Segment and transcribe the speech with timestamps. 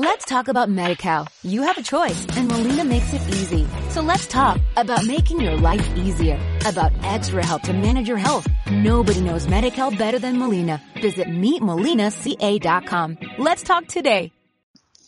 [0.00, 1.26] Let's talk about MediCal.
[1.42, 3.66] You have a choice and Molina makes it easy.
[3.90, 8.46] So let's talk about making your life easier, about extra help to manage your health.
[8.70, 10.80] Nobody knows MediCal better than Molina.
[11.02, 13.18] Visit meetmolinaca.com.
[13.38, 14.30] Let's talk today.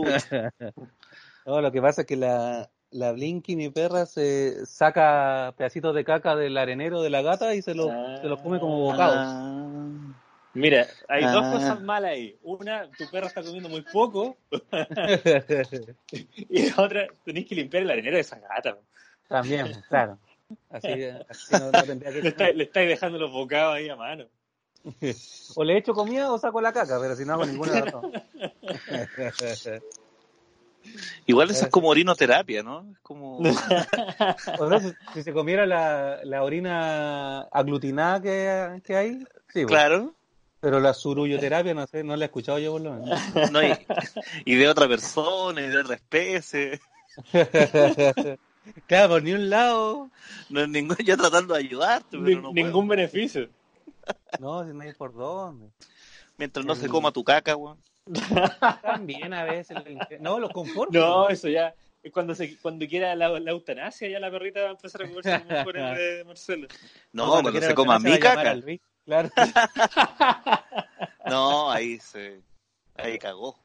[1.47, 6.03] no, lo que pasa es que la, la Blinky, mi perra, se saca pedacitos de
[6.03, 8.19] caca del arenero de la gata y se lo, Ah.
[8.21, 9.17] se lo come como bocados.
[9.17, 9.63] Ah.
[10.57, 11.53] Mira, hay dos Ah.
[11.53, 12.37] cosas malas ahí.
[12.43, 14.37] Una, tu perro está comiendo muy poco.
[16.11, 18.79] y la otra, tenés que limpiar el arenero de esa gata.
[19.29, 20.19] También, claro.
[20.71, 20.89] Así,
[21.29, 24.27] así no, no tendría que Le, está- le estáis dejando los bocados ahí a mano.
[25.57, 28.05] O le echo comida o saco la caca, pero si no hago ninguna dos.
[31.27, 32.89] Igual eso es como orinoterapia, ¿no?
[32.93, 33.39] Es como...
[33.39, 33.45] O
[34.69, 39.13] sea, si, si se comiera la, la orina aglutinada que, que hay,
[39.49, 39.67] sí, pues.
[39.67, 40.15] Claro.
[40.67, 43.21] Pero la surulloterapia, no sé, no la he escuchado yo por lo menos.
[43.53, 43.73] No, y,
[44.45, 46.81] y de otra persona, y de otra especie.
[48.89, 50.11] claro, por ni un lado.
[50.49, 52.99] No es ningún, yo tratando de ayudarte, pero Ni- no ningún puedo.
[52.99, 53.49] beneficio.
[54.41, 55.69] No, si no hay por dónde.
[56.37, 57.79] Mientras no se coma tu caca, weón.
[58.83, 59.77] También a veces.
[60.19, 60.99] No, los conformo.
[60.99, 61.77] No, eso ya.
[62.13, 65.31] Cuando se, cuando quiera la, la eutanasia, ya la perrita va a empezar a comerse
[65.39, 66.67] los mejores de Marcelo.
[67.13, 68.57] No, cuando cuando quiera se coma mi caca.
[69.07, 69.31] Claro.
[71.27, 72.41] No, ahí se.
[72.95, 73.57] Ahí cagó.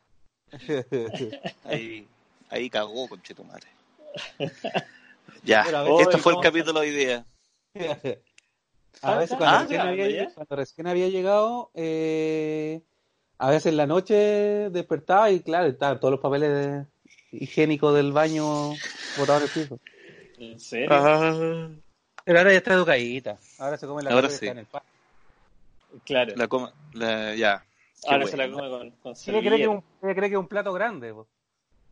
[1.63, 2.07] Ahí,
[2.49, 3.67] ahí cagó, conchetumare.
[5.43, 7.25] Ya, Pero a ver, esto hoy fue el capítulo de hoy día.
[9.03, 10.33] A veces Ah, cuando, ah, recién, había, ya.
[10.33, 12.81] cuando recién había llegado, eh,
[13.37, 14.15] a veces en la noche
[14.69, 16.85] despertaba y claro, estaban todos los papeles de-
[17.31, 18.43] higiénicos del baño
[19.15, 19.79] botados en el piso.
[20.37, 20.89] ¿En serio?
[20.91, 21.69] Ah,
[22.25, 23.37] Pero ahora ya está educadita.
[23.59, 24.45] Ahora se come la Ahora que sí.
[24.45, 24.90] está en el patio.
[26.05, 26.33] Claro.
[26.35, 27.65] la coma, la, ya.
[28.03, 28.57] Qué Ahora se la bueno.
[28.57, 31.13] come con, con Ella cree, que un, ella cree que es un plato grande.
[31.13, 31.27] po.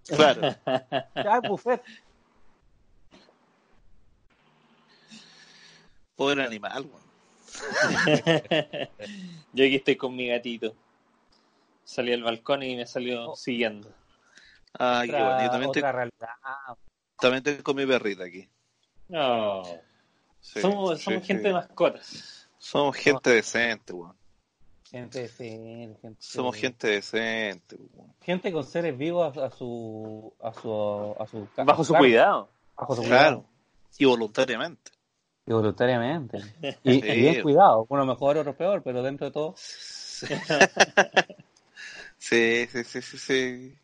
[0.08, 0.42] Claro.
[1.16, 1.82] Ah, buffet.
[6.16, 6.88] Pobre animal.
[9.54, 10.76] Yo aquí estoy con mi gatito.
[11.84, 13.36] Salí al balcón y me salió Oh.
[13.36, 13.92] siguiendo.
[14.78, 15.44] Ay, qué Otra, bueno.
[15.46, 16.78] Yo también otra estoy, realidad.
[17.20, 18.48] también estoy con mi perrita aquí.
[19.08, 19.64] No.
[20.42, 21.28] Sí, somos sí, somos sí.
[21.28, 22.39] gente de mascotas.
[22.60, 24.16] Somos gente decente, weón.
[24.84, 28.14] Gente, decente, gente, Somos gente decente, weón.
[28.22, 32.50] gente con seres vivos a, a su a su a su Bajo su claro, cuidado.
[32.78, 33.22] bajo su cuidado.
[33.22, 33.46] Claro.
[33.98, 34.92] Y voluntariamente.
[35.48, 36.38] Y voluntariamente.
[36.84, 37.12] Y, y Sí.
[37.20, 37.86] bien cuidado.
[37.90, 39.56] Uno mejor, otro peor, pero dentro de todo.
[42.18, 43.76] Sí, sí, sí, sí, sí.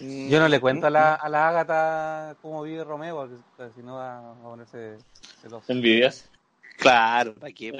[0.00, 3.94] Yo no le cuento a la, a la Ágata cómo vive Romeo, porque si no
[3.94, 4.98] va a ponerse
[5.40, 5.72] celoso.
[5.72, 6.28] Envidias.
[6.78, 7.72] Claro, ¿para qué?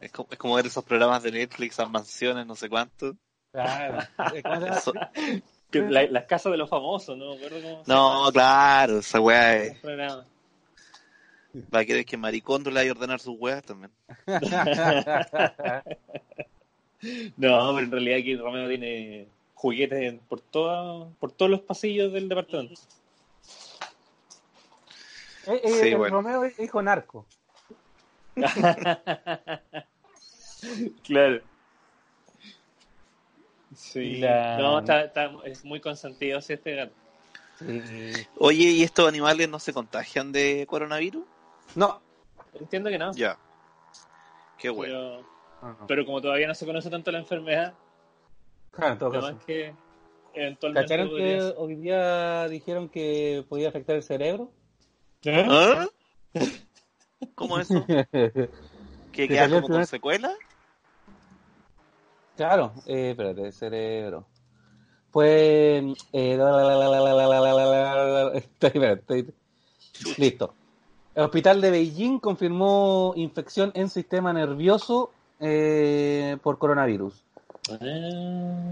[0.00, 3.16] Es como, es como ver esos programas de Netflix, esas mansiones, no sé cuánto.
[3.52, 3.98] Claro.
[5.72, 7.30] Las casas de los famosos, ¿no?
[7.30, 9.82] me acuerdo cómo No, llama claro, esa weá es.
[11.74, 13.90] Va a querer que Maricondo le vaya a ordenar sus weas también.
[17.36, 22.28] No, pero en realidad aquí Romeo tiene juguetes por, toda, por todos los pasillos del
[22.28, 22.80] departamento.
[25.48, 26.16] Eh, eh, Sí, el bueno.
[26.16, 27.26] Romeo es hijo narco.
[31.04, 31.40] Claro.
[33.74, 34.18] Sí.
[34.18, 36.92] La- No, está, está- es muy consentido sí, este gato.
[37.58, 38.12] Sí.
[38.38, 41.24] Oye, ¿y estos animales no se contagian de coronavirus?
[41.74, 42.00] No.
[42.54, 43.12] Entiendo que no.
[43.14, 43.36] Ya.
[44.58, 44.94] Qué bueno.
[45.60, 45.86] Pero, no.
[45.86, 47.74] pero como todavía no se conoce tanto la enfermedad,
[48.70, 49.26] Claro, en todo caso.
[49.26, 49.74] además que
[50.34, 54.50] eventualmente ¿Cacharon que hoy día dijeron que podía afectar el cerebro?
[55.26, 55.86] ¿Ah?
[57.42, 57.84] como eso?
[59.12, 60.32] ¿Que queda como con secuela?
[62.36, 64.24] Claro, eh, espérate, cerebro.
[65.10, 65.84] Pues.
[66.12, 66.38] Eh,
[70.16, 70.54] Listo.
[71.14, 77.22] El hospital de Beijing confirmó infección en sistema nervioso eh, por coronavirus.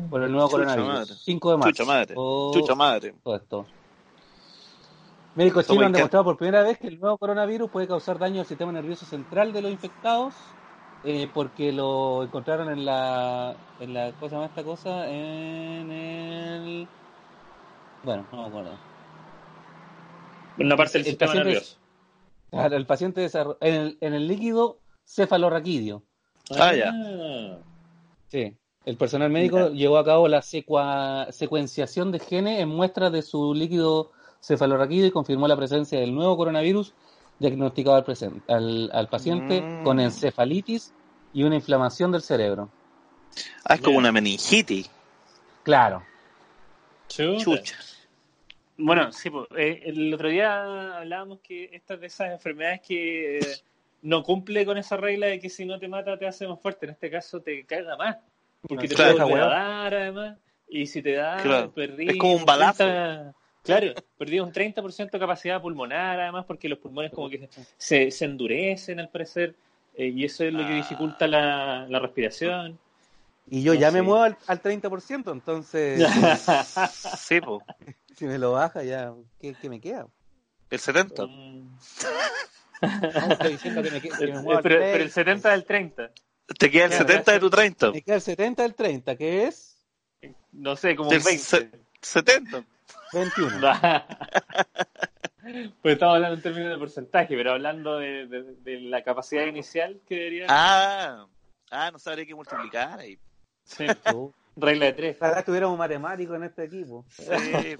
[0.08, 0.88] por el nuevo coronavirus.
[0.88, 1.14] Madre.
[1.14, 1.70] 5 de marzo.
[1.70, 2.14] Chucha madre.
[2.14, 3.14] Chucha madre.
[3.22, 3.66] Todo esto.
[5.34, 8.46] Médicos chinos han demostrado por primera vez que el nuevo coronavirus puede causar daño al
[8.46, 10.34] sistema nervioso central de los infectados
[11.04, 16.86] eh, porque lo encontraron en la, en la cosa más esta cosa en el
[18.04, 18.70] bueno no me acuerdo
[20.58, 21.76] Una parte del El sistema paciente- nervioso.
[22.50, 26.02] Claro, el paciente desarro- en el, en el líquido cefalorraquídeo
[26.58, 26.92] Ah, ya.
[28.28, 29.68] sí el personal médico Ya.
[29.70, 34.10] llevó a cabo la secua- secuenciación de genes en muestras de su líquido
[34.42, 36.94] cefalorraquídeo y confirmó la presencia del nuevo coronavirus
[37.38, 39.84] diagnosticado al, presen- al, al paciente Mm.
[39.84, 40.92] con encefalitis
[41.32, 42.68] y una inflamación del cerebro.
[43.64, 44.90] Ah, es como una meningitis.
[45.62, 46.02] Claro.
[47.08, 47.38] Chuta.
[47.44, 47.76] Chucha.
[48.76, 53.40] Bueno, sí, pues, eh, el otro día hablábamos que estas de esas enfermedades que eh,
[54.02, 56.86] no cumple con esa regla de que si no te mata te hace más fuerte.
[56.86, 58.16] En este caso te carga más.
[58.66, 59.28] Porque te Claro.
[59.28, 60.38] puede dar además.
[60.68, 61.72] Y si te da, Claro.
[61.72, 62.84] perdí Es como un balazo.
[62.84, 67.48] 30 claro, perdí un 30% de capacidad pulmonar además porque los pulmones como que
[67.78, 69.54] se, se endurecen al parecer.
[69.96, 72.78] eh, y eso es lo que dificulta la, la respiración.
[73.48, 74.02] Y yo No ya me sé.
[74.02, 76.00] muevo al, al 30%, entonces
[77.18, 77.62] Sí, po.
[78.16, 80.06] si me lo baja ya, ¿qué, qué me queda?
[80.70, 81.26] El 70.
[81.26, 81.78] Mm.
[82.82, 84.92] No, estoy diciendo que me, que- me muevo al pero, 30.
[84.92, 86.10] pero el 70 del 30.
[86.58, 87.90] Te queda el Claro, 70 de tu 30.
[87.92, 89.76] Me queda el 70 del 30, que es
[90.52, 91.38] No sé, como un 20.
[91.38, 91.70] se-
[92.00, 92.64] 70.
[93.12, 93.60] 21.
[95.82, 100.00] pues estamos hablando en términos de porcentaje, pero hablando de, de- de la capacidad inicial
[100.06, 100.46] que debería.
[100.48, 101.26] Ah,
[101.70, 103.18] ah, no sabría que multiplicar ahí.
[103.64, 103.84] Sí,
[104.56, 105.16] regla de tres.
[105.20, 107.04] Ojalá tuviéramos matemáticos en este equipo.
[107.10, 107.76] Sí,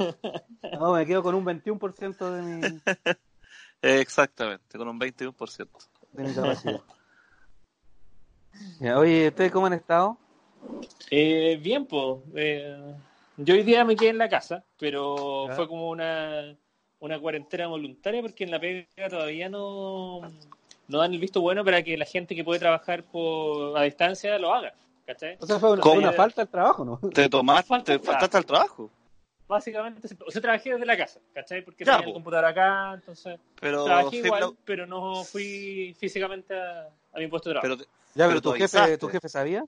[0.73, 2.81] No, me quedo con un 21% de mi,
[3.83, 5.69] exactamente, con un 21%.
[6.13, 6.81] de mi capacidad.
[8.81, 10.17] Ya, oye, ¿ustedes cómo han estado?
[11.11, 12.19] Eh, bien, pues.
[12.37, 12.95] eh,
[13.43, 15.55] yo hoy día me quedé en la casa, pero Ya.
[15.57, 16.55] fue como una,
[17.01, 20.21] una cuarentena voluntaria porque en la pega todavía no,
[20.89, 24.39] no dan el visto bueno para que la gente que puede trabajar por, a distancia
[24.39, 24.73] lo haga.
[25.07, 25.37] ¿Cachai?
[25.41, 27.01] O sea, fue una, una falta del trabajo, ¿no?
[27.11, 28.91] Te tomaste, Falta- te faltaste al trabajo.
[29.49, 31.63] Básicamente, o sea, trabajé desde la casa, ¿cachai?
[31.65, 32.13] Porque Ya, tenía el po.
[32.15, 37.27] computador acá, entonces Pero, trabajé sí, igual, lo- pero no fui físicamente a, a mi
[37.27, 37.75] puesto de trabajo.
[37.77, 38.99] pero te- Ya, Pero pero tu jefe, avisaste.
[38.99, 39.65] tu jefe sabía.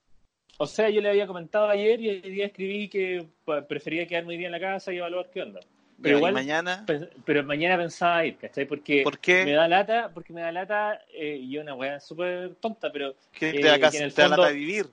[0.58, 4.30] O sea, yo le había comentado ayer y hoy día escribí que pa- prefería quedarme
[4.30, 5.60] hoy día en la casa y evaluar qué onda.
[6.00, 6.84] Pero igual, mañana,
[7.24, 8.64] pero mañana pensaba ir, ¿cachai?
[8.66, 9.44] Porque ¿por qué?
[9.44, 13.50] me da lata, porque me da lata, eh, y una weá súper tonta, pero ¿Qué
[13.50, 14.86] eh, te da, que casi- en el te da fondo- lata de vivir?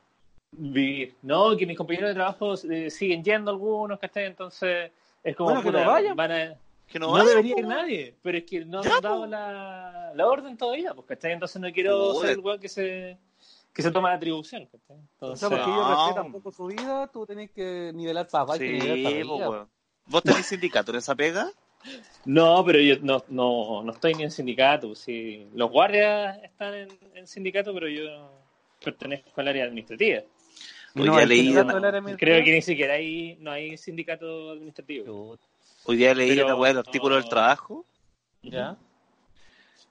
[0.51, 1.15] vivir.
[1.23, 4.25] No, que mis compañeros de trabajo eh, siguen yendo algunos, ¿cachai?
[4.25, 4.91] Entonces
[5.23, 6.15] es como, Bueno, que puta, no vayan.
[6.15, 6.55] van a-
[6.87, 10.11] Que no, no, vaya, debería ir nadie, pero es que no Ya, han dado la,
[10.15, 11.33] la orden todavía, pues, ¿cachai?
[11.33, 12.29] Entonces no quiero Joder.
[12.29, 13.17] ser el weón que se,
[13.79, 14.97] que se toma la atribución, ¿cachai?
[14.97, 15.97] O Entonces, sea, porque ellos No.
[16.05, 19.15] respetan un poco su vida, tú tenés que nivelar para abajo nivelar Sí, para
[19.45, 19.67] arriba.
[20.05, 21.49] ¿Vos tenés sindicato en esa pega?
[22.25, 24.93] No, pero yo no, no, no estoy ni en sindicato.
[24.95, 25.47] Sí.
[25.53, 28.01] Los guardias están en, en sindicato, pero yo
[28.83, 30.21] pertenezco al área administrativa.
[30.95, 35.37] Hoy no día leí una- Creo que ni siquiera hay, no hay sindicato administrativo.
[35.85, 37.85] Hoy día leí Pero- una weá del artículo del trabajo
[38.41, 38.77] Ya.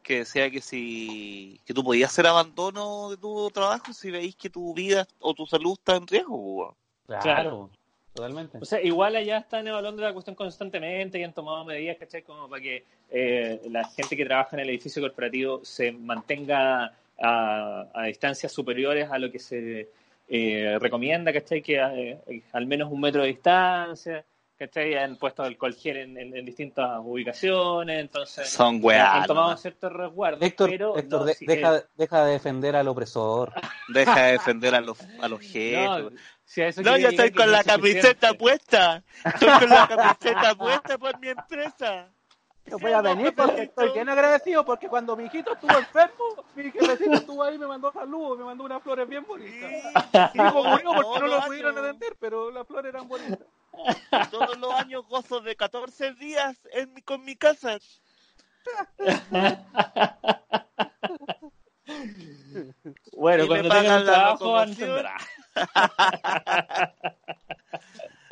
[0.09, 4.49] Que decía que si que tú podías hacer abandono de tu trabajo si veis que
[4.49, 6.75] tu vida o tu salud está en riesgo.
[7.07, 7.71] Claro, Claro.
[8.15, 8.57] totalmente.
[8.59, 12.23] O sea, igual allá están evaluando la cuestión constantemente y han tomado medidas, ¿cachai?
[12.23, 17.87] Como para que eh, la gente que trabaja en el edificio corporativo se mantenga a,
[17.93, 19.91] a distancias superiores a lo que se
[20.31, 21.61] eh, recomienda, ¿cachai?
[21.61, 24.25] Que eh, al menos un metro de distancia,
[24.59, 24.95] ¿cachai?
[24.97, 29.15] Han puesto alcohol gel en, en- en distintas ubicaciones, entonces Son weá.
[29.15, 30.43] han tomado ciertos resguardos.
[30.43, 33.53] Héctor, pero Héctor no, de- sí, deja, eh, deja de defender al opresor.
[33.89, 36.03] Deja de defender a los, a los jefes.
[36.05, 36.11] no,
[36.45, 39.03] si a eso No, quería yo estoy que con no la camiseta puesta.
[39.25, 42.09] Estoy con la camiseta puesta por mi empresa.
[42.67, 46.71] Yo voy a venir porque estoy bien agradecido porque cuando mi hijito estuvo enfermo, mi
[46.71, 49.73] jefecito estuvo ahí y me mandó saludos, me mandó unas flores bien bonitas.
[50.35, 53.39] Y dijo murió porque no lo pudieron atender, pero las flores eran bonitas.
[54.31, 57.79] Todos los años gozo de 14 días en mi- con mi casa.
[63.17, 64.65] Bueno, Y cuando tengan trabajo.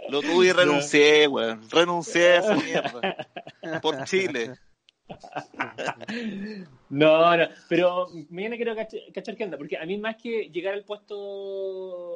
[0.09, 1.69] Lo tuve y renuncié, weón.
[1.71, 3.17] Renuncié a esa mierda.
[3.83, 4.55] Por Chile.
[6.89, 10.75] No, no, pero mañana quiero cach- cachar qué onda, porque a mí más que llegar
[10.75, 11.17] al puesto,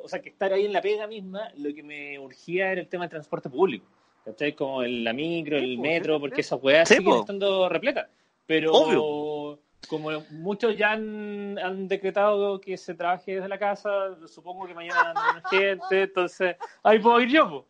[0.03, 2.89] o sea, que estar ahí en la pega misma, lo que me urgía era el
[2.89, 3.87] tema del transporte público.
[4.25, 4.55] ¿Cachai?
[4.55, 6.41] Como el- la micro, el po, metro, sí, porque sí.
[6.43, 7.21] esas weas Sí, siguen po.
[7.21, 8.09] estando repletas.
[8.47, 9.61] Pero Obvio.
[9.89, 13.91] como muchos ya han, han decretado que se trabaje desde la casa,
[14.29, 17.67] supongo que mañana anda menos gente, entonces ahí puedo ir yo, po.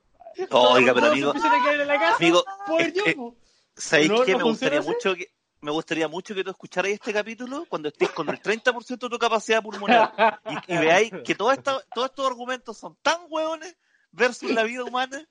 [0.75, 3.35] Oiga, pero amigo, en la casa, amigo, puedo ir eh, yo, eh, po.
[3.81, 4.33] ¿Sabéis ¿No- qué?
[4.33, 4.89] no Me gustaría así?
[4.89, 5.27] mucho que
[5.63, 9.19] me gustaría mucho que tú escucharas este capítulo cuando estés con el 30% de tu
[9.19, 13.77] capacidad pulmonar y, y veáis que toda esta- todos estos argumentos son tan hueones
[14.11, 15.23] versus la vida humana.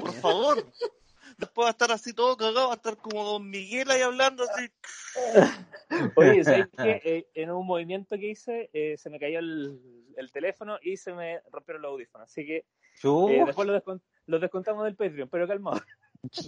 [0.00, 0.64] Por favor.
[1.36, 4.44] Después va a estar así todo cagado, va a estar como Don Miguel ahí hablando
[4.44, 4.68] así.
[6.16, 7.00] Oye, ¿sabes qué?
[7.04, 9.80] Eh, en un movimiento que hice, eh, se me cayó el,
[10.16, 12.30] el teléfono y se me rompieron los audífonos.
[12.30, 15.80] Así que eh, después los, descont- los descontamos del Patreon, pero calmado.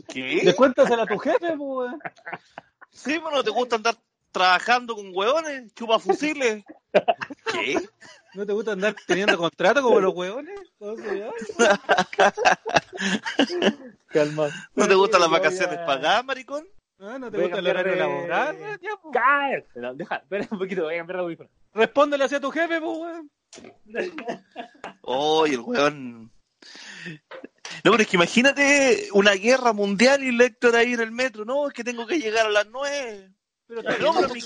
[0.09, 0.41] ¿Qué?
[0.45, 1.93] descuéntasela a tu jefe, pues.
[2.91, 3.97] Sí, bueno, ¿te gusta andar
[4.31, 5.73] trabajando con hueones?
[5.75, 6.63] Chupa fusiles.
[7.53, 7.77] ¿Qué?
[8.35, 10.59] ¿No te gusta andar teniendo contrato como los hueones?
[14.09, 14.49] Calma.
[14.75, 16.67] ¿No te gustan las a- vacaciones pagadas, maricón?
[17.01, 18.57] Ah, ¿No te Voy a gusta el horario de- laboral?
[19.13, 19.69] ¡Cállate!
[19.81, 21.51] No, deja, espera un poquito, voy a cambiar de audífono.
[21.75, 23.31] Respóndele hacia tu jefe, pues, weón.
[25.03, 26.31] Oh, el weón.
[27.85, 31.45] No, pero es que imagínate una guerra mundial y el Héctor ahí en el metro.
[31.45, 33.31] No, es que tengo que llegar a las nueve.
[33.67, 34.41] Pero No, mi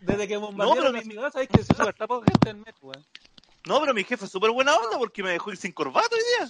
[0.00, 2.62] Desde que bombardearon pero la mi- ciudad, sabes que se sube tapado gente en el
[2.64, 3.04] metro, weón.
[3.66, 6.22] No, pero mi jefe es súper buena onda porque me dejó ir sin corbata hoy
[6.38, 6.48] día.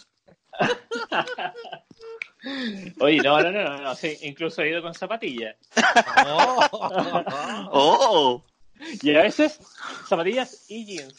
[3.00, 5.56] Oye, no, no, no, no, no, sí, incluso he ido con zapatillas.
[7.70, 8.44] Oh,
[9.02, 9.58] Y a veces
[10.08, 11.14] zapatillas y jeans.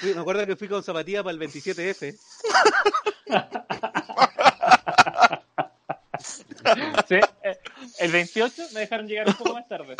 [0.00, 2.16] Fui- me acuerdo que fui con zapatilla para el 27F.
[7.08, 7.58] Sí, eh,
[7.98, 9.96] el 28 me dejaron llegar un poco más tarde.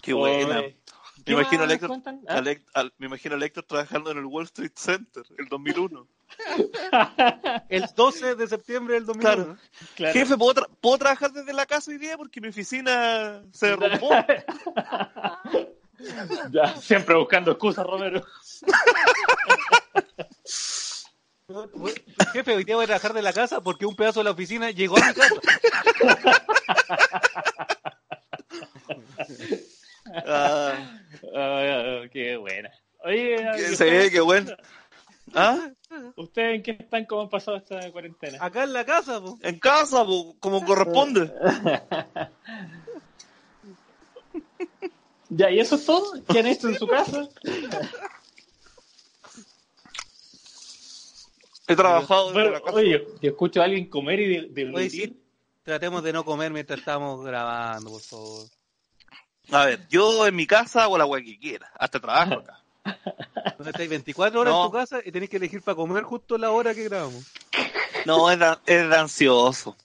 [0.00, 0.60] qué buena.
[0.60, 0.76] Oye,
[1.26, 2.20] Me ¿qué imagino más al Héctor, cuentan?
[2.28, 2.42] ¿Ah?
[2.74, 6.06] al- me imagino al Héctor trabajando en el Wall Street Center, el 2001.
[7.68, 9.44] El 12 de septiembre del 2001.
[9.44, 9.56] Claro.
[9.94, 10.12] Claro.
[10.12, 12.16] Jefe, ¿puedo, tra- ¿puedo trabajar desde la casa hoy día?
[12.16, 14.10] Porque mi oficina se derrumbó.
[16.50, 18.22] Ya, siempre buscando excusas, Romero.
[22.32, 24.70] Jefe, hoy día voy a trabajar de la casa porque un pedazo de la oficina
[24.70, 25.34] llegó a mi casa.
[30.06, 32.70] Ah, qué buena.
[33.04, 34.50] Oye, que ¿y se ve, ustedes, qué bueno.
[35.34, 35.70] ¿Ah?
[36.16, 37.04] ¿ustedes en qué están?
[37.06, 38.38] ¿Cómo han pasado esta cuarentena?
[38.40, 39.38] Acá en la casa, po.
[39.42, 41.32] En casa, po, como corresponde.
[45.30, 46.12] Ya, ¿y eso es todo?
[46.28, 47.28] ¿Qué han hecho en su casa?
[51.66, 52.76] He trabajado desde Bueno, la casa.
[52.76, 55.18] oye, yo escucho a alguien comer y de, de Oye, sí,
[55.62, 58.46] tratemos de no comer mientras estamos grabando, por favor.
[59.52, 61.70] A ver, yo en mi casa hago la weá que quiera.
[61.78, 62.60] Hasta trabajo acá.
[63.58, 64.64] Donde estáis 24 horas No.
[64.64, 67.24] en tu casa y tenéis que elegir para comer justo la hora que grabamos.
[68.06, 69.76] No, es, de- es de ansioso.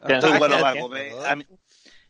[0.00, 1.12] Ah, bueno ya, para comer.
[1.26, 1.44] A mí-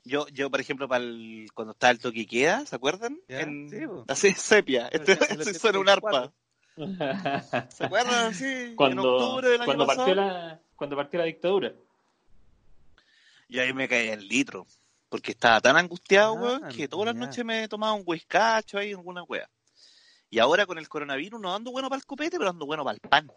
[0.05, 2.25] yo, yo, por ejemplo, para el, cuando está el toque
[2.65, 3.19] ¿se acuerdan?
[3.29, 4.87] Ya, En- sí, así sepia.
[4.93, 6.31] Este, En este suena un arpa.
[6.77, 7.67] 74.
[7.71, 8.35] ¿Se acuerdan?
[8.35, 10.07] Sí, en cuando, octubre del año cuando, pasado.
[10.07, 11.73] partió la, cuando partió la dictadura.
[13.49, 14.67] Y ahí me caía el litro.
[15.09, 18.93] Porque estaba tan angustiado, Ah, weón, que todas las noches me tomaba un whiskacho ahí,
[18.93, 19.49] alguna wea.
[20.31, 22.95] Y ahora con el coronavirus no ando bueno para el copete, pero ando bueno para
[22.95, 23.31] el pan.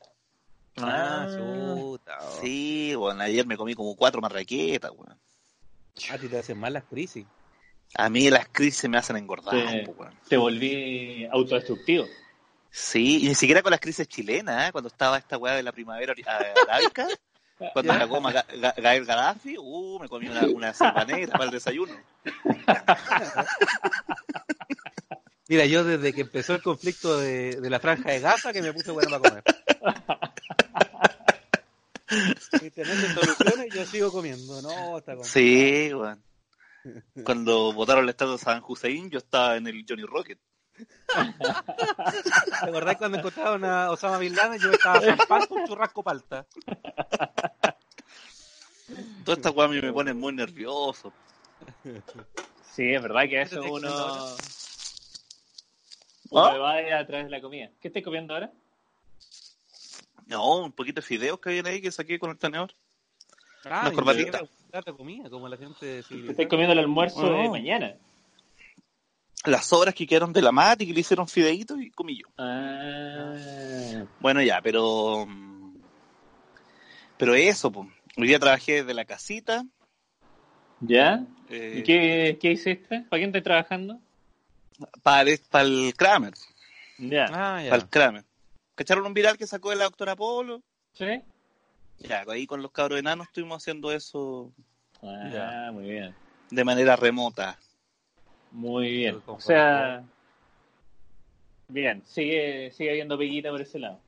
[0.77, 1.27] Ah, Ah.
[1.29, 2.17] chuta.
[2.21, 2.39] oh.
[2.41, 5.19] Sí, bueno, ayer me comí como cuatro marraquetas, weón.
[6.11, 7.25] A ti te hacen mal las crisis.
[7.95, 9.81] A mí las crisis me hacen engordar, Sí.
[9.85, 10.13] po, weón.
[10.27, 12.05] Te volví autodestructivo.
[12.71, 14.71] Sí, y ni siquiera con las crisis chilenas, ¿eh?
[14.71, 17.07] cuando estaba esta weá de la primavera ori- a- arábica,
[17.73, 20.73] cuando Maga- Ga- Gael Gaddafi, uh, me comí una, una
[21.05, 21.93] negra para el desayuno.
[25.47, 28.71] Mira, yo desde que empezó el conflicto de, de la franja de Gaza que me
[28.71, 29.43] puse bueno para comer.
[32.61, 34.61] Y teniendo soluciones, yo sigo comiendo.
[34.61, 35.15] No, está.
[35.23, 36.23] Sí, weón.
[37.23, 40.39] Cuando votaron el estado de San Hussein, yo estaba en el Johnny Rocket.
[41.39, 44.59] ¿Te acordás cuando encontraron a Osama Bin Laden?
[44.59, 46.45] Yo estaba zampando con churrasco palta.
[49.25, 51.11] Toda esta weá a mí me pone muy nervioso.
[52.73, 54.37] Sí, es verdad que a ¿Qué te veces estás
[56.31, 56.57] uno, uno ¿Ah?
[56.57, 57.69] va a través de la comida.
[57.81, 58.51] ¿Qué estás comiendo ahora?
[60.27, 62.71] No, un poquito de fideos que habían ahí que saqué con el tenedor.
[63.65, 64.41] Ah, Una corbatita.
[64.41, 67.51] me plata de comida, como la gente Te estás comiendo el almuerzo de Oh.
[67.51, 67.95] mañana.
[69.45, 72.27] Las sobras que quedaron de la mate que le hicieron fideitos y comí yo.
[72.37, 73.35] Ah,
[74.19, 75.27] Bueno, ya, pero.
[77.17, 77.87] Pero eso, pues.
[78.17, 79.63] Hoy día trabajé desde la casita.
[80.81, 81.25] ¿Ya?
[81.49, 83.01] eh, ¿Y qué, qué hiciste?
[83.09, 83.99] ¿Para quién estás trabajando?
[85.03, 86.33] Para el, para el Kramer.
[86.97, 87.25] Ya.
[87.31, 87.69] Ah, ya.
[87.69, 88.25] Para el Kramer.
[88.75, 90.61] ¿Cacharon un viral que sacó de la doctora Polo?
[90.93, 91.21] ¿Sí?
[91.99, 94.51] Ya, ahí con los cabros enanos estuvimos haciendo eso
[95.01, 95.71] Ah, Ya.
[95.71, 96.15] muy bien.
[96.49, 97.57] de manera remota.
[98.51, 99.21] Muy bien.
[99.25, 100.03] O sea,
[101.67, 103.99] bien, sigue, sigue habiendo peguita por ese lado.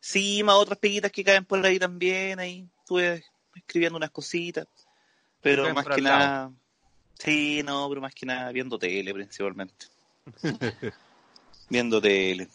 [0.00, 2.40] Sí, más otras peguitas que caen por ahí también.
[2.40, 4.66] Ahí estuve escribiendo unas cositas.
[5.40, 6.18] Pero más que lado.
[6.18, 6.52] nada.
[7.18, 9.86] Sí, no, pero más que nada viendo tele principalmente.
[11.68, 12.48] viendo tele.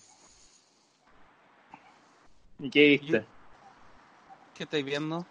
[2.59, 3.25] ¿Y qué viste?
[4.55, 5.25] ¿Qué estáis viendo?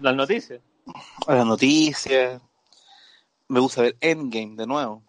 [0.00, 0.60] Las noticias.
[1.26, 2.40] Las noticias.
[3.48, 5.02] Me gusta ver Endgame de nuevo.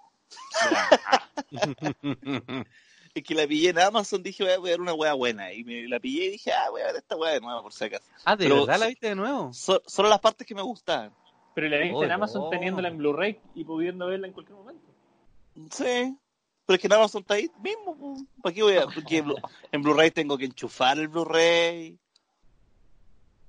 [3.13, 5.51] Es que la pillé en Amazon, dije voy a ver una wea buena.
[5.51, 7.73] Y me la pillé y dije, ah, voy a ver esta wea de nuevo por
[7.73, 8.05] si acaso.
[8.25, 9.51] ah, ¿de Pero- verdad la viste de nuevo?
[9.53, 11.11] So- solo las partes que me gustaban.
[11.55, 12.49] Pero la viste Oh, en Amazon no.
[12.49, 14.85] teniéndola en Blu-ray y pudiendo verla en cualquier momento.
[15.71, 16.15] Sí.
[16.67, 18.17] Pero es que en Amazon está ahí mismo.
[18.43, 18.85] ¿Para qué voy a.?
[18.85, 21.97] Porque en Blu- en Blu-ray tengo que enchufar el Blu-ray.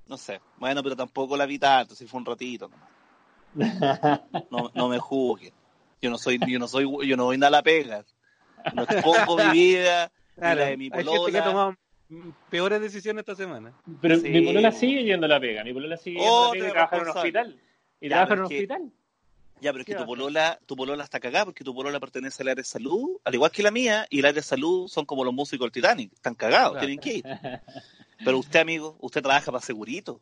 [0.07, 0.41] No sé.
[0.57, 2.69] Bueno, pero tampoco la vi tanto, si fue un ratito.
[2.69, 2.89] nomás.
[3.55, 5.53] No, no me juzguen.
[6.01, 8.05] Yo no soy, yo no soy, yo no voy nada a la pega.
[8.73, 11.43] No expongo mi vida, ni la de mi hay gente que ha polola.
[11.43, 11.75] tomado
[12.49, 13.73] peores decisiones esta semana.
[14.01, 14.29] Pero Sí.
[14.29, 15.63] mi polola sigue yendo a la pega.
[15.63, 17.59] Mi polola sigue yendo a la Oh, pega y trabaja en un hospital.
[18.01, 18.91] Y Ya, trabaja en un hospital.
[19.61, 22.43] Ya, pero es que ¿Qué tu polola, tu polola está cagada porque tu polola pertenece
[22.43, 25.05] al área de salud, al igual que la mía, y el área de salud son
[25.05, 26.87] como los músicos del Titanic, están cagados, Claro.
[26.87, 27.23] tienen que ir.
[28.23, 30.21] Pero usted, amigo, usted trabaja para segurito.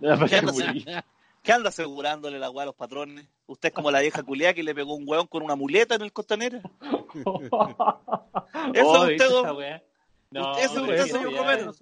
[0.00, 1.04] La ¿Qué anda, pega-
[1.42, 3.26] ¿Qué anda asegurándole la weá a los patrones?
[3.46, 6.02] Usted es como la vieja culiá que le pegó un hueón con una muleta en
[6.02, 6.60] el costanera.
[8.74, 9.82] Eso Oh, es ¿viste usted, esa weá?
[10.30, 11.72] No, Usted- ese es pero usted, señor Romero.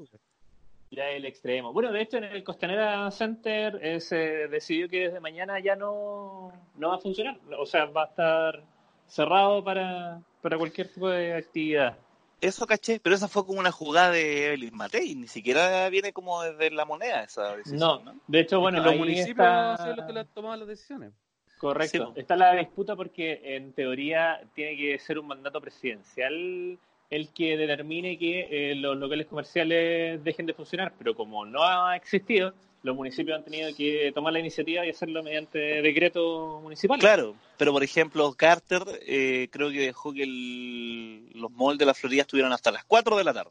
[0.91, 1.73] Ya el extremo.
[1.75, 4.17] Bueno, de hecho, en el Costanera Center eh, se
[4.49, 7.39] decidió que desde mañana ya no, no va a funcionar.
[7.59, 8.63] O sea, va a estar
[9.07, 11.99] cerrado para, para cualquier tipo de actividad.
[12.41, 16.43] Eso caché, pero esa fue como una jugada de Evelyn Matei, ni siquiera viene como
[16.43, 18.21] desde la moneda esa decisión, No, ¿no?
[18.29, 19.77] de hecho, bueno, los ahí municipios está...
[19.79, 21.13] sido los que le han tomado las decisiones.
[21.59, 21.99] Correcto.
[21.99, 22.13] Sí, po.
[22.15, 26.79] Está la disputa porque en teoría tiene que ser un mandato presidencial
[27.11, 31.97] el que determine que eh, los locales comerciales dejen de funcionar, pero como no ha
[31.97, 32.53] existido,
[32.83, 36.99] los municipios han tenido que tomar la iniciativa y hacerlo mediante decreto municipal.
[36.99, 41.95] Claro, pero por ejemplo, Carter eh, creo que dejó que el- los malls de la
[41.95, 43.51] Florida estuvieran hasta las 4 de la tarde.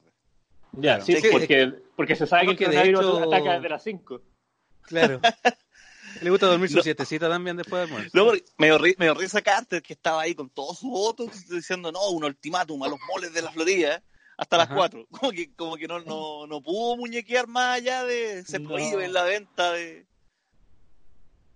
[0.73, 3.53] Ya, sí, Sí, que- porque, porque se sabe que el porque de coronavirus hecho- ataca
[3.55, 4.21] desde las 5.
[4.83, 5.19] Claro.
[6.21, 6.83] Le gusta dormir su No.
[6.83, 8.09] siestecita también después del almuerzo.
[8.13, 11.47] Luego me dio, ri- me dio risa Carter, que estaba ahí con todos sus votos,
[11.49, 14.01] diciendo, no, un ultimátum a los moles de la Florida
[14.37, 14.75] hasta las Ajá.
[14.75, 15.07] 4.
[15.11, 18.69] Como que, como que no, no, no pudo muñequear más allá de se No.
[18.69, 20.05] prohíbe la venta de...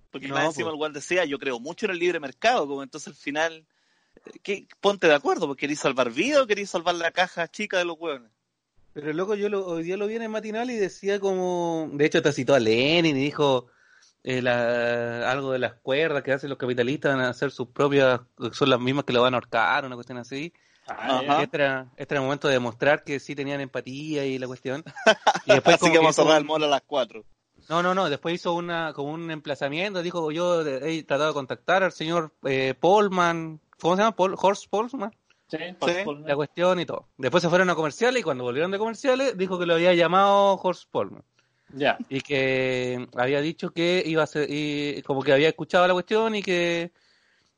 [0.09, 0.73] Porque No, más encima pues.
[0.73, 3.65] el Juan decía, yo creo mucho en el libre mercado, como entonces al final,
[4.25, 4.67] eh, ¿qué?
[4.81, 7.97] ponte de acuerdo, porque queréis salvar vida o queréis salvar la caja chica de los
[7.97, 8.29] hueones.
[8.93, 12.05] Pero loco, yo lo, hoy día lo vi en el matinal y decía como, de
[12.05, 13.67] hecho te citó a Lenin y dijo
[14.23, 18.19] eh, la- algo de las cuerdas que hacen los capitalistas van a hacer sus propias,
[18.51, 20.51] son las mismas que lo van a ahorcar, una cuestión así.
[20.87, 21.43] Ah, Ajá.
[21.43, 24.83] Este era, este era el momento de demostrar que sí tenían empatía y la cuestión.
[25.45, 27.23] Y después Así como que vamos a hizo cerrar el un- mall a las 4.
[27.69, 31.33] No, no, no, después hizo una como un emplazamiento, dijo yo eh, he tratado de
[31.33, 34.15] contactar al señor eh, Polman, ¿cómo se llama?
[34.15, 35.15] Paul, Horst Polman,
[35.47, 35.91] Sí, Sí.
[36.03, 37.07] por- la cuestión y todo.
[37.17, 40.55] Después se fueron a comerciales y cuando volvieron de comerciales dijo que lo había llamado
[40.55, 41.23] Horst Polman
[41.75, 41.97] Ya.
[42.09, 46.35] y que había dicho que iba a ser, y como que había escuchado la cuestión
[46.35, 46.91] y que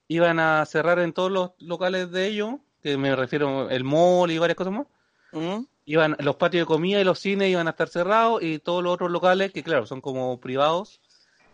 [0.10, 4.38] iban a cerrar en todos los locales de ellos, que me refiero el mall y
[4.38, 4.88] varias cosas más.
[5.32, 5.64] ¿Mm?
[5.86, 8.94] Iban, los patios de comida y los cines iban a estar cerrados y todos los
[8.94, 11.02] otros locales, que claro, son como privados,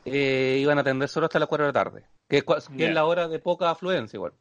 [0.06, 3.06] eh, iban a atender solo hasta las 4 de la tarde, que, es que la
[3.06, 4.34] hora de poca afluencia igual.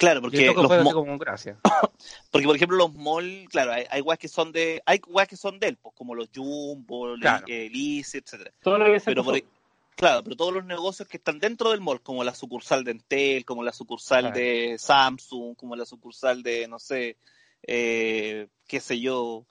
[0.00, 1.18] Claro, porque los como.
[2.30, 5.36] Porque, por ejemplo, los malls, claro, hay, hay weas que son de, hay weas que
[5.36, 7.44] son de él, pues, como los Jumbo, Claro.
[7.46, 8.50] eh, Lisi, etcétera.
[8.62, 9.38] Todo lo que Pero por.
[9.96, 13.44] Claro, pero todos los negocios que están dentro del mall, como la sucursal de Entel,
[13.44, 14.36] como la sucursal Claro.
[14.38, 17.16] de Samsung, como la sucursal de, no sé,
[17.62, 19.46] eh, qué sé yo,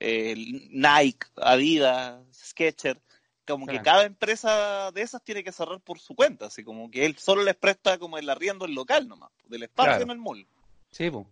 [0.00, 0.34] eh,
[0.70, 3.00] Nike, Adidas, Skechers,
[3.46, 7.04] como que cada empresa de esas tiene que cerrar por su cuenta, así como que
[7.06, 10.04] él solo les presta como el arriendo el local nomás, del espacio Claro.
[10.04, 10.46] en el mall.
[10.90, 11.26] Sí, pues.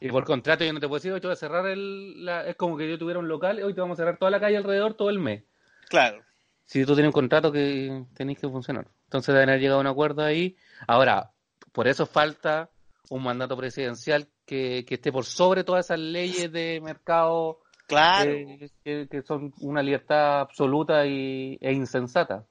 [0.00, 2.24] Y por contrato yo no te puedo decir, hoy te voy a cerrar el...
[2.24, 4.40] la- Es como que yo tuviera un local, hoy te vamos a cerrar toda la
[4.40, 5.44] calle alrededor todo el mes.
[5.88, 6.24] Claro.
[6.70, 8.86] Si tú tienes un contrato que tenéis que funcionar.
[9.06, 10.56] Entonces deben haber llegado a un acuerdo ahí.
[10.86, 11.32] Ahora,
[11.72, 12.70] por eso falta
[13.08, 18.30] un mandato presidencial que, que esté por sobre todas esas leyes de mercado Claro.
[18.30, 22.46] eh, que, que son una libertad absoluta y, e insensata.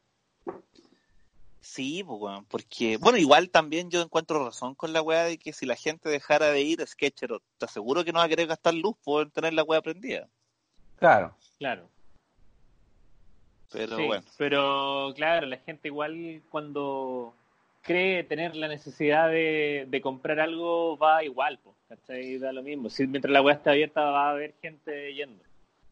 [1.62, 5.66] Sí, pues, porque, bueno, igual también yo encuentro razón con la weá de que si
[5.66, 8.74] la gente dejara de ir a Sketcher, te aseguro que no va a querer gastar
[8.74, 10.28] luz por tener la weá prendida.
[10.98, 11.38] Claro.
[11.58, 11.90] Claro.
[13.72, 17.34] Pero Sí, bueno, Pero claro, la gente igual cuando
[17.82, 22.38] cree tener la necesidad de, de comprar algo va igual, pues, ¿cachai?
[22.40, 22.90] Da lo mismo.
[22.90, 25.44] Si, mientras la web está abierta va a haber gente yendo.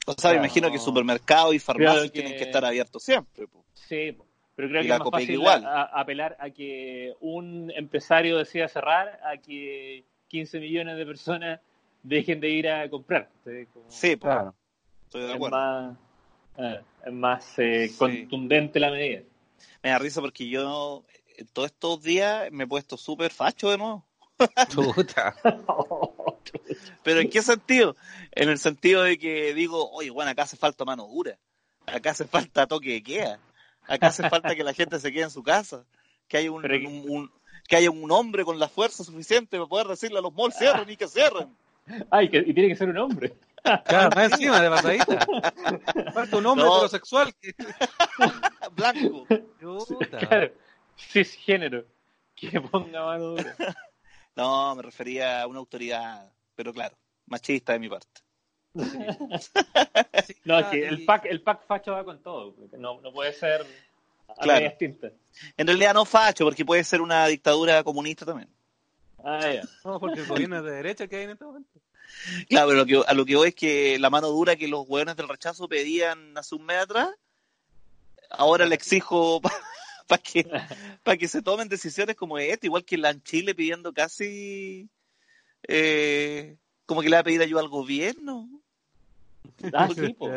[0.05, 3.47] o sea, me imagino que supermercados y farmacias que- tienen que estar abiertos siempre.
[3.47, 3.63] pues.
[3.73, 4.25] Sí, po.
[4.55, 5.63] pero creo Y que es más fácil igual.
[5.65, 11.59] a- a- apelar a que un empresario decida cerrar a que 15 millones de personas
[12.03, 13.29] dejen de ir a comprar.
[13.87, 14.55] Sí, Claro.
[15.05, 15.57] estoy de es acuerdo.
[15.57, 15.97] más,
[16.57, 17.97] es más eh, Sí.
[17.97, 19.21] contundente la medida.
[19.83, 21.03] Me da risa porque yo
[21.37, 24.05] eh, todos estos días me he puesto súper facho de nuevo.
[24.69, 25.35] Chuta.
[27.03, 27.95] ¿Pero en qué sentido?
[28.31, 31.37] En el sentido de que digo, oye, bueno, acá hace falta mano dura.
[31.85, 33.39] Acá hace falta toque de queda.
[33.87, 35.85] Acá hace falta que la gente se quede en su casa.
[36.27, 37.31] Que hay un, Pero- un- un-
[37.67, 40.89] que haya un hombre con la fuerza suficiente para poder decirle a los malls cierren
[40.89, 41.49] y que cierren.
[42.11, 43.33] Ay, que, y tiene que ser un hombre.
[43.85, 45.27] Claro, más encima de pasadita.
[46.13, 46.75] Falta un hombre No.
[46.75, 47.53] heterosexual que.
[48.71, 49.25] Blanco.
[49.59, 50.17] Chuta.
[50.19, 50.51] Claro,
[50.97, 51.85] cisgénero.
[52.35, 53.55] Que ponga mano dura.
[54.35, 56.95] No, me refería a una autoridad, pero claro,
[57.25, 58.21] machista de mi parte.
[60.45, 62.53] No, es que el pack, el pack facho va con todo.
[62.77, 63.65] No, no puede ser
[64.27, 64.59] a Claro.
[64.59, 65.13] medias tintas.
[65.57, 68.49] En realidad no facho, porque puede ser una dictadura comunista también.
[69.23, 69.63] Ah, ya.
[69.83, 71.69] No, porque el gobierno es de derecha que hay en este momento.
[72.49, 74.87] Claro, pero lo que, a lo que voy es que la mano dura que los
[74.87, 77.09] hueones del rechazo pedían hace un mes atrás,
[78.29, 79.41] ahora le exijo
[80.07, 80.47] para que,
[81.03, 84.87] pa que se tomen decisiones como esta, igual que la en Chile pidiendo casi
[85.67, 88.49] eh, como que le va a pedir ayuda al gobierno.
[89.73, 90.29] Ah, sí, po.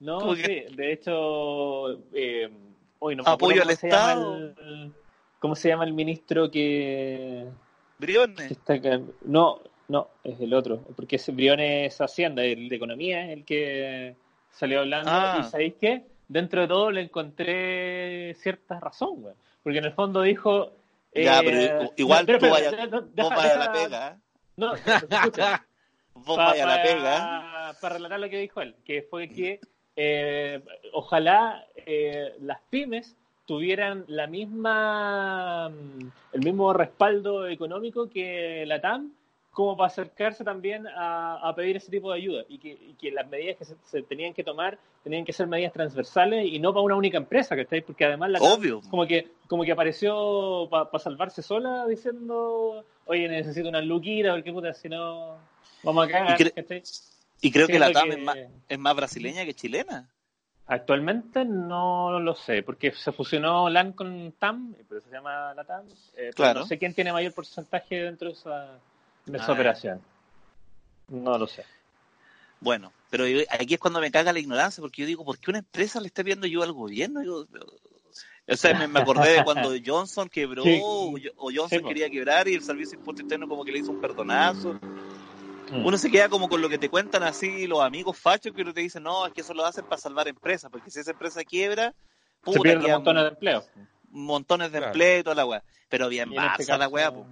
[0.00, 0.42] No, sí.
[0.42, 2.50] que- De hecho, eh,
[2.98, 4.36] hoy no me Apoyo al cómo se llama Estado.
[4.38, 4.92] el-
[5.38, 7.46] ¿Cómo se llama el ministro que
[7.98, 8.50] Briones.
[8.50, 9.00] está acá?
[9.24, 10.80] No, no, es el otro.
[10.96, 14.16] Porque ese Briones Hacienda, el de Economía, es el que
[14.50, 15.10] salió hablando.
[15.12, 15.38] Ah.
[15.40, 16.04] Y ¿sabéis qué?
[16.28, 19.34] Dentro de todo le encontré cierta razón, güey.
[19.62, 20.72] Porque en el fondo dijo...
[21.14, 24.14] Ya, eh, pero igual pero tú espera, vayas, no, vayas a la pega, ¿eh?
[24.56, 25.66] No, escucha.
[26.14, 27.76] vos Pa- vayas a la pega.
[27.80, 29.60] Para relatar lo que dijo él, que fue que
[29.96, 30.60] eh,
[30.92, 39.10] ojalá eh, las pymes tuvieran la misma mm, el mismo respaldo económico que la TAM
[39.52, 43.12] como para acercarse también a, a pedir ese tipo de ayuda y que, y que
[43.12, 46.72] las medidas que se, se tenían que tomar tenían que ser medidas transversales y no
[46.72, 47.82] para una única empresa, ¿cachai?
[47.82, 48.48] Porque además la TAM
[48.90, 54.72] como que como que apareció para salvarse sola diciendo oye necesito una luquita porque puta
[54.74, 55.36] si no
[55.84, 56.82] vamos a cagar Y cre- ¿cachai?
[57.42, 58.36] Y creo que la TAM que- es más,
[58.68, 60.08] es más brasileña que chilena.
[60.66, 65.84] Actualmente no lo sé porque se fusionó LAN con TAM pero se llama la TAM
[66.16, 66.60] eh, Claro.
[66.60, 68.78] no sé quién tiene mayor porcentaje dentro de esa,
[69.26, 70.00] de esa Ah, operación
[71.08, 71.64] no lo sé
[72.60, 75.50] Bueno, pero yo- aquí es cuando me caga la ignorancia, porque yo digo, ¿por qué
[75.50, 77.22] una empresa le está pidiendo ayuda al gobierno?
[77.22, 77.44] Yo-
[78.46, 80.80] o sea, me, me acordé de cuando Johnson quebró Sí.
[80.82, 83.80] o, o Johnson Sí, quería quebrar y el Servicio de Impuesto Interno como que le
[83.80, 84.78] hizo un perdonazo.
[85.74, 85.86] Mm.
[85.86, 88.80] Uno se queda como con lo que te cuentan así los amigos fachos que te
[88.80, 91.90] dicen, no, es que eso lo hacen para salvar empresas, porque si esa empresa quiebra,
[91.90, 91.96] se
[92.44, 93.70] puta, pierden quedan montones de empleos
[94.10, 94.92] montones de Claro.
[94.92, 95.62] empleo y toda la weá.
[95.88, 97.26] Pero bien en este Barça la weá, po.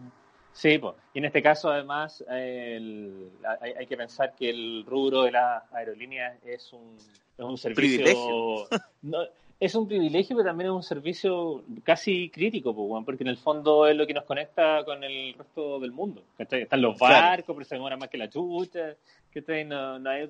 [0.52, 0.94] Sí, pues.
[1.14, 5.62] y en este caso además el- hay, hay que pensar que el rubro de las
[5.72, 6.96] aerolíneas es un,
[7.38, 7.98] es un servicio...
[8.04, 8.68] Privilegio.
[9.02, 9.18] No,
[9.64, 13.86] es un privilegio, pero también es un servicio casi crítico, pues, porque en el fondo
[13.86, 16.24] es lo que nos conecta con el resto del mundo.
[16.36, 16.62] ¿cachai?
[16.62, 17.14] Están los Claro.
[17.14, 18.96] barcos, pero se demoran más que la chucha.
[19.32, 19.64] ¿cachai?
[19.64, 20.28] No, no, hay,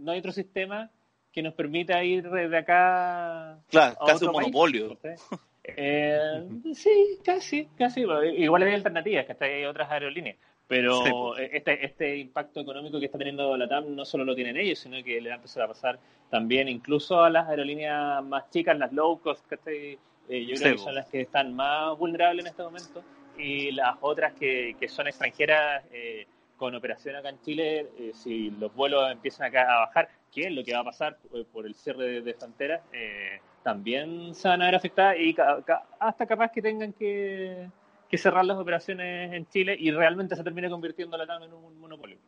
[0.00, 0.90] no hay otro sistema
[1.32, 4.96] que nos permita ir de acá Claro, a casi otro un monopolio.
[4.96, 5.16] ¿cachai?
[5.62, 6.42] Eh,
[6.74, 8.00] sí, casi, casi.
[8.00, 10.36] Igual hay alternativas, que hay otras aerolíneas.
[10.66, 11.36] Pero Sí, po.
[11.36, 15.02] este, este impacto económico que está teniendo la TAM no solo lo tienen ellos, sino
[15.04, 15.98] que le va a empezar a pasar
[16.30, 19.98] también incluso a las aerolíneas más chicas, las low cost, ¿cachai?
[20.28, 23.02] Eh, yo Sí, creo que son las que están más vulnerables en este momento.
[23.36, 28.50] Y las otras que, que son extranjeras eh, con operación acá en Chile, eh, si
[28.52, 31.66] los vuelos empiezan acá a bajar, ¿qué es lo que va a pasar eh, por
[31.66, 32.80] el cierre de, de fronteras?
[32.92, 37.66] Eh, también se van a ver afectadas y ca- ca- hasta capaz que tengan que,
[38.08, 41.78] que cerrar las operaciones en Chile y realmente se termine convirtiendo la TAM en un
[41.78, 42.18] monopolio.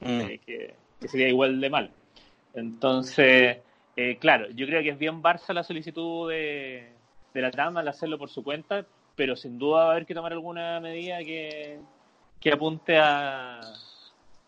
[0.00, 0.20] Mm.
[0.20, 1.90] Eh, que, que sería igual de mal.
[2.54, 3.58] Entonces,
[3.96, 6.92] eh, claro, yo creo que es bien Barça la solicitud de,
[7.34, 10.14] de la TAM al hacerlo por su cuenta, pero sin duda va a haber que
[10.14, 11.78] tomar alguna medida que,
[12.40, 13.60] que apunte a,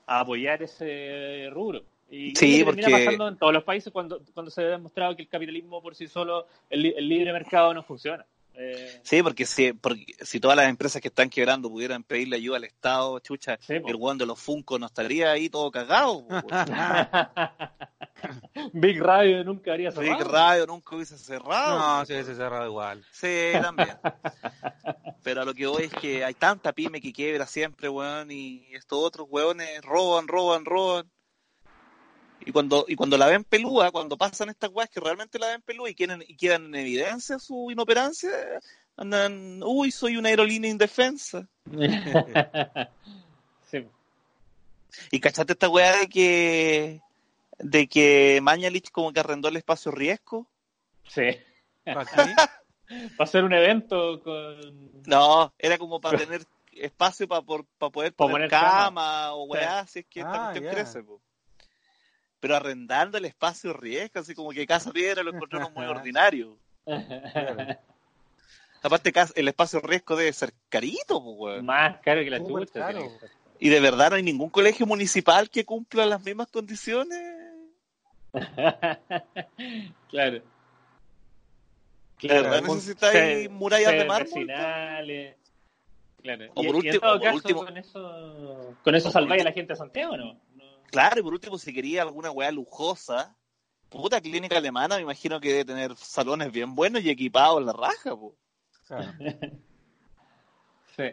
[0.06, 1.82] a apoyar ese rubro.
[2.10, 5.28] Y Sí, termina pasando en todos los países cuando, cuando se ha demostrado que el
[5.28, 8.24] capitalismo por sí solo, el libre mercado no funciona.
[8.60, 12.56] Eh, Sí, porque si, porque si todas las empresas que están quebrando pudieran pedirle ayuda
[12.56, 16.26] al Estado, chucha, Sí, el weón de los Funko no estaría ahí todo cagado.
[18.72, 20.30] Big Radio nunca haría Big cerrado.
[20.30, 21.78] Radio nunca hubiese cerrado.
[21.78, 23.04] No, se cerrado igual.
[23.12, 23.96] Sí, también.
[25.22, 28.66] Pero a lo que voy es que hay tanta pyme que quiebra siempre, weón, y
[28.72, 31.10] estos otros weones roban, roban, roban.
[32.48, 35.60] Y cuando, y cuando la ven pelúa, cuando pasan estas weas que realmente la ven
[35.60, 38.30] pelúa y, quieren, y quedan en evidencia su inoperancia,
[38.96, 41.46] andan, uy, soy una aerolínea indefensa.
[43.70, 43.86] sí.
[45.10, 47.02] Y cachaste esta weá de que
[47.58, 50.46] de que Mañalich como que arrendó el espacio riesgo.
[51.06, 51.28] sí.
[51.84, 52.34] ¿Para qué?
[53.20, 55.02] Va a ser un evento con.
[55.04, 59.34] No, era como para tener espacio para poder Pa poner poner cama, cama.
[59.34, 60.70] o weá, si es que esta Ah, cuestión ya.
[60.70, 61.02] crece.
[61.02, 61.20] po.
[62.40, 66.56] Pero arrendando el espacio riesgo, así como que Casa Piedra lo encontraron muy ordinario.
[68.82, 71.66] Aparte, el espacio riesgo debe ser carito, pues, weón.
[71.66, 72.90] Más caro que la chucha.
[73.58, 77.18] Y de verdad no hay ningún colegio municipal que cumpla las mismas condiciones.
[80.10, 80.40] claro.
[82.20, 84.46] De verdad Claro, necesitáis murallas de mármol.
[86.22, 86.44] Claro.
[86.54, 89.10] O Y- por y, último- en todo o por caso, último- con eso, con eso
[89.10, 90.38] salváis a la gente de Santiago, ¿no?
[90.90, 93.36] Claro, y por último, si quería alguna weá lujosa,
[93.88, 97.72] puta clínica alemana, me imagino que debe tener salones bien buenos y equipados en la
[97.72, 98.34] raja, po.
[98.86, 99.14] Claro.
[100.96, 101.04] Sí.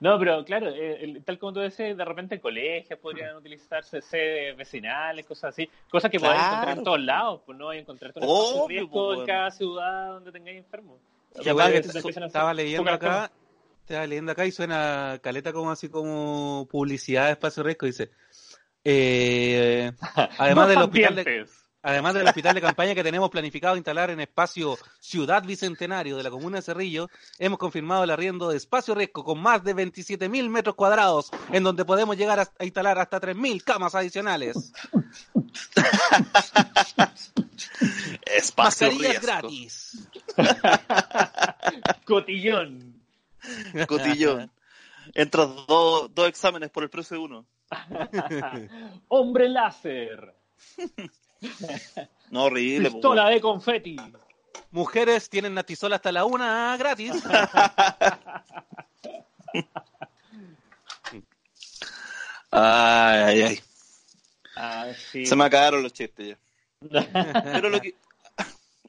[0.00, 4.56] No, pero claro, eh, el- tal como tú decías, de repente colegios podrían utilizarse sedes
[4.56, 6.54] vecinales, cosas así, cosas que podéis Claro.
[6.56, 10.32] encontrar en todos lados, pues no a encontrar espacio de riesgo en cada ciudad donde
[10.32, 10.98] tengáis enfermos.
[11.38, 13.30] Y Yo aparte, que a hacer estaba leyendo acá,
[13.80, 18.10] estaba leyendo acá y suena caleta como así como publicidad de espacio riesgo, dice.
[18.84, 19.92] Eh,
[20.38, 21.50] además del hospital de, ambientes.
[21.82, 26.30] además del hospital de campaña que tenemos planificado instalar en espacio Ciudad Bicentenario de la
[26.30, 30.74] comuna de Cerrillo, hemos confirmado el arriendo de espacio riesgo con más de 27.000 metros
[30.74, 34.72] cuadrados, en donde podemos llegar a, a instalar hasta 3.000 camas adicionales.
[38.26, 39.26] Espacio Mascarillas riesgo.
[39.26, 40.08] gratis.
[42.04, 43.02] Cotillón.
[43.86, 44.50] Cotillón.
[45.14, 47.46] Entras dos, dos exámenes por el precio de uno.
[49.08, 50.34] Hombre láser.
[52.30, 53.96] No, horrible, po, Pistola de confeti.
[54.70, 57.12] Mujeres tienen natisol hasta la una gratis.
[62.56, 63.60] Ay, ay, ay.
[64.54, 65.26] Ah, sí.
[65.26, 66.38] Se me acabaron los chistes ya.
[67.52, 67.96] Pero lo que,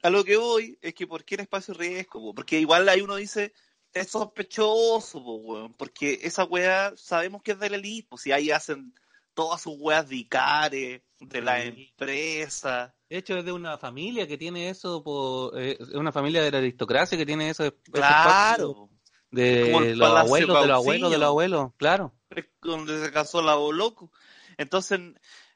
[0.04, 2.22] a lo que voy es que ¿por qué en espacio riesgo?
[2.22, 2.36] po?
[2.36, 3.54] Porque igual ahí uno dice,
[3.96, 8.32] es sospechoso, po, weón, porque esa weá sabemos que es de la elite, pues si
[8.34, 8.94] ahí hacen
[9.34, 11.68] todas sus weas de Icare, de la Sí.
[11.68, 12.94] empresa.
[13.10, 16.52] De hecho, es de una familia que tiene eso, por, eh, es una familia de
[16.52, 17.74] la aristocracia que tiene eso.
[17.92, 18.90] Claro.
[19.32, 22.14] De los abuelos, de los abuelos, de los abuelos, claro.
[22.30, 24.12] es donde se casó la loco.
[24.58, 25.00] Entonces,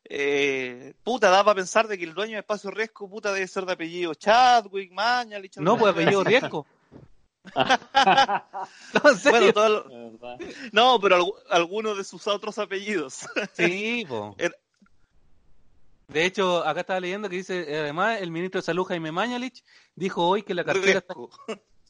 [0.06, 3.66] eh, puta, da para pensar de que el dueño de Espacio Riesgo, puta, debe ser
[3.66, 5.58] de apellido Chadwick, Mañalich.
[5.58, 6.66] No, pues apellido riesgo.
[9.04, 9.40] No, en serio.
[9.40, 10.38] Bueno, todo lo- De verdad.
[10.72, 13.20] no, pero algu- algunos de sus otros apellidos.
[13.54, 14.36] Sí, po.
[14.38, 14.56] Era-
[16.08, 19.64] De hecho, acá estaba leyendo que dice, eh, además, el ministro de Salud, Jaime Mañalich,
[19.96, 21.04] dijo hoy que la cartera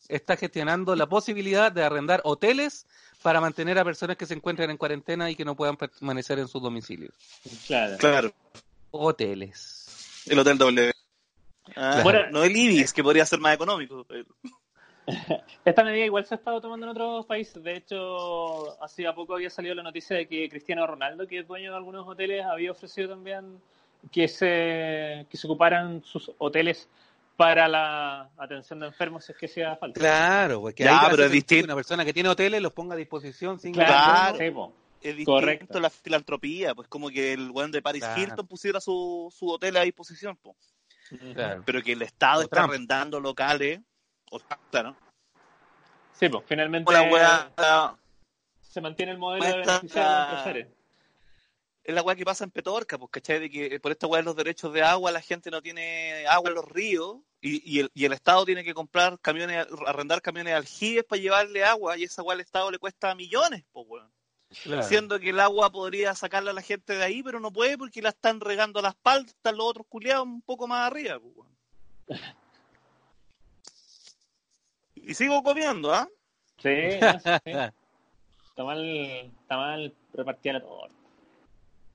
[0.08, 2.86] está, gestionando la posibilidad de arrendar hoteles
[3.22, 6.48] para mantener a personas que se encuentren en cuarentena y que no puedan permanecer en
[6.48, 7.14] sus domicilios.
[7.68, 7.98] Claro.
[7.98, 8.34] Claro,
[8.92, 10.24] Hoteles.
[10.26, 10.92] el Hotel W.
[11.76, 14.06] Ah, no el Ibis, que podría ser más económico.
[15.66, 17.62] Esta medida igual se ha estado tomando en otros países.
[17.64, 21.72] De hecho, hacía poco había salido la noticia de que Cristiano Ronaldo, que es dueño
[21.72, 23.60] de algunos hoteles, había ofrecido también
[24.12, 26.88] que se, que se ocuparan sus hoteles
[27.36, 30.00] para la atención de enfermos si es que sea falta.
[30.00, 31.66] Claro, porque Ya, ahí pero hace es distinto.
[31.66, 34.38] Una persona que tiene hoteles los ponga a disposición sin Claro.
[35.02, 35.80] Es distinto Correcto.
[35.80, 38.22] la filantropía, pues como que el weón de Paris Claro.
[38.22, 40.58] Hilton pusiera su, su hotel a disposición, po.
[41.34, 41.64] Claro.
[41.66, 42.70] pero que el Estado O está Trump.
[42.72, 43.80] arrendando locales.
[44.32, 44.40] O,
[44.72, 44.96] claro.
[46.14, 47.98] Sí, pues finalmente Una weá,
[48.62, 50.68] se mantiene el modelo Esta- de beneficiar a los empresarios.
[51.84, 53.40] es la weá que pasa en Petorca, pues, ¿cachai?
[53.40, 56.50] De que por esta weá de los derechos de agua la gente no tiene agua
[56.50, 60.52] en los ríos y, y el, y el Estado tiene que comprar camiones, arrendar camiones
[60.52, 64.12] de aljibes para llevarle agua y esa weá al Estado le cuesta millones, pues, weón.
[64.64, 64.84] Claro.
[64.84, 68.02] Siendo que el agua podría sacarla a la gente de ahí, pero no puede porque
[68.02, 71.58] la están regando a las paltas los otros culiados un poco más arriba, pues, weón.
[75.04, 76.08] Y sigo comiendo, ¿ah?
[76.58, 76.70] Sí,
[77.02, 77.52] no, sí, sí.
[78.50, 80.96] Está mal, está mal repartida la torta.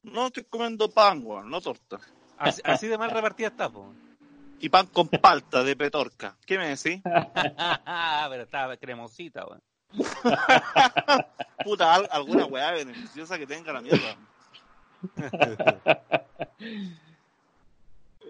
[0.03, 1.99] No estoy comiendo pan, weón, no torta.
[2.37, 3.93] Así, así de mal repartida está, po.
[4.61, 6.37] Y pan con palta de Petorca.
[6.47, 7.01] ¿Qué me decís?
[8.31, 9.63] Pero está cremosita, weón.
[11.65, 14.17] Puta, al- alguna weá beneficiosa que tenga la mierda.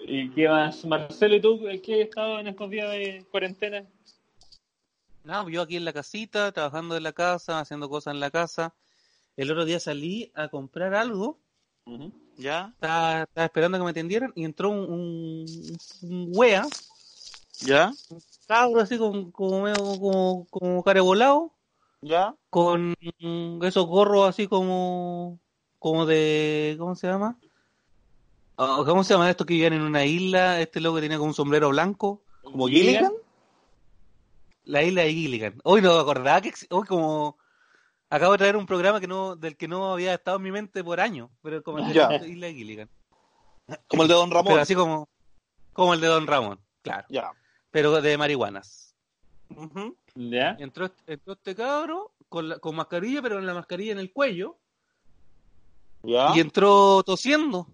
[0.07, 0.85] ¿Y qué más?
[0.85, 3.85] Marcelo, ¿y tú qué has estado en estos días de cuarentena?
[5.25, 8.75] No, yo aquí en la casita, trabajando en la casa, haciendo cosas en la casa.
[9.37, 11.41] El otro día salí a comprar algo,
[12.37, 12.71] ¿Ya?
[12.75, 16.67] estaba, estaba esperando que me atendieran y entró un, un, un wea,
[17.61, 17.93] ¿Ya?
[18.47, 19.65] cabro así con, como,
[19.99, 21.53] como, como carebolado,
[22.03, 22.37] ¿Ya?
[22.51, 22.95] con
[23.63, 25.41] esos gorros así como,
[25.79, 27.39] como de, ¿cómo se llama?
[28.59, 30.61] Ah, ¿Cómo se llama esto que vivían en una isla?
[30.61, 32.23] Este loco que tenía como un sombrero blanco.
[32.43, 33.13] ¿Como Gilligan?
[34.64, 35.61] La isla de Gilligan.
[35.64, 37.37] Hoy no me acordaba que hoy como
[38.11, 40.83] acabo de traer un programa que no del que no había estado en mi mente
[40.83, 42.09] por años, pero como el de Ya.
[42.09, 42.90] la isla de Gilligan.
[43.88, 44.46] Como el de Don Ramón.
[44.53, 45.09] Pero así como
[45.72, 47.33] como el de Don Ramón, claro, Ya.
[47.70, 48.94] pero de marihuanas.
[50.14, 50.57] ¿Ya?
[50.59, 54.57] Entró, entró este cabro con, la- con mascarilla, pero en la mascarilla en el cuello.
[56.03, 56.33] ¿Ya?
[56.37, 57.66] Y entró tosiendo.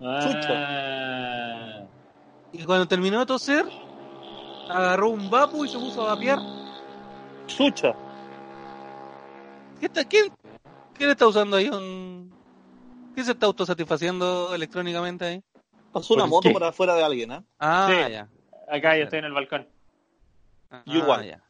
[0.00, 1.84] Ah.
[2.52, 3.66] Y cuando terminó de toser,
[4.68, 6.38] agarró un vapo y se puso a vapear.
[7.46, 7.94] Chucha.
[9.80, 10.32] ¿Qué está, quién,
[10.96, 12.32] quién está usando ahí un...
[13.14, 15.42] ¿Qué se está autosatisfaciendo electrónicamente ahí?
[15.92, 16.52] Pasó una ¿Por moto qué?
[16.52, 17.42] por afuera de alguien, ¿eh?
[17.60, 18.12] Ah, Sí.
[18.12, 18.28] ya.
[18.68, 19.68] Acá yo estoy en el balcón.
[20.70, 21.24] Ah, Yo igual.
[21.24, 21.42] Ya.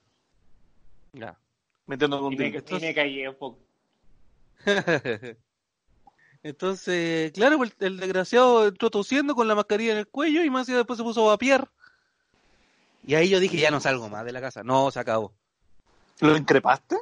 [1.12, 1.38] Ya.
[1.86, 2.82] Metiendo Y con me, Entonces...
[2.82, 3.58] y me caí un poco.
[6.42, 10.50] Entonces, claro, pues, el, el desgraciado entró tosiendo con la mascarilla en el cuello y
[10.50, 11.70] más y después se puso a vapear.
[13.06, 14.62] Y ahí yo dije, ya no salgo más de la casa.
[14.62, 15.32] No, se acabó.
[16.20, 16.96] ¿Lo increpaste?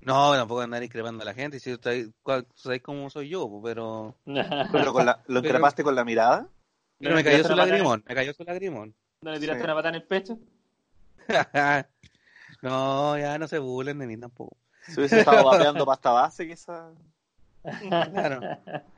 [0.00, 1.60] No, tampoco andar increpando a la gente.
[1.60, 4.14] Si sabéis cómo soy yo, pero...
[4.24, 5.16] ¿Pero con la...
[5.26, 6.48] lo Pero- increpaste con la mirada?
[6.98, 8.94] Pero me cayó su lagrimón, me cayó su lagrimón.
[9.22, 9.64] ¿No le tiraste Sí.
[9.64, 10.38] una patada en el pecho?
[12.62, 14.56] no, ya no se burlen de mí tampoco.
[14.86, 16.92] Si hubiese estado vapeando pasta base, quizás...
[18.12, 18.40] Claro.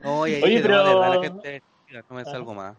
[0.01, 1.63] No, y ahí Oye, de pero- verdad la gente,
[2.09, 2.75] no me salgo más.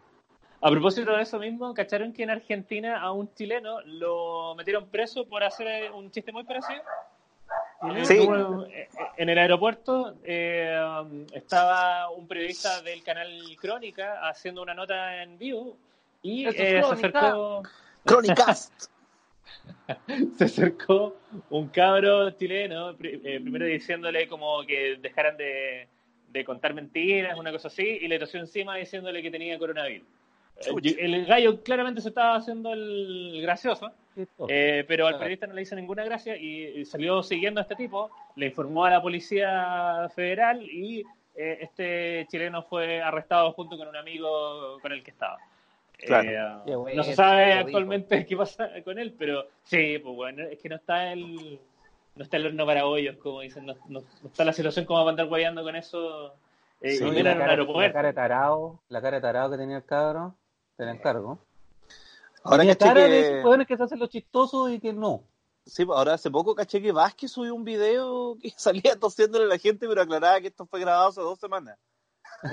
[0.60, 5.26] A propósito de eso mismo, ¿cacharon que en Argentina a un chileno lo metieron preso
[5.26, 6.82] por hacer eh, un chiste muy parecido?
[8.04, 8.14] Sí.
[8.72, 8.88] Eh,
[9.18, 10.76] En el aeropuerto eh,
[11.32, 15.76] estaba un periodista del canal Crónica haciendo una nota en vivo
[16.22, 17.62] y eh, se acercó
[18.04, 18.72] Crónicas.
[20.38, 21.16] se acercó
[21.50, 25.86] un cabro chileno, pri- eh, primero diciéndole como que dejaran de,
[26.28, 30.06] de contar mentiras, una cosa así, y le tosió encima diciéndole que tenía coronavirus.
[30.64, 33.92] El gallo claramente se estaba haciendo el gracioso,
[34.48, 38.10] eh, pero al periodista no le hizo ninguna gracia y, salió siguiendo a este tipo,
[38.36, 43.96] le informó a la policía federal y eh, este chileno fue arrestado junto con un
[43.96, 45.38] amigo con el que estaba.
[45.98, 46.62] Claro.
[46.66, 50.58] Eh, bueno, no se sabe actualmente qué pasa con él, pero sí, pues bueno, es
[50.58, 51.58] que no está el
[52.14, 55.00] no está el horno para hoyos, como dicen, no, no- no está la situación como
[55.00, 56.34] para andar guayando con eso
[56.82, 59.84] Sí, y la, cara, la cara de tarado, la cara de tarado que tenía el
[59.84, 60.34] cabro,
[60.76, 61.38] te la encargo.
[62.44, 63.20] Ahora caché cara de que...
[63.20, 65.22] esos hueones que se hacen los chistosos y que no.
[65.64, 69.48] Sí, pues, ahora hace poco caché que Vázquez subió un video que salía tosiéndole a
[69.48, 71.76] la gente, pero aclaraba que esto fue grabado hace dos semanas.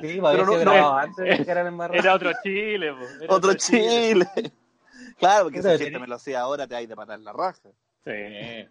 [0.00, 1.98] sí, había no- antes de que era el embarrado.
[2.00, 4.26] Era otro Chile, po, era Otro Chile.
[5.18, 7.32] claro, porque si Pero gente tenía- me lo hacía ahora, te hay de patar la
[7.32, 7.68] raja.
[8.04, 8.68] Sí.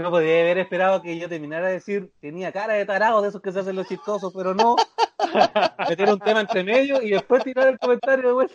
[0.00, 3.42] No podía haber esperado que yo terminara de decir tenía cara de tarado de esos
[3.42, 4.76] que se hacen los chistosos, pero no.
[5.88, 8.54] Meter un tema entre medio y después tirar el comentario de vuelta.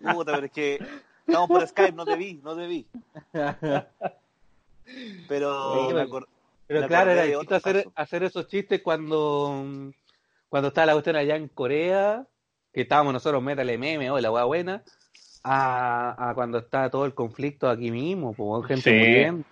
[0.00, 0.78] Puta, pero es que
[1.26, 2.86] estamos por Skype, no te vi, no te vi.
[5.28, 6.00] Pero Sí, me bueno.
[6.00, 6.26] acor-
[6.66, 9.64] Pero Me claro, era otro hacer, hacer esos chistes cuando,
[10.48, 12.26] cuando estaba la cuestión allá en Corea,
[12.72, 14.82] que estábamos nosotros, métale meme, o la hueá buena,
[15.44, 18.98] a, a cuando está todo el conflicto aquí mismo, pues gente Sí.
[18.98, 19.44] muriendo.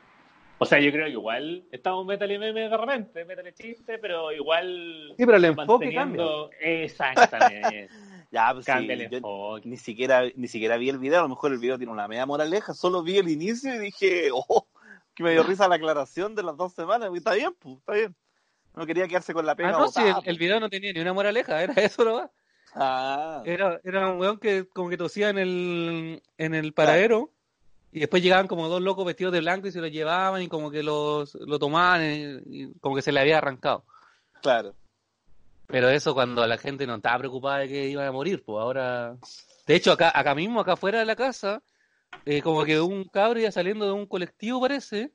[0.58, 3.98] O sea, yo creo que igual estamos metal y meme de repente, metal y chiste,
[3.98, 6.50] pero igual Sí, pero el enfoque manteniendo...
[6.60, 7.88] Exactamente.
[8.32, 9.68] Ya, pues sí, Cambia el yo enfoque.
[9.68, 12.24] ni siquiera, ni siquiera vi el video, a lo mejor el video tiene una media
[12.24, 14.66] moraleja, solo vi el inicio y dije, oh,
[15.14, 17.92] que me dio risa la aclaración de las dos semanas, y está bien, pues, está
[17.92, 18.16] bien.
[18.74, 20.94] No quería quedarse con la pega Ah, no, sí, botada, el, el video no tenía
[20.94, 22.30] ni una moraleja, era eso nomás.
[22.74, 27.30] Ah, Era, era un weón que como que tosía en el, en el paradero
[27.92, 30.70] y después llegaban como dos locos vestidos de blanco y se lo llevaban y como
[30.70, 33.84] que los, lo tomaban y, y como que se le había arrancado.
[34.40, 34.74] claro.
[35.66, 39.16] Pero eso cuando la gente no estaba preocupada de que iban a morir, pues ahora...
[39.66, 41.62] De hecho, acá, acá mismo, acá afuera de la casa,
[42.26, 45.12] eh, como que un cabro iba saliendo de un colectivo, parece,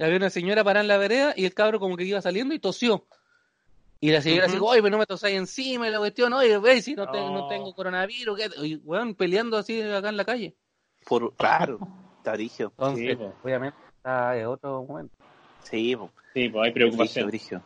[0.00, 2.58] había una señora parada en la vereda y el cabro como que iba saliendo y
[2.58, 3.06] tosió.
[4.00, 4.56] Y la señora Ujú.
[4.56, 7.18] así, oye, pero no me tosáis encima y la cuestión, oye, ve si no, te-
[7.20, 7.46] no No.
[7.48, 8.66] tengo coronavirus, ¿qué?
[8.66, 10.56] y weón, peleando así acá en la calle.
[11.06, 11.78] Por, claro,
[12.18, 12.68] está brigio.
[12.78, 15.14] Entonces, Sí, obviamente, está en otro momento.
[15.62, 16.10] Sí, pues.
[16.32, 17.26] Sí, pues hay preocupación.
[17.28, 17.62] brigio.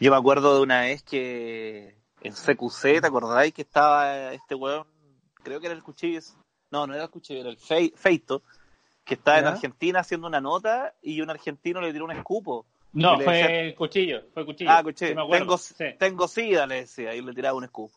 [0.00, 4.86] Yo me acuerdo de una vez que en CQC, ¿te acordáis que estaba este weón?
[5.42, 6.20] Creo que era el cuchillo.
[6.70, 8.42] No, no era el cuchillo, era el Fei- Feito,
[9.04, 9.46] que estaba en.
[9.46, 12.66] Argentina haciendo una nota y un argentino le tiró un escupo.
[12.92, 14.70] No, fue decía- cuchillo, fue cuchillo.
[14.70, 15.08] Ah, cuchillo.
[15.10, 15.44] Sí, me acuerdo.
[15.44, 17.94] tengo, Sí, tengo sida, le decía, y le tiraba un escupo.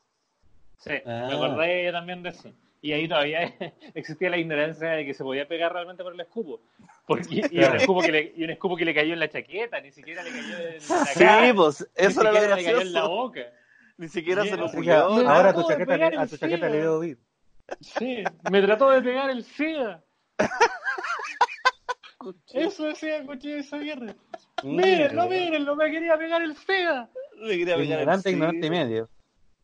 [0.78, 1.28] sí, Ah.
[1.30, 2.52] me acordé también de eso.
[2.84, 3.42] Y ahí todavía
[3.94, 6.62] existía la ignorancia de que se podía pegar realmente por el escupo.
[7.06, 9.80] Porque, y, un escupo que le, y un escupo que le cayó en la chaqueta,
[9.82, 12.64] ni siquiera le cayó en la Sí, cara, pues, ni eso era lo siquiera le
[12.64, 13.10] cayó en la gracioso.
[13.10, 13.42] boca.
[13.98, 15.06] Ni siquiera se lo cuidó.
[15.30, 17.20] ahora a tu chaqueta, le- a tu chaqueta le dio vir.
[17.80, 20.04] Sí, me trató de pegar el SIDA.
[22.54, 24.16] Eso decía el cuchillo de esa viernes.
[24.64, 27.10] Mírenlo, mírenlo, me quería pegar el SIDA.
[27.42, 28.36] Le quería pegar el Ignorante, sí.
[28.36, 29.10] ignorante y medio.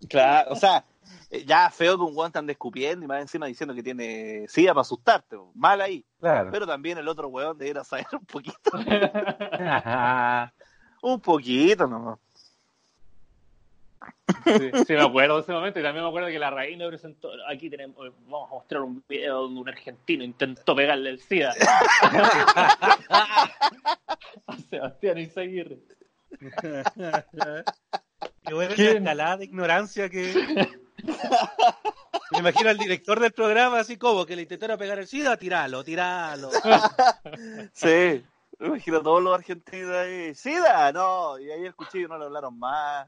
[0.09, 0.85] Claro, o sea,
[1.29, 4.45] eh, ya feo que un weón te ande escupiendo y más encima diciendo que tiene
[4.47, 5.37] sida para asustarte.
[5.53, 6.05] Mal ahí.
[6.19, 6.49] Claro.
[6.51, 8.71] Pero también el otro weón debiera saber un poquito.
[11.01, 12.19] un poquito nomás.
[14.43, 17.31] Sí, sí, me acuerdo de ese momento y también me acuerdo que la reina presentó,
[17.47, 21.53] aquí tenemos, vamos a mostrar un video donde un argentino intentó pegarle el SIDA
[24.47, 25.79] a Sebastián Izaguirre.
[28.43, 30.67] Qué buena escalada de ignorancia que.
[32.31, 35.83] Me imagino al director del programa así como que le intentaron pegar el SIDA, tiralo,
[35.83, 36.49] tiralo.
[37.73, 38.23] Sí.
[38.59, 40.33] Me imagino a todos los argentinos ahí.
[40.33, 40.91] ¡Sida!
[40.91, 41.37] No.
[41.37, 43.07] Y ahí el cuchillo no le hablaron más.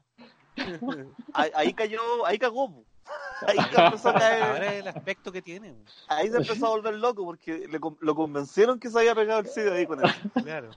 [1.34, 2.84] Ahí, ahí cayó, ahí cagó.
[3.46, 4.42] Ahí se empezó a caer.
[4.42, 5.74] Ahora es el aspecto que tiene.
[6.08, 9.48] Ahí se empezó a volver loco porque le lo convencieron que se había pegado el
[9.48, 10.12] SIDA ahí con él.
[10.44, 10.70] Claro.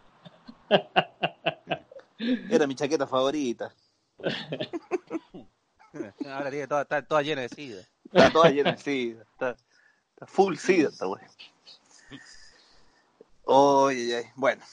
[2.50, 3.72] Era mi chaqueta favorita.
[6.26, 7.82] Ahora tiene toda, está toda llena de SIDA.
[8.06, 9.22] Está toda llena de SIDA.
[9.24, 9.56] Está,
[10.14, 11.22] está full SIDA esta wey.
[13.44, 14.64] Oye, ay, bueno.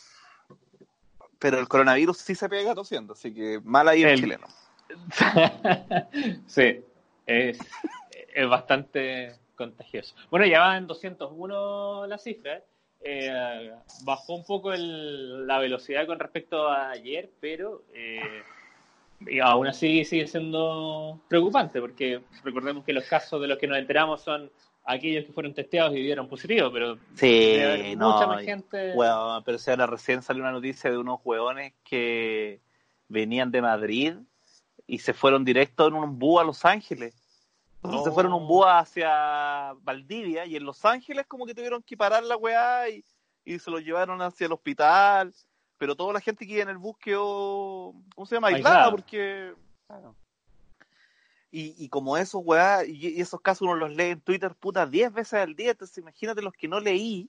[1.39, 4.47] Pero el coronavirus sí se pega tosiendo, así que mal ahí el El- chileno.
[6.47, 6.81] sí,
[7.27, 7.59] es,
[8.35, 10.15] es bastante contagioso.
[10.31, 12.63] Bueno, ya va en 201 la cifra.
[13.03, 13.73] eh,
[14.05, 18.43] bajó un poco el- la velocidad con respecto a ayer, pero eh,
[19.27, 23.79] y aún así sigue siendo preocupante, porque recordemos que los casos de los que nos
[23.79, 24.51] enteramos son
[24.85, 27.57] aquellos que fueron testeados y dieron positivo, pero Sí,
[27.97, 28.27] mucha no.
[28.29, 28.93] más gente.
[28.95, 32.61] Bueno, pero ahora recién salió una noticia de unos hueones que
[33.09, 34.15] venían de Madrid
[34.93, 37.15] y se fueron directo en un búho a Los Ángeles.
[37.77, 38.13] Entonces se Oh.
[38.15, 42.23] fueron en un búho hacia Valdivia y en Los Ángeles como que tuvieron que parar
[42.25, 43.05] la weá y,
[43.45, 45.33] y se los llevaron hacia el hospital.
[45.79, 48.49] Pero toda la gente que iba en el bus quedó, ¿cómo se llama?
[48.49, 48.91] Aislada, Aislada.
[48.91, 49.55] porque...
[51.53, 54.87] Y, y como esos weá, y, y esos casos uno los lee en Twitter, puta,
[54.87, 57.29] 10 veces al día, entonces imagínate los que no leí,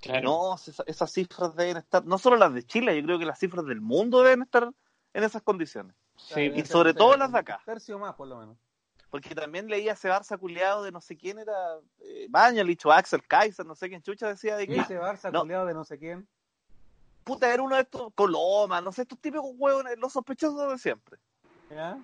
[0.00, 0.22] Claro.
[0.22, 3.38] no, esa- esas cifras deben estar, no solo las de Chile, yo creo que las
[3.38, 4.70] cifras del mundo deben estar
[5.12, 5.94] en esas condiciones.
[6.28, 7.60] Sí, Y sobre todo las de acá.
[7.64, 8.56] tercio más, por lo menos.
[9.10, 11.52] Porque también leía ese Barça culiado de no sé quién era,
[11.98, 15.40] eh, Bañalich o Axel Kaiser, no sé quién chucha decía de que, Ese Barça No.
[15.40, 16.28] culiado de no sé quién.
[17.24, 21.18] puta, era uno de estos Coloma, no sé, estos típicos huevos, los sospechosos de siempre.
[21.70, 21.98] ¿Ya?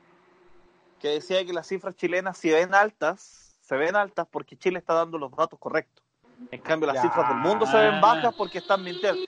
[1.00, 4.94] Que decía que las cifras chilenas, si ven altas, se ven altas porque Chile está
[4.94, 6.04] dando los datos correctos.
[6.50, 7.02] En cambio, las Ya.
[7.02, 9.20] cifras del mundo se ven bajas porque están mintiendo.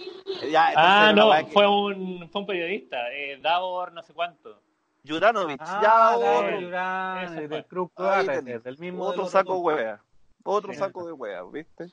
[0.50, 4.60] Ya, Ah, no, que- fue un, fue un periodista, eh, Davor no sé cuánto.
[5.06, 7.90] Juranovic, Ah, ya otro, del club
[8.62, 9.04] del mismo.
[9.04, 9.76] otro del saco otro.
[9.76, 10.00] hueá.
[10.44, 10.78] Otro Sí.
[10.78, 11.86] saco de hueá, ¿viste?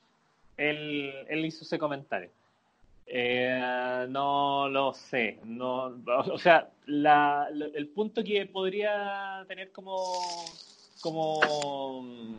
[0.57, 2.29] Él, él hizo ese comentario.
[3.07, 5.39] Eh, no lo sé.
[5.43, 9.95] No, o sea, la- la- el punto que podría tener como,
[11.01, 12.35] como mm,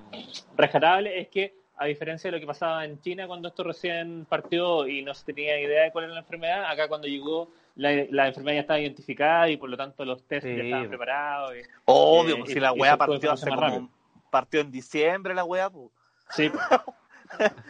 [0.56, 4.86] rescatable es que, a diferencia de lo que pasaba en China cuando esto recién partió
[4.88, 8.28] y no se tenía idea de cuál era la enfermedad, acá cuando llegó la, la
[8.28, 11.54] enfermedad ya estaba identificada y por lo tanto los test Sí, ya estaban preparados.
[11.56, 13.90] y- Obvio, Eh, pues y- si la puede partió hace como.
[14.30, 15.90] Partió en diciembre la hueá, pues.
[16.30, 16.50] sí,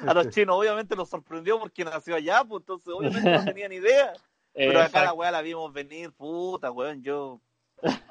[0.07, 4.13] A los chinos, obviamente, los sorprendió porque nació allá, pues entonces, obviamente, no tenían idea.
[4.55, 7.41] Pero acá la weá la vimos venir, puta, weón, yo.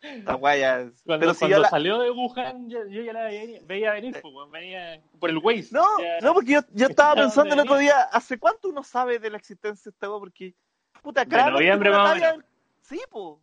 [0.00, 3.12] Esta weá ya es- Cuando, Pero si cuando la- salió de Wuhan, yo, yo ya
[3.12, 5.68] la veía, veía venir, pues, weón, venía por el Waze.
[5.72, 8.82] No, ya- no, porque yo, yo estaba ¿De pensando el otro día, ¿hace cuánto uno
[8.84, 10.18] sabe de la existencia de esta weá?
[10.20, 10.54] Porque,
[11.02, 12.44] puta, De claramente noviembre más talla-.
[12.82, 13.40] Sí, po.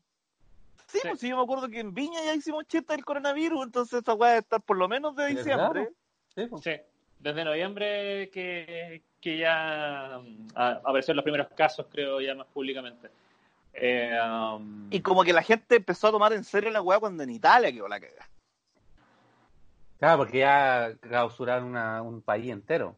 [0.88, 1.08] Sí, Sí.
[1.10, 4.14] pues sí, yo me acuerdo que en Viña ya hicimos chiste del coronavirus, entonces esta
[4.14, 5.90] weá debe estar por lo menos de ¿De diciembre.
[6.36, 6.64] Sí, pues.
[6.64, 6.72] Sí,
[7.20, 13.10] desde noviembre que, que ya um, a- aparecieron los primeros casos, creo, ya más públicamente.
[13.74, 17.24] Eh, um, Y como que la gente empezó a tomar en serio la weá cuando
[17.24, 18.30] en Italia quedó la cagada.
[20.00, 22.96] Claro, porque ya clausuraron una- un país entero.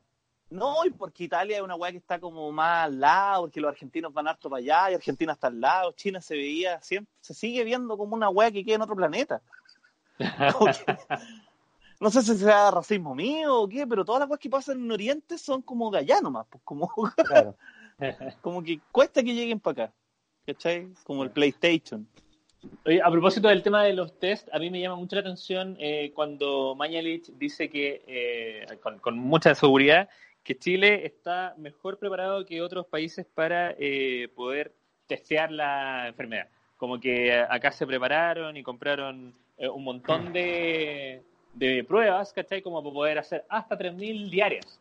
[0.50, 3.70] No, y porque Italia es una weá que está como más al lado, porque los
[3.70, 7.34] argentinos van harto para allá y Argentina está al lado, China se veía siempre, se
[7.34, 9.42] sigue viendo como una weá que queda en otro planeta.
[10.18, 10.98] Que-
[12.00, 14.92] no sé si sea racismo mío o qué, pero todas las weas que pasan en
[14.92, 17.56] Oriente son como de allá nomás, pues como, Claro.
[18.42, 19.94] como que cuesta que lleguen para acá.
[20.46, 20.88] ¿Cachai?
[21.04, 22.08] Como el PlayStation.
[22.86, 25.76] Oye, a propósito del tema de los test, a mí me llama mucho la atención
[25.80, 30.08] eh, cuando Mañalich dice que, eh, con, con mucha seguridad,
[30.48, 34.72] que Chile está mejor preparado que otros países para eh, poder
[35.06, 36.48] testear la enfermedad.
[36.78, 41.22] Como que acá se prepararon y compraron eh, un montón de,
[41.54, 42.62] de pruebas, ¿cachai?
[42.62, 44.80] Como para poder hacer hasta 3.000 diarias.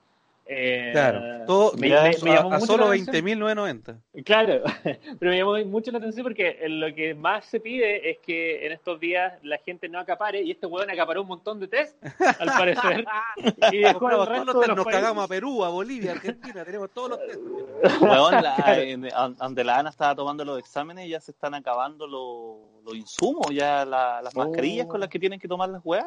[0.48, 3.24] Eh, Claro, todo, me, ya me- me llamó a, a solo la atención.
[3.40, 4.22] 20.990.
[4.24, 4.62] Claro,
[5.18, 8.70] pero me llamó mucho la atención porque lo que más se pide es que en
[8.72, 11.96] estos días la gente no acapare y este hueón acaparó un montón de test,
[12.38, 13.04] al parecer.
[13.72, 16.12] y dejó todos resto los de test, los nos países- cagamos a Perú, a Bolivia,
[16.12, 18.00] a Argentina, tenemos todos los test.
[18.02, 22.06] Weón, la, en- an- donde la Ana estaba tomando los exámenes, ya se están acabando
[22.06, 24.44] los, los insumos, ya la- las Oh.
[24.44, 26.06] mascarillas con las que tienen que tomar las weas.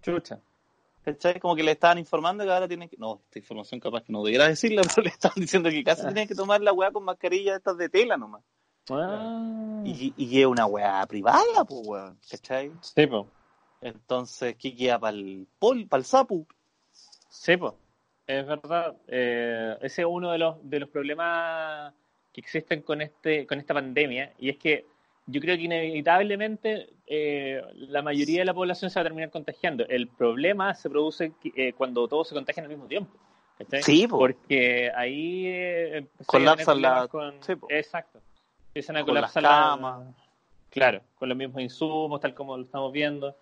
[0.00, 0.38] Chucha.
[1.04, 1.38] ¿Cachai?
[1.38, 2.96] Como que le estaban informando que ahora tienen que.
[2.96, 6.26] No, esta información capaz que no debiera decirla, pero le estaban diciendo que casi tienen
[6.26, 8.42] que tomar la weá con mascarillas estas de tela nomás.
[8.90, 9.82] Ah.
[9.84, 12.72] Y, y es una weá privada, pues weón, ¿cachai?
[12.80, 13.28] Sí, po.
[13.80, 16.46] Entonces, ¿qué queda para el pol, para el sapu?
[17.28, 17.76] Sí, po.
[18.26, 18.96] Es verdad.
[19.06, 21.92] Eh, ese es uno de los, de los problemas
[22.32, 24.32] que existen con, este, con esta pandemia.
[24.38, 24.86] Y es que
[25.26, 29.84] yo creo que inevitablemente eh, la mayoría de la población se va a terminar contagiando.
[29.88, 33.12] El problema se produce eh, cuando todos se contagian al mismo tiempo.
[33.82, 34.18] Sí, po.
[34.18, 37.66] Porque ahí eh, empiezan a tener Colapsan problemas la- con- sí, po.
[37.70, 38.20] Exacto.
[38.68, 40.14] Empiezan a las colapsar la- camas.
[40.70, 43.36] Claro, con los mismos insumos, tal como lo estamos viendo.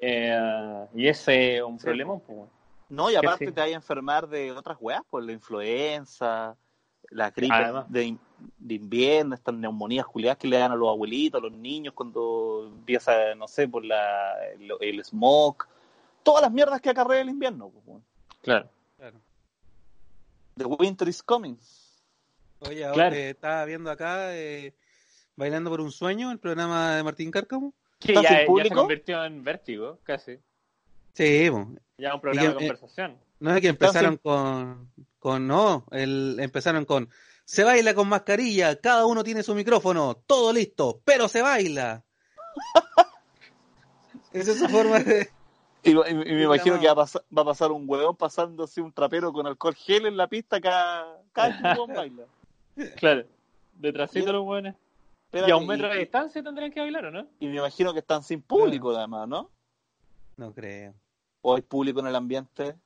[0.00, 2.18] Eh, y ese es un Sí, problema.
[2.18, 2.48] po.
[2.88, 3.52] No, y aparte sí.
[3.52, 6.56] te vas a enfermar de otras weas, pues la influenza,
[7.10, 7.92] la gripe Además.
[7.92, 8.16] de,
[8.58, 12.66] de invierno, estas neumonías culiadas que le dan a los abuelitos, a los niños cuando
[12.72, 15.66] empieza, no sé, por la, el, el smog,
[16.22, 17.70] todas las mierdas que acarrea el invierno.
[17.84, 18.02] pues.
[18.42, 18.68] Claro.
[18.96, 19.16] Claro.
[20.56, 21.56] The winter is coming.
[22.60, 23.14] Oye, ahora Claro.
[23.16, 24.74] eh, estaba viendo acá eh,
[25.36, 27.72] Bailando por un sueño, el programa de Martín Cárcamo.
[28.00, 30.38] Que ¿Está ya, ya se convirtió en vértigo, casi.
[31.14, 31.68] Sí, po.
[31.98, 33.16] Ya un programa que, de eh, conversación.
[33.40, 37.08] no es que ¿Está empezaron sin- con, con no, el, empezaron con
[37.48, 42.04] se baila con mascarilla, cada uno tiene su micrófono, todo listo, pero se baila.
[44.32, 45.30] Esa es su forma de...
[45.82, 46.80] Y, y- y me imagino no.
[46.82, 50.04] que va a, pasar, va a pasar un huevón pasándose un trapero con alcohol gel
[50.04, 52.24] en la pista cada, cada baila.
[52.96, 53.24] Claro.
[53.72, 54.74] Detrásito de los buenos.
[55.32, 57.26] Y a un metro y- de distancia tendrían que bailar, ¿o no?
[57.40, 59.50] Y me imagino que están sin público, además, ¿no?
[60.36, 60.92] No creo.
[61.40, 62.76] O hay público en el ambiente.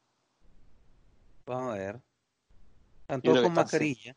[1.46, 2.00] Vamos a ver.
[3.02, 4.14] Están todos con mascarilla.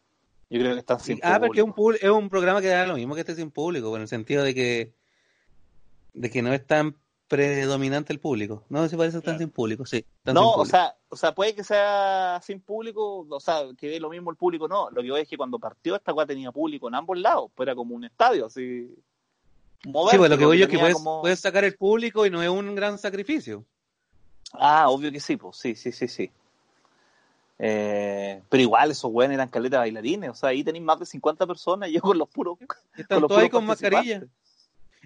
[0.55, 2.95] Yo creo que están sin Ah, porque es un, es un programa que da lo
[2.95, 4.93] mismo que esté sin público, en el sentido de que
[6.13, 6.95] de que no es tan
[7.27, 8.63] predominante el público.
[8.69, 9.39] No, si parece que están Claro.
[9.39, 10.05] sin público, sí.
[10.23, 14.09] No, o sea, o sea, puede que sea sin público, o sea, que dé lo
[14.09, 14.89] mismo el público, no.
[14.91, 17.67] Lo que voy es que cuando partió esta weá tenía público en ambos lados, pues
[17.67, 18.87] era como un estadio, así.
[19.83, 22.29] Sí, pues lo que voy yo es que puedes, como- puedes sacar el público y
[22.29, 23.65] no es un gran sacrificio.
[24.53, 26.31] Ah, obvio que sí, pues sí, sí, sí, sí.
[27.57, 31.47] Eh, pero igual esos weones eran caletas bailarines, o sea, ahí tenéis más de 50
[31.47, 32.57] personas y yo con los puros.
[32.97, 34.23] Están todos ahí con mascarilla.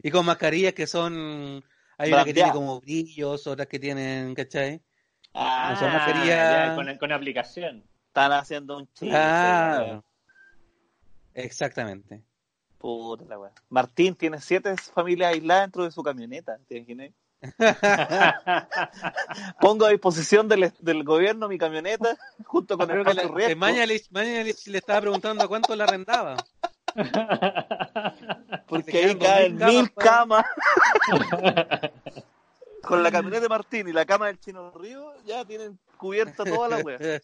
[0.02, 1.64] Y con mascarillas que son...
[1.98, 2.54] Hay una que tiene Brandeadas.
[2.54, 4.82] como brillos, otras que tienen, ¿cachai?
[5.34, 7.84] Ah, son mascarillas- ya, con, con aplicación.
[8.08, 9.10] están haciendo un chiste.
[9.10, 10.04] Claro.
[11.34, 12.24] Exactamente.
[12.78, 13.52] Puta la weá.
[13.70, 17.10] Martín tiene siete familias aisladas dentro de su camioneta, ¿te imaginas?
[19.62, 23.24] Pongo a disposición del, del gobierno mi camioneta junto con el Creo que la-
[23.86, 23.96] le
[24.78, 26.36] estaba preguntando a cuánto la arrendaba.
[28.68, 30.44] porque ahí caen mil mil camas,
[32.84, 36.68] con la camioneta de Martín y la cama del Chino Río ya tienen cubierta toda
[36.70, 36.98] la wea.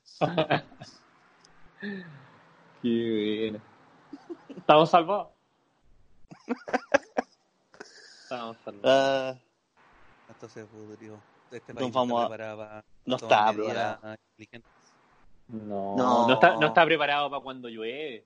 [2.81, 3.59] Qué bueno.
[4.55, 5.27] Estamos salvados.
[8.23, 8.85] Estamos salvados.
[8.85, 9.35] Ah,
[10.35, 11.17] Esto se pudrió.
[11.51, 14.15] Este país vamos a- no está preparado.
[15.47, 16.27] No, No.
[16.27, 16.33] no.
[16.33, 18.25] está, no está preparado para cuando llueve.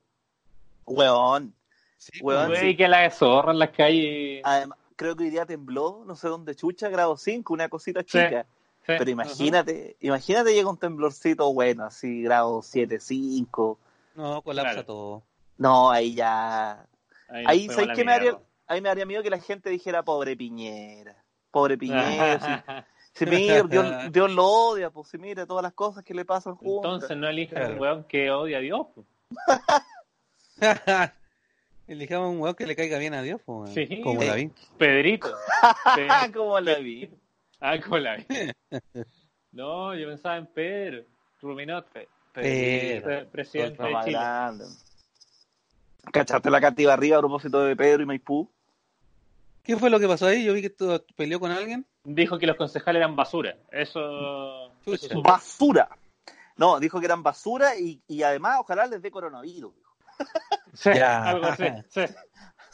[0.85, 1.53] weón.
[1.97, 4.41] Sí, Weón, pues, Llueve y que la zorra en las calles.
[4.45, 8.07] Además, creo que hoy día tembló, no sé dónde chucha, grado 5, una cosita Sí.
[8.07, 8.43] chica.
[8.87, 8.93] Sí.
[8.97, 13.77] Pero imagínate, imagínate llega un temblorcito bueno, así, grado 7, 5.
[14.15, 14.85] No, colapsa Claro.
[14.85, 15.23] todo.
[15.57, 16.87] No, ahí ya.
[17.27, 18.31] Ahí, Ahí, ¿sabes qué me haría?
[18.31, 18.47] mierda.
[18.65, 21.18] Ahí me daría miedo que la gente dijera pobre Piñera.
[21.51, 22.85] Pobre Piñera.
[23.13, 26.25] si, si mira, Dios, Dios lo odia, pues si mira todas las cosas que le
[26.25, 26.91] pasan juntas.
[26.93, 27.73] Entonces no Claro.
[27.73, 28.87] un weón que odia a Dios.
[28.95, 29.07] pues.
[31.87, 33.73] Elijamos un weón que le caiga bien a Dios, pues.
[33.73, 34.01] Sí.
[34.01, 34.27] como Sí.
[34.27, 34.51] David.
[34.77, 35.33] Pedrito.
[35.95, 37.09] Pe- como la vi.
[37.61, 38.17] ah, con la
[39.51, 41.03] No, yo pensaba en Pedro.
[41.41, 41.87] Ruminot.
[42.33, 43.03] Pedro.
[43.05, 44.11] pre- presidente de Chile.
[44.11, 44.65] grande.
[46.13, 48.49] ¿Cachaste la cativa arriba a propósito de Pedro y Maipú?
[49.69, 50.43] ¿Qué fue lo que pasó ahí?
[50.43, 51.85] Yo vi que tú peleó con alguien.
[52.03, 53.55] Dijo que los concejales eran basura.
[53.71, 54.73] Eso.
[55.21, 55.87] Basura.
[56.57, 59.75] No, dijo que eran basura y, y además ojalá les dé coronavirus.
[60.73, 61.65] Sí, algo así.
[61.87, 62.01] Sí.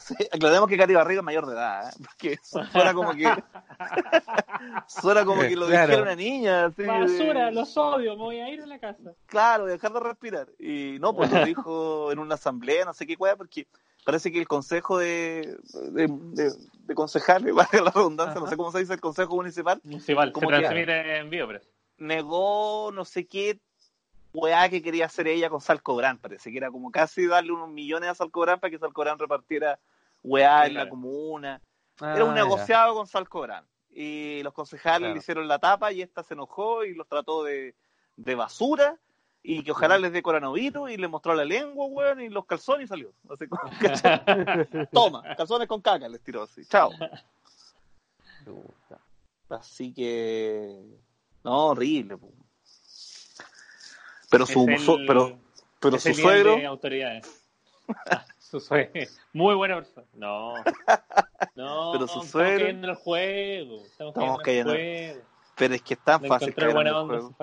[0.06, 1.92] Sí, aclaremos que Katy Barriga es mayor de edad, ¿eh?
[2.06, 3.24] porque suena como que
[4.86, 5.86] suena como que lo Claro.
[5.88, 6.64] dijera una niña.
[6.66, 9.12] así de- Basura, los odio, me voy a ir a la casa.
[9.26, 10.48] Claro, dejar de respirar.
[10.58, 13.66] Y no, pues lo dijo en una asamblea, no sé qué cueva, porque
[14.04, 15.56] parece que el consejo de,
[15.90, 16.52] de, de,
[16.84, 20.32] de concejales, valga la redundancia, no sé cómo se dice el consejo municipal, Municipal, se
[20.32, 21.60] ¿Cómo que transmite en vivo, pero.
[21.98, 23.58] negó no sé qué
[24.32, 28.10] weá que quería hacer ella con Salcobrán, parece que era como casi darle unos millones
[28.10, 29.78] a Salcobrán para que Salcobrán repartiera
[30.26, 31.60] weá en la comuna.
[32.00, 32.42] Ah, Era un ya.
[32.44, 33.64] negociado con Salcobrán.
[33.90, 35.14] Y los concejales Claro.
[35.14, 37.74] le hicieron la tapa y esta se enojó y los trató de,
[38.16, 38.98] de basura
[39.42, 42.84] y que ojalá les dé coronavirus y le mostró la lengua, weón, y los calzones
[42.84, 43.12] y salió.
[43.30, 43.62] Así como.
[44.92, 46.64] Toma, calzones con caca les tiró así.
[46.66, 46.90] Chao.
[49.48, 50.82] Así que...
[51.44, 52.16] No, horrible.
[52.18, 52.32] po.
[54.28, 55.38] Pero su, el- pero,
[55.80, 56.56] pero su suegro...
[56.68, 57.42] autoridades.
[58.50, 58.92] Su suegro.
[59.32, 60.06] Muy buena persona.
[60.14, 60.54] No.
[61.54, 63.84] No, Pero su estamos cayendo en el juego.
[63.84, 65.26] Estamos, Estamos cayendo en el juego.
[65.54, 67.18] Pero es que es tan Me fácil caer en buena el onda.
[67.18, 67.34] juego.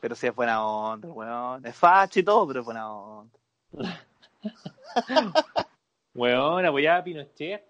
[0.00, 1.66] Pero sí es buena onda, weón.
[1.66, 3.38] Es facho y todo, pero es buena onda.
[6.14, 7.64] Weón, apoyaba a Pinochet.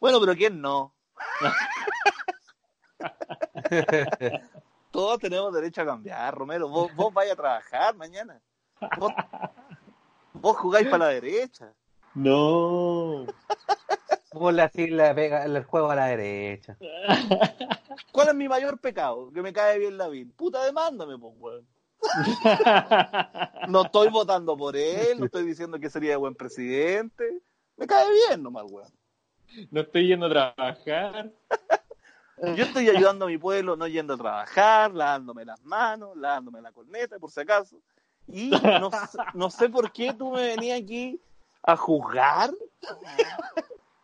[0.00, 0.94] Bueno, pero ¿quién no?
[4.90, 6.68] Todos tenemos derecho a cambiar, Romero.
[6.68, 8.40] Vos, vos vais a trabajar mañana.
[8.98, 9.12] Vos,
[10.44, 11.72] vos jugáis para la derecha.
[12.14, 13.24] No.
[14.32, 16.76] Vos le hacís la pega- el juego a la derecha.
[18.12, 19.30] ¿Cuál es mi mayor pecado?
[19.32, 20.30] Que me cae bien la vida.
[20.36, 21.66] Puta, demándame, pues, weón.
[23.68, 27.40] No estoy votando por él, no estoy diciendo que sería buen presidente.
[27.78, 28.92] Me cae bien nomás, weón.
[29.70, 31.30] No estoy yendo a trabajar.
[32.56, 36.70] Yo estoy ayudando a mi pueblo, no yendo a trabajar, lavándome las manos, lavándome la
[36.72, 37.78] corneta, por si acaso.
[38.26, 38.90] Y no,
[39.34, 41.20] no sé por qué tú me venías aquí
[41.62, 42.52] a juzgar,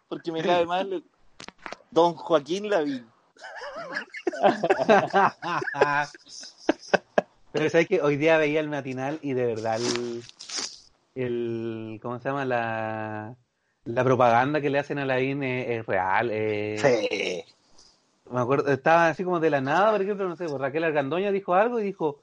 [0.08, 1.02] porque me cae mal
[1.90, 3.06] don Joaquín Lavín.
[7.52, 10.22] Pero sabes que hoy día veía el matinal y de verdad el,
[11.14, 12.44] el ¿cómo se llama?
[12.44, 13.34] La,
[13.84, 16.30] la propaganda que le hacen a la IN es, es real.
[16.30, 17.44] es- Sí.
[18.30, 21.54] Me acuerdo, estaba así como de la nada, por ejemplo, no sé, Raquel Argandoña dijo
[21.54, 22.20] algo y dijo,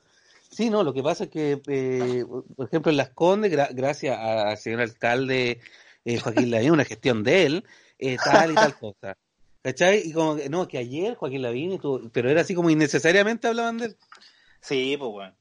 [0.51, 2.25] sí, no, lo que pasa es que, eh,
[2.55, 5.59] por ejemplo, en Las Condes, gra- gracias al señor alcalde
[6.05, 7.65] eh, Joaquín Lavín, una gestión de él,
[7.99, 9.17] eh, tal y tal cosa.
[9.63, 10.01] ¿Cachai?
[10.05, 13.77] Y como que, no, que ayer Joaquín Lavín, estuvo- pero era así como innecesariamente hablaban
[13.77, 13.97] de él.
[14.61, 15.35] Sí, pues bueno.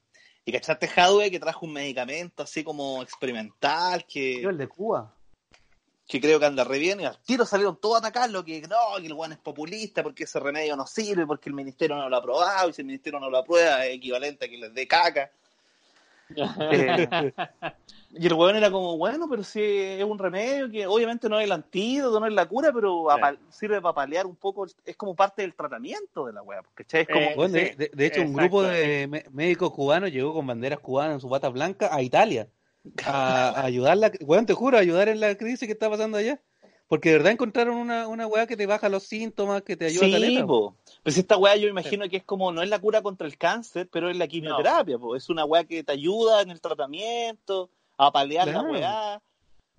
[0.45, 5.16] Y cachaste Jadwe que trajo un medicamento así como experimental que, Yo, el de Cuba.
[6.07, 8.77] Que creo que anda re bien y al tiro salieron todos a atacarlo que no,
[9.01, 12.17] que el guan es populista porque ese remedio no sirve, porque el ministerio no lo
[12.17, 14.87] ha aprobado y si el ministerio no lo aprueba es equivalente a que les dé
[14.87, 15.31] caca.
[16.71, 17.33] Eh,
[18.11, 21.45] y el weón era como, bueno, pero si es un remedio que obviamente no es
[21.45, 23.39] el antídoto, no es la cura, pero Sí.
[23.51, 27.03] sirve para paliar un poco, es como parte del tratamiento de la weá, ¿cachai?
[27.03, 30.11] Es como, Eh, Bueno, de, sí, de- de hecho, un grupo de mé- médicos cubanos
[30.11, 32.49] llegó con banderas cubanas en su bata blanca a Italia
[33.05, 36.41] a, a ayudarla, bueno, te juro, a ayudar en la crisis que está pasando allá.
[36.89, 40.05] Porque de verdad encontraron una, una weá que te baja los síntomas, que te ayuda
[40.05, 40.47] a Sí, caleta.
[40.47, 40.77] po.
[41.03, 43.89] Pues esta weá yo imagino que es como, no es la cura contra el cáncer,
[43.91, 45.17] pero es la quimioterapia, po.
[45.17, 48.63] Es una weá que te ayuda en el tratamiento, a paliar Claro.
[48.63, 49.23] la weá,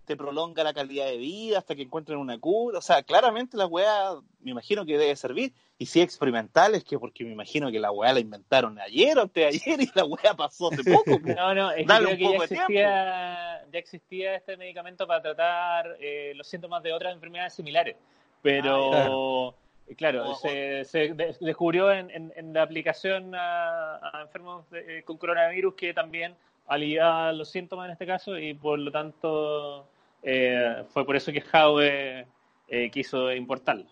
[0.04, 2.80] te prolonga la calidad de vida hasta que encuentren una cura.
[2.80, 5.54] O sea, claramente la weá me imagino que debe servir.
[5.80, 9.16] Y si es experimental es que porque me imagino que la weá la inventaron ayer
[9.18, 11.20] o antes de ayer y la weá pasó hace poco.
[11.22, 11.28] po.
[11.36, 16.34] No, no, es que creo que ya existía, ya existía este medicamento para tratar eh,
[16.36, 17.96] los síntomas de otras enfermedades similares.
[18.42, 24.22] Pero, Ah, claro, O- se, se de- descubrió en, en- en la aplicación a, a
[24.24, 26.36] enfermos de- eh, con coronavirus que también
[26.68, 29.88] aliviaba los síntomas en este caso y por lo tanto
[30.24, 32.26] eh, fue por eso que Howe
[32.68, 33.86] eh, quiso importarlo.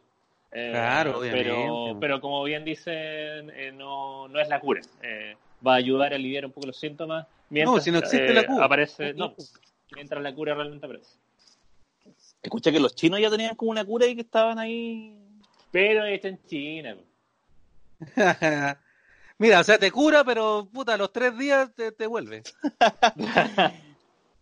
[0.58, 1.50] Eh, Claro, obviamente.
[1.50, 4.80] Pero, pero como bien dicen, eh, no, no es la cura.
[5.04, 5.36] Eh,
[5.66, 7.28] va a ayudar a aliviar un poco los síntomas.
[7.50, 8.66] Mientras, No, si no existe eh, la cura.
[8.66, 9.36] Aparece, no,
[9.94, 11.18] mientras la cura realmente aparece.
[12.42, 15.18] Escuché que los chinos ya tenían como una cura y que estaban ahí.
[15.72, 16.96] Pero está en China.
[19.38, 22.44] Mira, o sea, te cura, pero puta, a los tres días te, te vuelve.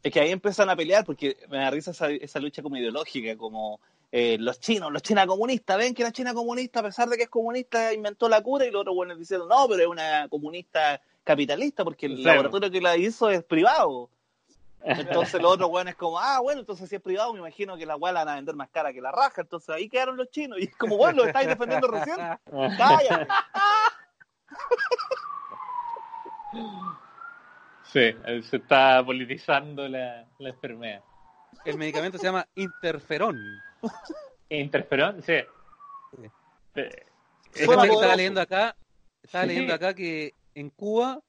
[0.04, 3.38] Es que ahí empiezan a pelear porque me da risa esa, esa lucha como ideológica,
[3.38, 3.80] como
[4.16, 7.24] eh, los chinos, los chinas comunistas, ven que la China comunista, a pesar de que
[7.24, 11.02] es comunista, inventó la cura y los otros buenos diciendo, no, pero es una comunista
[11.24, 12.24] capitalista porque el Sí.
[12.24, 14.10] laboratorio que la hizo es privado.
[14.86, 17.86] Entonces los otros buenos es como, ah, bueno, entonces si es privado me imagino que
[17.88, 20.30] la weá la van a vender más cara que la raja, entonces ahí quedaron los
[20.30, 22.18] chinos y es como, bueno, lo estáis defendiendo recién,
[22.78, 23.28] cállate.
[27.84, 28.16] Sí,
[28.50, 31.02] se está politizando la, la enfermedad.
[31.66, 33.38] el medicamento se llama interferón.
[34.50, 35.34] Interferón, sí.
[36.16, 36.30] Sí.
[36.76, 37.06] Eh,
[37.66, 38.76] Suena que estaba leyendo acá,
[39.22, 39.48] estaba Sí.
[39.50, 41.20] leyendo acá que en Cuba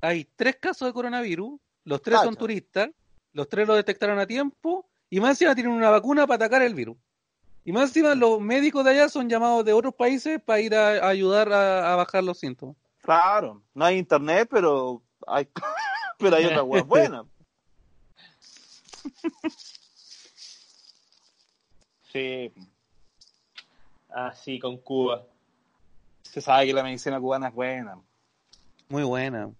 [0.00, 2.90] hay tres casos de coronavirus, los tres son turistas,
[3.32, 6.74] los tres lo detectaron a tiempo y más encima tienen una vacuna para atacar el
[6.74, 6.96] virus.
[7.64, 10.88] Y más encima los médicos de allá son llamados de otros países para ir a,
[11.04, 12.76] a ayudar a, a bajar los síntomas.
[13.02, 15.46] Claro, no hay internet, pero hay,
[16.18, 17.24] pero hay otra web buena.
[22.12, 22.52] Sí.
[24.08, 25.24] Así con Cuba.
[26.22, 28.00] Se sabe que la medicina cubana es buena.
[28.88, 29.50] Muy buena.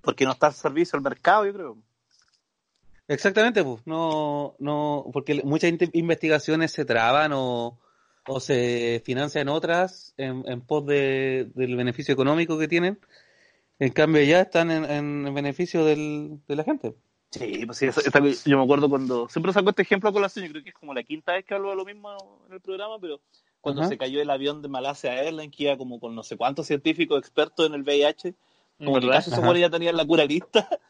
[0.00, 1.78] Porque no está al servicio del mercado, yo creo.
[3.08, 3.86] Exactamente, pues.
[3.86, 7.78] No, no, porque muchas investigaciones se traban o,
[8.26, 12.98] o se financian otras en, en pos de, del beneficio económico que tienen.
[13.78, 16.94] En cambio, ya están en, en beneficio del, de la gente.
[17.30, 18.00] Sí, pues sí, esa-
[18.46, 19.28] yo me acuerdo cuando.
[19.28, 21.54] Siempre saco este ejemplo a colación, yo creo que es como la quinta vez que
[21.54, 22.10] hablo de lo mismo
[22.46, 23.20] en el programa, pero
[23.60, 23.88] cuando Ajá.
[23.90, 27.18] se cayó el avión de Malasia Airlines, que iba como con no sé cuántos científicos
[27.18, 28.34] expertos en el VIH,
[28.78, 29.24] como que ¿Verdad?
[29.24, 30.68] casi se ya tenían la cura lista.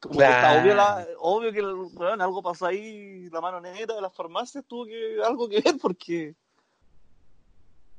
[0.00, 4.02] Como que está obvio, la- obvio que weón, algo pasó ahí, la mano negra de
[4.02, 6.34] las farmacias tuvo que algo que ver porque.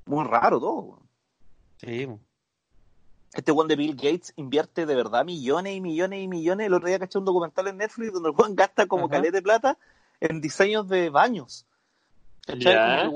[0.06, 1.00] Muy raro todo.
[1.78, 2.08] Sí.
[3.36, 6.68] Este one de Bill Gates invierte de verdad millones y millones y millones.
[6.68, 9.42] El otro día caché un documental en Netflix donde el weón gasta como caleta de
[9.42, 9.78] plata
[10.22, 11.66] en diseños de baños.
[12.46, 13.10] Que El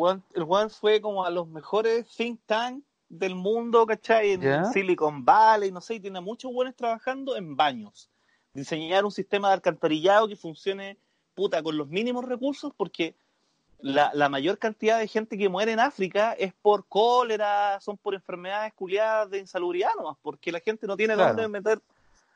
[0.43, 4.33] weón fue como a los mejores think tank del mundo, ¿cachai?
[4.33, 4.65] En.
[4.73, 8.09] Silicon Valley, no sé, y tiene muchos buenos trabajando en baños.
[8.53, 10.97] Diseñar un sistema de alcantarillado que funcione,
[11.33, 13.15] puta, con los mínimos recursos, porque
[13.81, 18.13] la, la mayor cantidad de gente que muere en África es por cólera, son por
[18.13, 21.33] enfermedades culiadas de insalubridad nomás, porque la gente no tiene Claro.
[21.35, 21.81] dónde meter.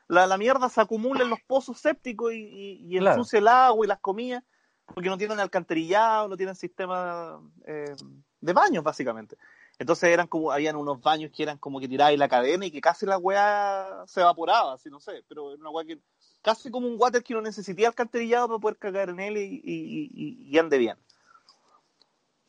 [0.08, 3.16] La, la mierda se acumula en los pozos sépticos y, y, y Claro.
[3.20, 4.42] ensucia el agua y las comidas,
[4.86, 7.94] porque no tienen alcantarillado, no tienen sistema eh,
[8.40, 9.36] de baños, básicamente.
[9.78, 12.80] Entonces eran como, habían unos baños que eran como que tirabais la cadena y que
[12.80, 15.98] casi la weá se evaporaba, así no sé, pero era una weá que
[16.42, 20.10] casi como un water que no necesitaba alcantarillado para poder cagar en él y, y-
[20.14, 20.96] y- y ande bien.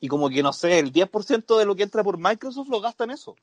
[0.06, 3.06] Y como que no sé, el 10% de lo que entra por Microsoft lo gasta
[3.06, 3.36] en eso.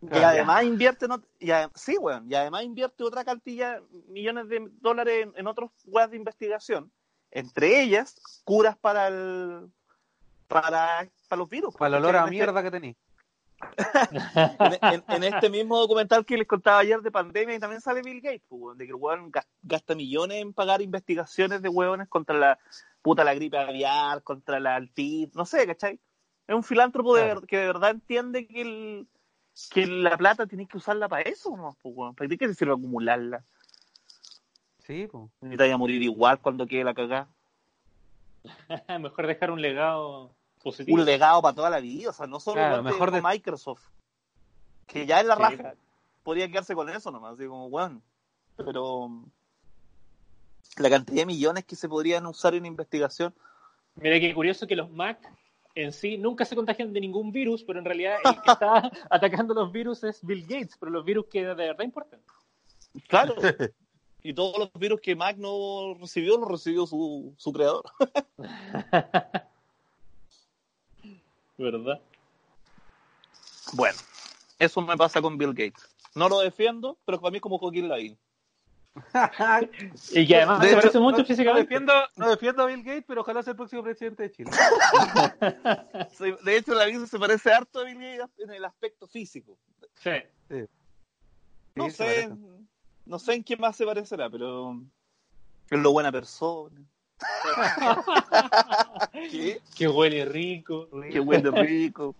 [0.00, 0.28] Y Ah, ya.
[0.30, 5.24] además invierte, en ot- y sí, weón, y además invierte otra cantidad, millones de dólares
[5.24, 6.90] en, en otros weas de investigación,
[7.30, 9.70] entre ellas curas para el
[10.48, 11.74] para, para los virus.
[11.74, 12.96] Para el olor a mierda que tenéis.
[14.10, 18.02] En, en- en este mismo documental que les contaba ayer de pandemia y también sale
[18.02, 22.08] Bill Gates, pues, de que el weón gas- gasta millones en pagar investigaciones de hueones
[22.08, 22.58] contra la
[23.02, 25.98] puta la gripe aviar, contra la altit, no sé, ¿cachai?
[26.46, 27.40] Es un filántropo de Claro.
[27.40, 29.06] ver- que de verdad entiende que el
[29.70, 31.76] que la plata tienes que usarla para eso, ¿no?
[31.82, 33.42] Pues, ¿para qué te sirve acumularla?
[34.86, 35.24] Sí, pues.
[35.42, 37.28] Y te vaya a morir igual cuando quede la cagada.
[39.00, 40.30] Mejor dejar un legado
[40.62, 40.98] positivo.
[40.98, 43.22] Un legado para toda la vida, o sea, no solo Claro, de- mejor como de-
[43.34, 43.84] Microsoft,
[44.86, 45.42] que ya es la Sí.
[45.42, 45.74] raja,
[46.22, 48.02] podría quedarse con eso nomás, así como, weón,
[48.56, 49.10] pero
[50.78, 53.34] la cantidad de millones que se podrían usar en investigación,
[53.98, 55.18] Mira qué curioso que los Mac
[55.74, 59.54] en sí nunca se contagian de ningún virus, pero en realidad el que está atacando
[59.54, 62.20] los virus es Bill Gates, pero los virus que de verdad importan.
[63.08, 63.34] claro,
[64.22, 67.84] y todos los virus que Mac no recibió, los recibió su, su creador.
[71.58, 72.00] ¿Verdad?
[73.72, 73.98] Bueno,
[74.58, 75.88] eso me pasa con Bill Gates.
[76.14, 78.18] No lo defiendo, pero para mí es como Joaquín Lavín.
[80.12, 81.62] Y que además De se hecho, parece mucho no, no físicamente.
[81.68, 84.50] defiendo, no defiendo a Bill Gates, pero ojalá sea el próximo presidente de Chile.
[86.16, 89.58] Sí, De hecho, Lavín se parece harto a Bill Gates en el aspecto físico.
[89.96, 90.10] Sí.
[91.74, 92.30] No Sí, sé,
[93.04, 94.80] no sé en qué más se parecerá, pero
[95.68, 96.80] es lo buena persona.
[99.30, 99.60] ¿Qué?
[99.76, 100.88] Que huele rico.
[101.10, 102.14] Qué bueno, rico.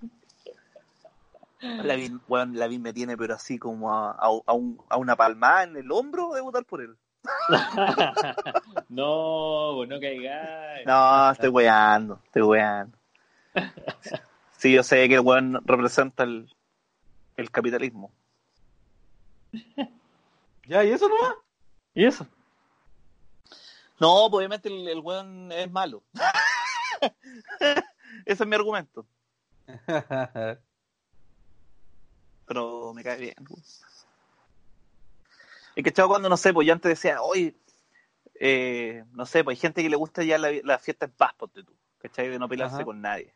[1.60, 5.64] Lavín, weón, Lavín me tiene, pero así como a, a, a un- a una palmada
[5.64, 6.96] en el hombro de votar por él.
[8.88, 10.86] no, pues no caigáis.
[10.86, 12.96] No, estoy weando, estoy weando.
[14.58, 16.48] Sí, yo sé que el weón representa el,
[17.36, 18.10] el capitalismo.
[20.66, 21.34] Ya, ¿y eso nomás?
[21.94, 22.26] ¿Y eso?
[23.98, 26.02] No, pues obviamente el, el weón es malo.
[28.26, 29.06] Ese es mi argumento.
[32.46, 33.34] pero me cae bien.
[33.46, 33.82] pues.
[35.74, 37.54] Es que chavo cuando no sé, pues yo antes decía, oye,
[38.40, 41.34] eh, no sé, pues hay gente que le gusta ya la, la fiesta en paz,
[41.34, 42.28] ponte tú, ¿cachai?
[42.28, 42.84] De no pelearse Ajá.
[42.84, 43.34] con nadie.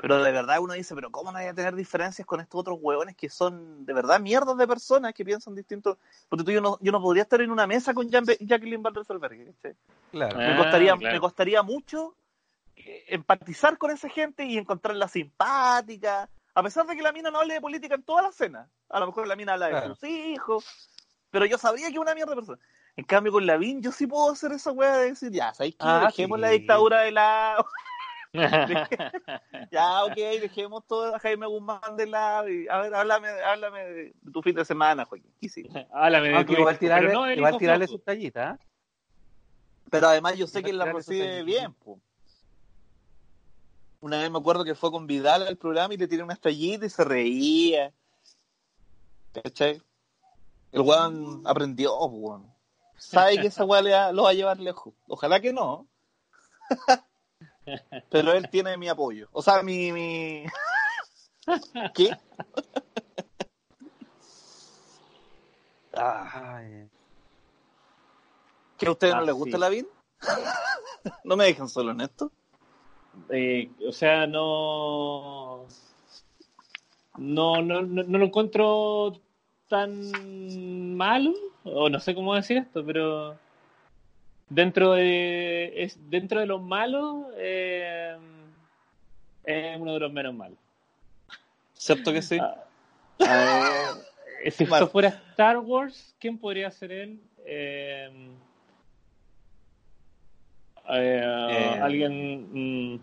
[0.00, 2.78] Pero de verdad uno dice, pero ¿cómo no hay a tener diferencias con estos otros
[2.80, 5.98] hueones que son de verdad mierdas de personas que piensan distintos?
[6.28, 8.94] Porque tú yo no, yo no podría estar en una mesa con Jan- Jacqueline Van
[8.94, 9.76] Rysselberghe, ¿cachai?
[10.10, 10.38] Claro.
[10.38, 11.14] Me Ah, costaría, claro.
[11.14, 12.14] me costaría mucho
[12.76, 17.40] eh, empatizar con esa gente y encontrarla simpática, a pesar de que la mina no
[17.40, 18.70] hable de política en toda la cena.
[18.88, 19.94] A lo mejor la mina habla de Claro.
[19.94, 20.64] sus hijos,
[21.30, 22.58] pero yo sabría que es una mierda de persona.
[22.96, 25.86] En cambio, con Lavín yo sí puedo hacer esa weá de decir, ya, ¿sabéis qué?
[25.86, 26.40] Ah, Dejemos sí.
[26.42, 27.66] la dictadura de lado.
[29.72, 32.48] ya, ok, dejemos todo a Jaime Guzmán de lado.
[32.48, 35.32] Y, a ver, háblame, háblame de tu fin de semana, Joaquín.
[35.40, 35.86] ¿Qué hiciste?
[35.92, 38.64] Háblame de Aunque tu igual tirarle, no igual tirarle sus tallitas, ¿eh?
[39.90, 42.00] Pero además yo sé que él la recibe bien, po.
[44.00, 46.86] Una vez me acuerdo que fue con Vidal al programa y le tiré una estrellita
[46.86, 47.92] y se reía.
[49.32, 49.82] ¿Cachai?
[50.70, 52.50] El weón aprendió, weón.
[52.96, 54.94] Sabe que esa weá lo va a llevar lejos.
[55.08, 55.88] Ojalá que no.
[58.10, 59.28] Pero él tiene mi apoyo.
[59.32, 59.92] O sea, mi...
[59.92, 60.44] mi...
[61.94, 62.16] ¿Qué?
[65.92, 66.88] Ay,
[68.78, 69.60] ¿Que a ustedes no Ah, les gusta sí.
[69.60, 69.88] la VIN?
[71.24, 72.30] ¿No me dejan solo en esto?
[73.28, 75.66] Eh, o sea, no,
[77.18, 79.20] no, no, no, no lo encuentro
[79.68, 81.32] tan malo,
[81.64, 83.36] o no sé cómo decir esto, pero
[84.50, 88.18] dentro de, es, dentro de los malos, eh,
[89.44, 90.58] es uno de los menos malos.
[91.74, 92.38] ¿Cierto que sí?
[92.38, 92.56] Ah,
[93.20, 93.34] a
[94.44, 97.20] ver, si esto fuera Star Wars, ¿quién podría ser él?
[97.46, 98.30] Eh,
[100.90, 101.78] eh, Eh.
[101.80, 102.94] alguien.
[102.94, 103.00] mm,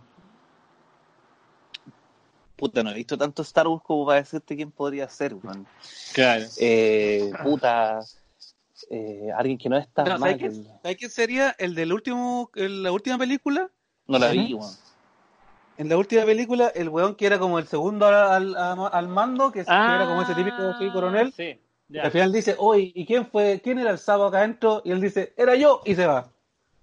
[2.55, 5.67] Puta, no he visto tanto Star Wars como para decirte quién podría ser, weón.
[6.13, 6.45] claro.
[6.59, 7.99] Eh, puta,
[8.89, 10.19] eh, alguien que no es tan No, mal.
[10.19, 13.69] ¿sabes, quién, ¿Sabes quién sería el del último, en la última película?
[14.07, 14.71] No la vi, weón.
[15.77, 19.51] En la última película, el weón que era como el segundo al, al, al mando,
[19.51, 21.59] que, que era como ese típico sí, coronel, Ah, Sí,
[21.89, 22.03] ya.
[22.03, 23.61] al final dice, oye, ¿y quién fue?
[23.63, 24.81] ¿Quién era el sábado acá adentro?
[24.83, 26.31] Y él dice, era yo, y se va.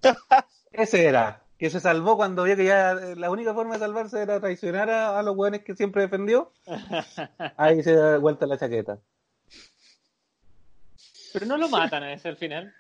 [0.72, 4.22] Ese era, que se salvó cuando vio que ya eh, la única forma de salvarse
[4.22, 6.52] era traicionar a, a los weones que siempre defendió.
[7.56, 8.98] Ahí se da vuelta la chaqueta.
[11.34, 12.72] Pero no lo matan a ese al final.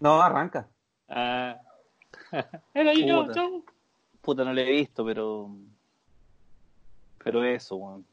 [0.00, 0.68] No, arranca.
[1.08, 1.58] Ah.
[2.74, 3.34] Era yo, Puta.
[3.34, 3.64] chau.
[4.20, 5.50] Puta, no la he visto, pero.
[7.22, 8.06] Pero eso, weón.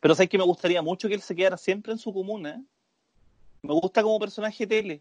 [0.00, 2.60] Pero sabes que me gustaría mucho que él se quedara siempre en su comuna.
[3.62, 5.00] Me gusta como personaje tele.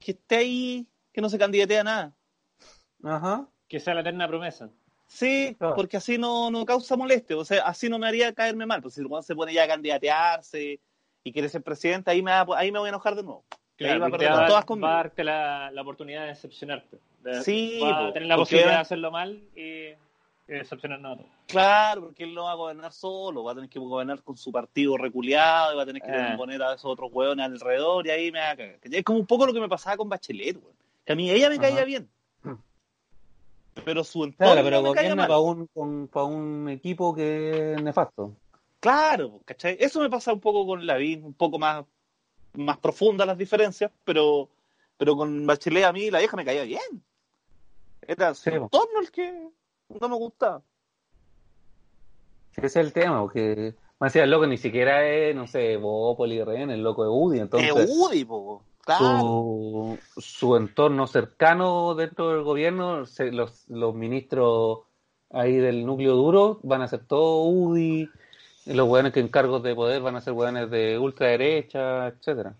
[0.00, 2.12] Que esté ahí, que no se candidate a nada.
[3.04, 3.46] Ajá.
[3.68, 4.70] Que sea la eterna promesa.
[5.06, 5.74] Sí, Claro.
[5.74, 7.36] porque así no, no causa molestia.
[7.36, 8.80] O sea, así no me haría caerme mal.
[8.80, 10.80] Pues si el weón se pone ya a candidatearse
[11.24, 13.44] y quiere ser presidente, ahí me, va- ahí me voy a enojar de nuevo.
[13.78, 14.86] Y ahí va a perder va, todas conmigo.
[14.88, 16.98] va a darte la, la oportunidad de decepcionarte.
[17.22, 19.94] De- Sí, va a tener la posibilidad va- de hacerlo mal y, y
[20.46, 21.30] decepcionarnos a todos.
[21.48, 24.52] Claro, porque él no va a gobernar solo, va a tener que gobernar con su
[24.52, 26.34] partido reculeado y va a tener que Ah.
[26.36, 28.78] poner a esos otros hueones alrededor y ahí me va a cagar.
[28.82, 30.76] Es como un poco lo que me pasaba con Bachelet, weón.
[31.04, 31.84] Que a mí ella me caía Ajá.
[31.84, 32.08] bien.
[33.84, 35.28] Pero su entorno Claro, pero me caía gobierna mal.
[35.28, 38.36] para un, con- pa' un equipo que es nefasto.
[38.82, 39.76] Claro, ¿cachai?
[39.78, 41.84] Eso me pasa un poco con Lavín, un poco más,
[42.54, 44.48] más profunda las diferencias, pero,
[44.96, 46.80] pero con Bachelet a mí la vieja me caía bien.
[48.04, 49.48] Era su Sí, entorno el que
[50.00, 50.62] no me gustaba.
[52.56, 56.42] Ese es el tema, porque me decía, el loco ni siquiera es, no sé, Bópoli,
[56.42, 58.64] Ren, el loco de Udi, entonces De Udi, po.
[58.84, 58.98] Claro.
[58.98, 64.80] su, su entorno cercano dentro del gobierno, se- los, los ministros
[65.30, 68.10] ahí del núcleo duro van a ser todo UDI,
[68.66, 72.54] y los hueones que en cargos de poder van a ser hueones de ultraderecha, etcétera.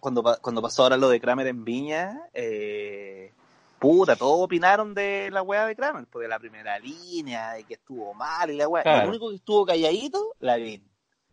[0.00, 3.32] cuando, cuando pasó ahora lo de Kramer en Viña, eh,
[3.78, 7.74] puta, todos opinaron de la weá de Kramer, pues de la primera línea, de que
[7.74, 8.82] estuvo mal y la weá.
[8.82, 9.02] Claro.
[9.04, 10.84] El único que estuvo calladito, Lavín.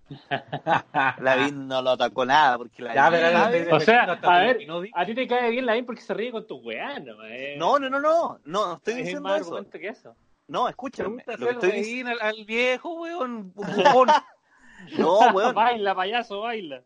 [1.19, 4.81] Lavín no lo atacó nada, porque Lavín Ya, pero- O sea, a ver, que no
[4.81, 7.55] di- a ti te cae bien la porque se ríe con tus weas, no, eh.
[7.57, 9.65] No, no, no, no, no, no estoy es diciendo más eso.
[9.71, 10.15] que eso.
[10.47, 14.09] No, escúchame, lo que estoy diciendo, al, al viejo, weón, bufón.
[14.97, 16.83] no, weón, baila, payaso, baila.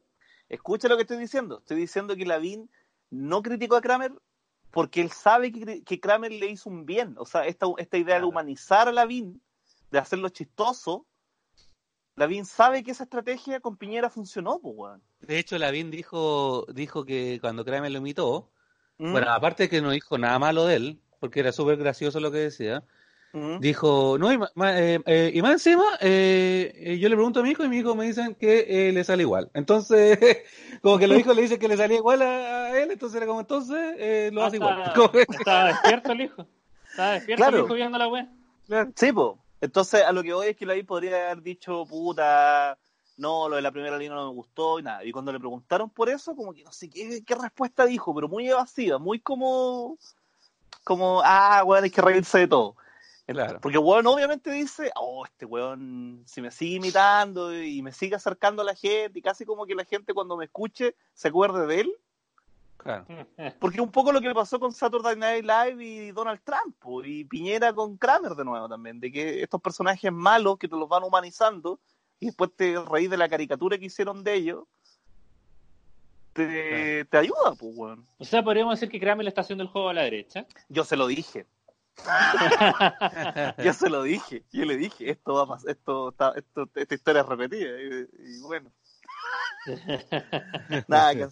[0.47, 1.60] escucha lo que estoy diciendo.
[1.60, 2.70] Estoy diciendo que Lavín
[3.10, 4.14] no criticó a Kramer
[4.72, 7.16] porque él sabe que, que Kramer le hizo un bien.
[7.18, 9.41] O sea, esta, esta idea de humanizar a Lavín,
[9.91, 11.05] de hacerlo chistoso,
[12.16, 15.03] Lavín sabe que esa estrategia con Piñera funcionó, pues, weón.
[15.22, 18.51] De hecho, Lavín dijo, dijo que cuando Kramer lo imitó,
[18.97, 19.12] ¿Mm?
[19.12, 22.32] bueno, aparte de que no dijo nada malo de él, porque era súper gracioso lo
[22.32, 22.84] que decía,
[23.59, 27.43] Dijo, no, y, ma- eh, eh, y más encima, eh, eh, yo le pregunto a
[27.43, 29.51] mi hijo y mi hijo me dicen que eh, le sale igual.
[29.53, 30.17] Entonces,
[30.82, 33.27] como que los hijos le dicen que le salía igual a, a él, entonces era
[33.27, 34.75] como, entonces, eh, lo hace igual.
[34.77, 36.47] Ah, Estaba despierto el hijo.
[36.89, 37.63] Estaba despierto, Claro.
[37.63, 38.30] mijo, viendo la wea.
[38.95, 39.38] Sí, po.
[39.61, 42.77] Entonces, a lo que voy es que Lavín podría haber dicho, puta,
[43.17, 45.03] no, lo de la primera línea no me gustó y nada.
[45.03, 48.30] Y cuando le preguntaron por eso, como que no sé qué, qué respuesta dijo, pero
[48.30, 49.97] muy evasiva, muy como,
[50.84, 52.75] como, ah, weón, hay que reírse de todo.
[53.34, 53.59] Claro.
[53.61, 58.15] Porque el weón obviamente dice, oh, este weón, si me sigue imitando y me sigue
[58.15, 61.67] acercando a la gente, y casi como que la gente cuando me escuche se acuerde
[61.67, 61.93] de él.
[62.77, 63.05] Claro.
[63.59, 66.75] Porque un poco lo que pasó con Saturday Night Live y Donald Trump,
[67.05, 70.89] y Piñera con Kramer de nuevo también, de que estos personajes malos que te los
[70.89, 71.80] van humanizando
[72.19, 74.63] y después te reís de la caricatura que hicieron de ellos,
[76.34, 78.07] te, te ayuda, pues, weón.
[78.17, 80.47] O sea, podríamos decir que Kramer le está haciendo el juego a la derecha.
[80.69, 81.45] Yo se lo dije.
[83.64, 84.43] Yo se lo dije.
[84.52, 87.82] Yo le dije, esto va a pasar, esto, está- esto, esta historia es repetida.
[87.82, 88.72] Y, y bueno.
[90.88, 91.28] Nada que.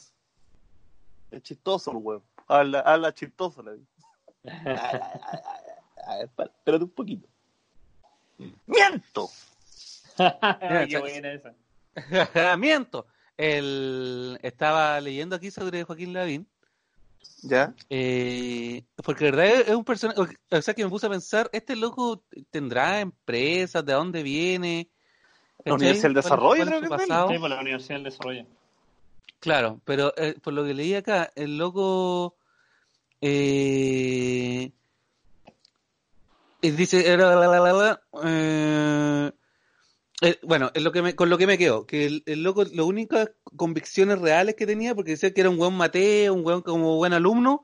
[1.32, 2.24] Es chistoso el weón.
[2.47, 3.74] Habla, habla chistoso la
[6.07, 7.28] A ver, espérate un poquito.
[8.65, 9.30] ¡Miento!
[10.88, 11.53] Qué buena esa.
[12.57, 13.07] Miento.
[13.36, 14.39] El...
[14.41, 16.47] Estaba leyendo aquí sobre Joaquín Lavín.
[17.43, 17.73] ¿Ya?
[17.89, 20.19] Eh, porque de verdad es un personaje,
[20.51, 24.89] o sea que me puse a pensar, este loco tendrá empresas, de dónde viene,
[25.63, 25.75] La.
[25.75, 27.09] Universidad del ¿Cuál- Desarrollo, cuál es creo su que es de él.
[27.09, 27.30] pasado?
[27.30, 28.45] Sí, por la Universidad del Desarrollo.
[29.39, 32.36] Claro, pero eh, por lo que leí acá, el loco
[33.21, 34.71] eh,
[36.61, 37.17] eh, dice, eh,
[40.22, 42.63] eh, bueno, es lo que me, con lo que me quedo, que el, el loco,
[42.63, 46.61] las únicas convicciones reales que tenía, porque decía que era un buen mateo, un buen
[46.61, 47.63] como buen alumno,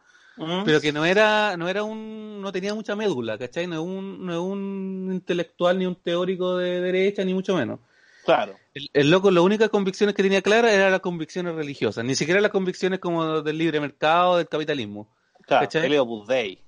[0.66, 3.68] pero que no era, no era un, no tenía mucha médula, ¿cachai?
[3.68, 7.80] No es un, no es un intelectual ni un teórico de derecha, ni mucho menos.
[8.26, 8.56] Claro.
[8.74, 12.42] El, el loco, las únicas convicciones que tenía claras eran las convicciones religiosas, ni siquiera
[12.42, 15.14] las convicciones como del libre mercado, del capitalismo.
[15.46, 15.86] Claro, ¿Cachai?
[15.86, 16.60] el Opus Dei.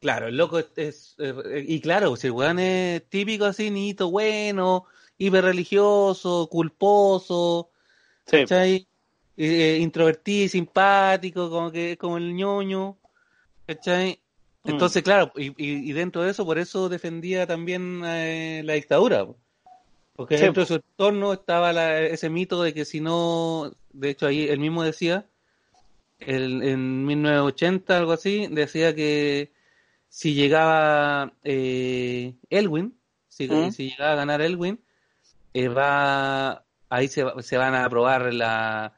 [0.00, 1.16] Claro, el loco es, es-
[1.66, 4.84] y claro, si el weón es típico así, niñito bueno,
[5.18, 7.70] hiper religioso, culposo,
[8.26, 8.38] Sí.
[8.38, 8.88] ¿cachai?
[9.36, 12.98] Eh, introvertido simpático, como que es como el ñoño,
[13.66, 14.20] ¿cachai?
[14.64, 14.70] Mm.
[14.70, 19.26] Entonces, claro, y, y- y dentro de eso, por eso defendía también eh, la dictadura.
[19.26, 19.36] po.
[20.14, 24.10] Porque Sí, dentro de su entorno estaba la- ese mito de que si no, de
[24.10, 25.26] hecho ahí él mismo decía,
[26.18, 29.52] el- en 1980, algo así, decía que
[30.08, 32.98] si llegaba eh, Elwin,
[33.28, 33.70] si, ¿Mm?
[33.70, 34.80] si llegaba a ganar Elwin,
[35.58, 38.92] eh, va, ahí se, se van a aprobar la,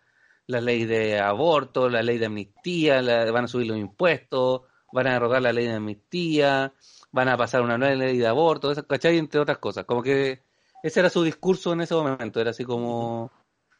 [0.47, 5.07] la ley de aborto, la ley de amnistía, la- van a subir los impuestos, van
[5.07, 6.73] a derrogar la ley de amnistía,
[7.13, 9.19] van a pasar una nueva ley de aborto, ¿cachai?
[9.19, 9.85] Entre otras cosas.
[9.85, 10.41] Como que
[10.83, 13.31] ese era su discurso en ese momento, era así como,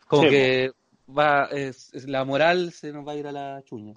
[0.07, 0.73] como Sí, que
[1.17, 3.95] va, es, es- la moral se nos va a ir a la chuña.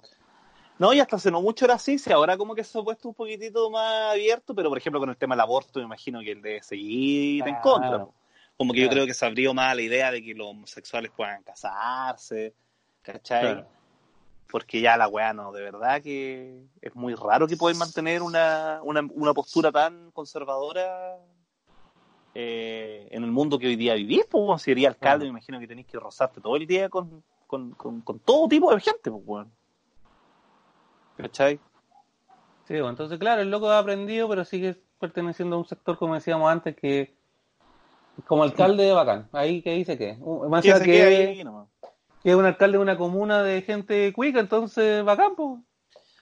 [0.78, 3.08] No, y hasta hace no mucho era así, sí, ahora como que se ha puesto
[3.08, 6.32] un poquitito más abierto, pero por ejemplo con el tema del aborto me imagino que
[6.32, 7.60] él debe seguir en Claro.
[7.62, 8.06] contra.
[8.56, 8.94] Como que yo Claro.
[8.96, 12.54] creo que se abrió más la idea de que los homosexuales puedan casarse,
[13.02, 13.40] ¿cachai?
[13.54, 13.68] Claro.
[14.50, 18.80] Porque ya la weá no, de verdad que es muy raro que puedan mantener una,
[18.82, 21.16] una, una postura tan conservadora
[22.34, 25.32] eh, en el mundo que hoy día vivís, pues, si eres alcalde, Claro.
[25.32, 28.72] me imagino que tenés que rozarte todo el día con, con, con, con todo tipo
[28.74, 29.52] de gente, pues, weón.
[31.16, 31.58] ¿Cachai?
[32.66, 36.14] Sí, bueno, entonces claro, el loco ha aprendido, pero sigue perteneciendo a un sector, como
[36.14, 37.14] decíamos antes, que
[38.26, 39.28] como alcalde de bacán.
[39.32, 41.44] Ahí que dice que, uh, más Que que,
[42.24, 45.60] es un alcalde de una comuna de gente cuica, entonces bacán, pues.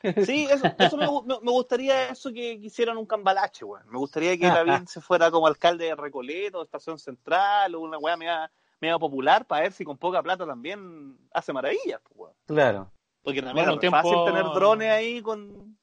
[0.27, 1.07] Sí, eso, eso me,
[1.43, 3.87] me- gustaría eso que quisieran un cambalache, weón.
[3.91, 8.17] Me gustaría que Lavín se fuera como alcalde de Recoleto, Estación Central, o una weá
[8.17, 12.33] media, media popular, para ver si con poca plata también hace maravillas, pues, weón.
[12.47, 12.91] Claro.
[13.23, 15.77] Porque también Bueno, es fácil tener drones ahí con...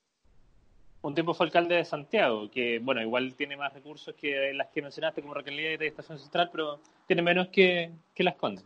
[1.02, 4.82] Un tiempo fue alcalde de Santiago, que bueno, igual tiene más recursos que las que
[4.82, 8.66] mencionaste como Recoleta y Estación Central, pero tiene menos que, que Las Condes.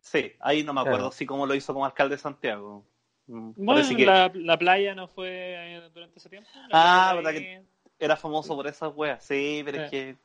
[0.00, 1.12] Sí, ahí no me acuerdo Claro.
[1.12, 2.84] si cómo lo hizo como alcalde de Santiago.
[3.26, 5.28] Mm, Bueno, que la, la playa no fue
[5.76, 6.48] eh, durante ese tiempo.
[6.68, 7.58] La Ah, verdad ahí-
[7.98, 9.24] era famoso por esas weas.
[9.24, 9.96] Sí, pero es Sí.
[9.96, 10.16] que...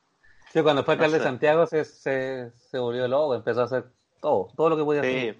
[0.51, 1.23] Sí, cuando fue No alcalde de.
[1.23, 3.85] Santiago se, se, se volvió loco, empezó a hacer
[4.19, 5.37] todo, todo lo que podía hacer.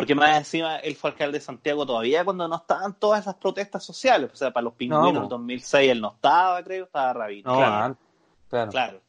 [0.00, 3.84] Porque más encima él fue alcalde de Santiago todavía cuando no estaban todas esas protestas
[3.84, 4.30] sociales.
[4.32, 5.22] O sea, para los pingüinos No, en po.
[5.24, 7.50] el 2006 él no estaba, creo, estaba Rabino.
[7.50, 7.96] No, claro,
[8.48, 8.70] claro.
[8.70, 9.00] claro.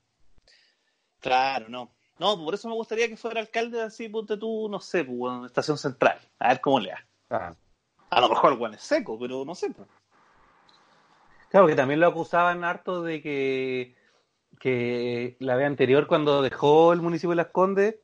[1.20, 1.92] Claro, no.
[2.20, 5.46] No, por eso me gustaría que fuera alcalde así, ponte tú, no sé, pues, en
[5.46, 6.20] Estación Central.
[6.40, 6.92] A ver cómo le
[7.30, 7.56] da.
[8.10, 9.70] A lo mejor weón es seco, pero no sé.
[9.72, 9.88] pues.
[11.50, 13.96] Claro, que también lo acusaban harto de que,
[14.60, 17.96] que la vez anterior, cuando dejó el municipio de Las Condes,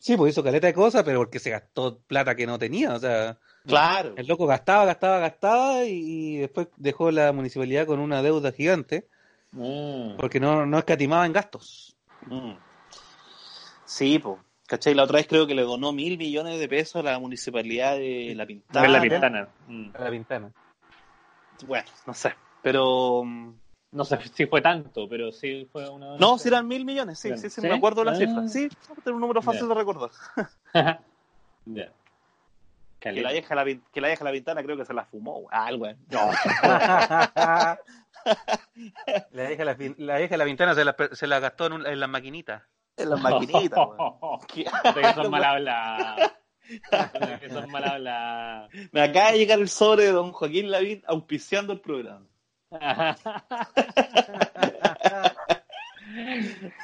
[0.00, 2.94] Sí, pues hizo caleta de cosas, pero porque se gastó plata que no tenía.
[2.94, 4.14] O sea, Claro.
[4.16, 9.06] el loco gastaba, gastaba, gastaba y, y después dejó la municipalidad con una deuda gigante
[9.52, 10.16] Mm.
[10.16, 11.96] porque no, no escatimaba en gastos.
[12.26, 12.52] Mm.
[13.84, 14.38] Sí, pues.
[14.66, 14.94] ¿Cachai?
[14.94, 18.34] La otra vez creo que le donó mil millones de pesos a la municipalidad de
[18.36, 18.80] La Pintana.
[18.82, 19.48] Ver la pintana.
[19.66, 19.90] Mm.
[19.98, 20.52] La ventana.
[21.66, 22.32] Bueno, no sé.
[22.62, 23.22] Pero.
[23.24, 23.54] mm,
[23.92, 26.16] No sé si fue tanto, pero sí fue una.
[26.16, 27.66] No, si eran mil millones, sí, sí, sí, ¿Sí?
[27.66, 28.16] me acuerdo de la Ah.
[28.16, 28.48] cifra.
[28.48, 30.10] Sí, es un número fácil de recordar.
[31.66, 31.92] Ya.
[32.98, 35.46] Que la vieja la, que la vieja la ventana creo que se la fumó.
[35.50, 35.86] Ah, algo.
[35.86, 35.96] eh.
[39.32, 42.00] la vieja la, la vieja la ventana se la, se la gastó en, un- en
[42.00, 42.62] las maquinitas.
[42.96, 43.88] En las maquinitas.
[44.48, 44.64] Que-
[45.14, 46.32] son mal hablados.
[46.70, 48.70] Ustedes son mal hablados.
[48.92, 52.26] Me acaba de llegar el sobre de don Joaquín Lavín auspiciando el programa.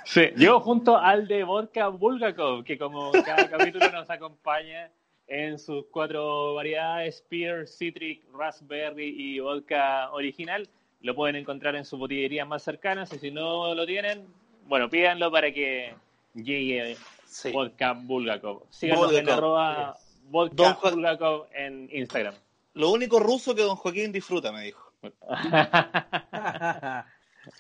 [0.05, 4.91] Sí, yo junto al de Vodka Bulgakov, que como cada capítulo nos acompaña
[5.27, 10.69] en sus cuatro variedades, Spear, Citric, Raspberry y Vodka Original.
[11.01, 14.27] Lo pueden encontrar en sus botillerías más cercanas y si no lo tienen,
[14.69, 15.95] bueno, pídanlo para que
[16.35, 17.51] llegue Sí.
[17.51, 18.63] Vodka Bulgakov.
[18.71, 22.35] Síganos en Bulgakov, arroba Don Vodka Bulgakov en Instagram.
[22.75, 24.86] Lo único ruso que don Joaquín disfruta, me dijo.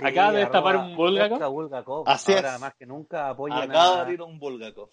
[0.02, 1.50] Acaba de destapar un Bulgakov.
[1.52, 2.08] Bulgakov.
[2.08, 2.60] Así Ahora es.
[2.60, 4.00] más que nunca apoyan Acaba de a...
[4.02, 4.88] abrir un Bulgakov.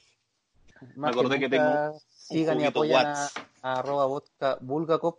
[0.95, 3.28] más acordé que tengo sigan y apoyan a,
[3.62, 5.18] a arroba vodka Bulgakov.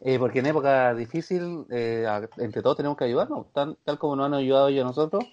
[0.00, 4.16] eh, porque en época difícil, eh, a- entre todos tenemos que ayudarnos, tan- tal como
[4.16, 5.24] nos han ayudado ellos a nosotros.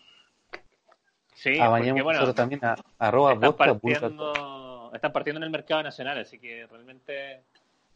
[1.35, 3.81] Sí, porque bueno, nosotros también a arroba están vodka Bulgakov.
[3.81, 7.43] partiendo, están partiendo en el mercado nacional, así que realmente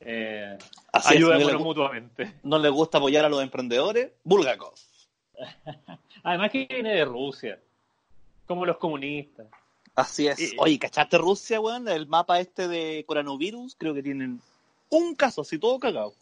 [0.02, 0.58] eh,
[0.92, 2.34] Así es, no, ayudémonos le, mutuamente.
[2.44, 4.12] no le gusta apoyar a los emprendedores.
[4.24, 4.74] Bulgakov.
[6.24, 7.60] Además que viene de Rusia,
[8.46, 9.48] como los comunistas.
[9.96, 10.40] Así es.
[10.40, 11.88] Y- Oye, ¿cachaste Rusia, weón?
[11.88, 14.42] El mapa este de coronavirus, creo que tienen
[14.90, 16.14] un caso, así todo cagado.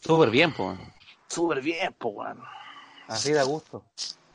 [0.00, 0.78] Súper bien, pues.
[1.28, 2.40] Súper bien, po, weón.
[3.08, 3.84] Así da gusto.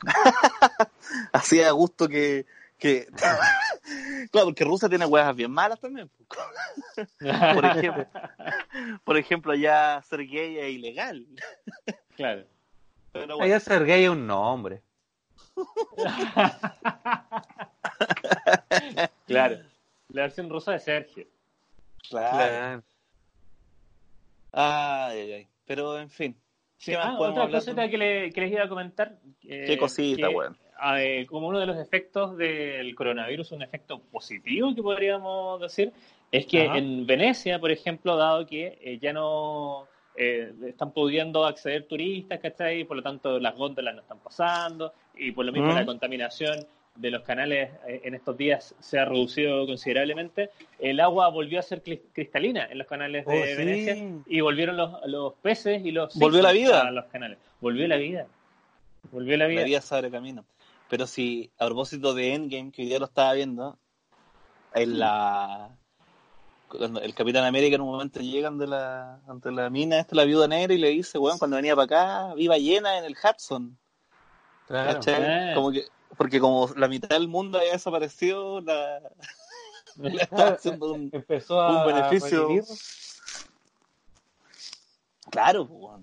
[1.33, 2.45] Así a gusto que.
[2.77, 3.07] Que...
[4.31, 6.09] claro, porque Rusia tiene huevas bien malas también.
[6.09, 6.25] po.
[7.53, 8.05] Por ejemplo,
[9.03, 11.25] por ejemplo, allá ser gay es ilegal.
[12.15, 12.45] claro.
[13.11, 14.81] Pero bueno, Allá ser gay es un nombre.
[19.25, 19.57] claro.
[20.09, 21.25] La versión rusa de Sergio.
[22.09, 22.83] claro.
[24.51, 25.47] Ay, ay, ay.
[25.65, 26.35] Pero en fin.
[26.77, 29.17] Sí, ¿Qué más ah, otra cosita que, le- que les iba a comentar.
[29.43, 30.57] eh, Qué cosita, que, weón.
[30.97, 35.91] Eh, como uno de los efectos del coronavirus, un efecto positivo que podríamos decir,
[36.31, 36.77] es que Ajá.
[36.77, 42.83] en Venecia, por ejemplo, dado que eh, ya no eh, están pudiendo acceder turistas, ¿cachai?
[42.83, 45.75] Por lo tanto, las góndolas no están pasando y por lo mismo Mm.
[45.75, 46.65] la contaminación
[46.95, 50.49] de los canales eh, en estos días se ha reducido considerablemente.
[50.79, 53.55] El agua volvió a ser cri- cristalina en los canales de Oh, sí.
[53.55, 56.81] Venecia y volvieron los, los peces y los ¿Volvió la vida?
[56.87, 57.37] a los canales.
[57.61, 58.25] Volvió la vida.
[59.11, 59.61] Volvió la vida.
[59.61, 60.43] La vida se abre camino.
[60.89, 63.77] Pero si, a propósito de Endgame, que hoy día lo estaba viendo,
[64.73, 65.77] en la.
[66.69, 70.23] cuando el Capitán América en un momento llega ante la, ante la mina, esta la
[70.23, 73.77] viuda negra, y le dice, weón, cuando venía para acá, iba llena en el Hudson.
[74.67, 74.99] Claro.
[75.07, 75.51] Ah.
[75.55, 75.85] Como que,
[76.17, 79.01] porque como la mitad del mundo había desaparecido, la,
[79.97, 82.47] le estaba haciendo un, Empezó a un beneficio.
[82.47, 82.63] revivir.
[85.29, 86.01] Claro, pues.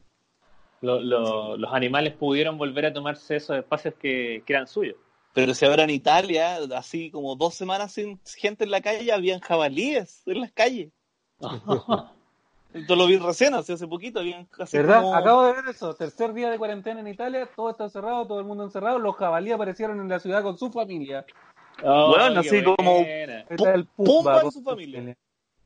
[0.85, 4.97] Lo- lo- los animales pudieron volver a tomarse esos espacios que, que eran suyos.
[5.33, 9.41] Pero si ahora en Italia, así como dos semanas sin gente en la calle, habían
[9.41, 10.93] jabalíes en las calles.
[12.89, 15.03] Yo lo vi recién, hace, hace poquito, habían casi ¿Verdad?
[15.03, 15.15] como...
[15.15, 15.95] Acabo de ver eso.
[15.95, 18.99] Tercer día de cuarentena en Italia, todo está cerrado, todo el mundo encerrado.
[18.99, 21.25] Los jabalíes aparecieron en la ciudad con su familia.
[21.85, 25.17] Oh, Bueno, así como- el Pumba Pumba con su familia.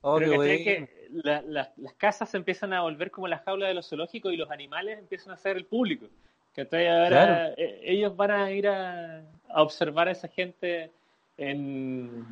[0.02, 0.86] Oh, Pero qué ¿cachai bueno.
[0.86, 4.32] que la- la- las casas se empiezan a volver como las jaulas de los zoológicos
[4.32, 6.06] y los animales empiezan a ser el público.
[6.54, 6.88] ¿Cachai?
[6.88, 7.54] Ahora Claro.
[7.56, 10.90] eh, ellos van a ir a, a observar a esa gente
[11.36, 12.24] en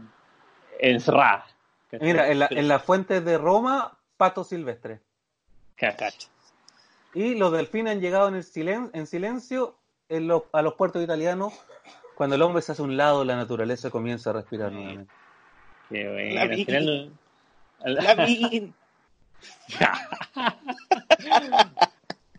[0.79, 1.47] encerrada.
[2.01, 5.01] Mira, en la, en la fuente de Roma, pato silvestre.
[5.77, 6.09] Cacha.
[7.15, 9.77] Y los delfines han llegado en, el silen- en silencio
[10.09, 11.53] en los- a los puertos italianos.
[12.17, 15.13] Cuando el hombre se hace a un lado, la naturaleza comienza a respirar nuevamente.
[15.89, 16.35] Qué bueno.
[16.35, 17.13] La Al vi- final,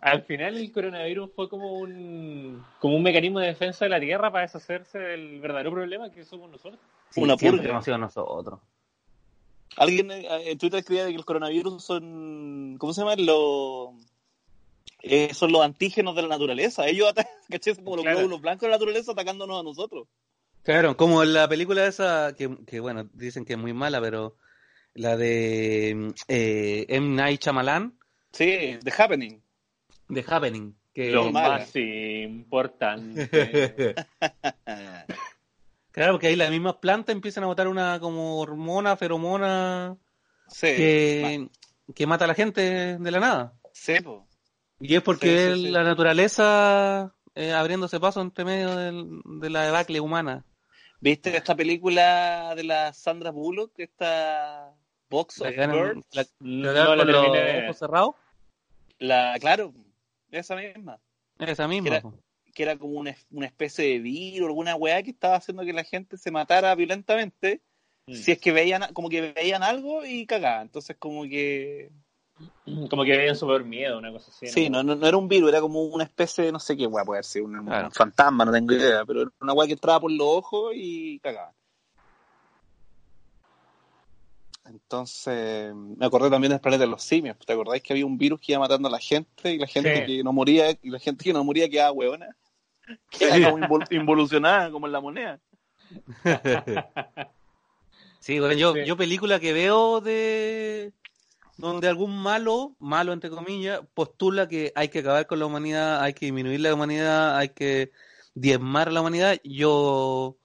[0.00, 4.30] al- final el coronavirus fue como un como un mecanismo de defensa de la Tierra
[4.30, 6.80] para deshacerse del verdadero problema que somos nosotros.
[7.10, 7.68] Sí, Una purga.
[7.68, 8.60] hemos sido nosotros.
[9.76, 12.76] Alguien eh, en Twitter escribía de que el coronavirus son...
[12.78, 13.14] ¿Cómo se llama?
[13.16, 13.90] Los...
[15.02, 16.86] eh, son los antígenos de la naturaleza.
[16.88, 17.32] Ellos atacan.
[17.62, 18.18] Son como los Claro.
[18.18, 20.06] glóbulos blancos de la naturaleza atacándonos a nosotros.
[20.64, 24.36] Claro, como la película esa, que, que bueno, dicen que es muy mala, pero
[24.94, 27.08] la de eh, M.
[27.14, 27.98] Night Shyamalan,
[28.32, 29.40] Sí, The Happening.
[30.12, 30.74] The Happening.
[30.92, 33.28] Que, Lo más importante.
[35.92, 39.96] claro, porque ahí las mismas plantas empiezan a botar una como hormona, feromona,
[40.48, 40.66] Sí.
[40.68, 41.48] que,
[41.94, 43.52] que mata a la gente de la nada.
[43.72, 44.26] Sí, po.
[44.80, 45.70] Y es porque Sí, sí.
[45.70, 50.44] la naturaleza eh, abriéndose paso entre medio del- de la debacle humana.
[51.00, 53.78] ¿Viste esta película de la Sandra Bullock?
[53.78, 54.72] Esta
[55.10, 55.48] Box of
[55.94, 56.06] Birds.
[56.12, 58.14] la- No la- la terminé ojos cerrados.
[59.40, 59.72] Claro,
[60.30, 60.98] esa misma.
[61.38, 61.88] Esa misma.
[61.88, 62.02] Era-.
[62.54, 65.84] Que era como una, una especie de virus, alguna weá que estaba haciendo que la
[65.84, 67.60] gente se matara violentamente.
[68.06, 68.14] Mm.
[68.14, 70.62] Si es que veían, como que veían algo y cagaban.
[70.62, 71.90] Entonces, como que.
[72.90, 74.46] Como que veían súper miedo, una cosa así.
[74.46, 76.86] Sí, no, no, no era un virus, era como una especie de no sé qué
[76.86, 79.98] weá puede ser, un, un fantasma, no tengo idea, pero era una weá que entraba
[80.00, 81.52] por los ojos y cagaba.
[84.68, 87.36] Entonces, me acordé también del planeta de los simios.
[87.38, 90.00] ¿Te acordáis que había un virus que iba matando a la gente y la gente
[90.00, 90.06] Sí.
[90.06, 92.36] que no moría, y la gente que no moría quedaba hueona?
[93.10, 95.40] Quedaba como invol- involucionada, como en la moneda.
[98.20, 98.84] Sí, bueno, yo, Sí.
[98.84, 100.92] yo película que veo de
[101.56, 106.12] donde algún malo, malo entre comillas, postula que hay que acabar con la humanidad, hay
[106.14, 107.90] que disminuir la humanidad, hay que
[108.34, 110.36] diezmar la humanidad, yo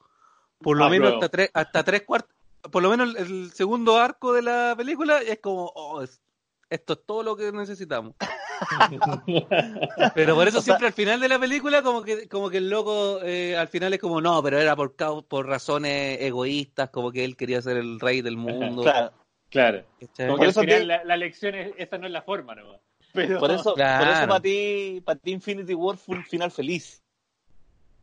[0.60, 1.24] por lo menos Apruebo.
[1.24, 2.36] hasta tres, hasta tres cuartos,
[2.72, 6.22] por lo menos el, segundo arco de la película es como, oh, es-
[6.70, 8.16] esto es todo lo que necesitamos.
[10.16, 12.58] Pero por eso O sea- siempre al final de la película como que como que
[12.58, 14.96] el loco eh, al final es como no, pero era por
[15.28, 18.84] por razones egoístas, como que él quería ser el rey del mundo.
[18.84, 19.12] Claro.
[19.50, 19.84] Claro.
[20.18, 22.24] Como Por que eso al final te- la, la lección es, esta no es la
[22.24, 22.80] forma, ¿no?
[23.14, 24.06] Pero, Por eso, Claro.
[24.06, 27.04] por eso para ti, para ti Infinity War fue un final feliz.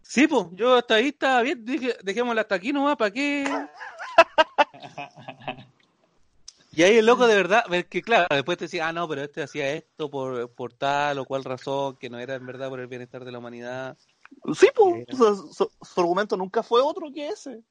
[0.03, 3.45] Sí, pues, yo hasta ahí estaba bien, dije, dejémosla hasta aquí nomás, ¿para qué?
[6.73, 9.23] Y ahí el loco de verdad, ver que claro, después te decía, ah, no, pero
[9.23, 12.81] este hacía esto por, por tal o cual razón, que no era en verdad por
[12.81, 13.99] el bienestar de la humanidad.
[14.55, 17.63] Sí, pues, su, su- su argumento nunca fue otro que ese.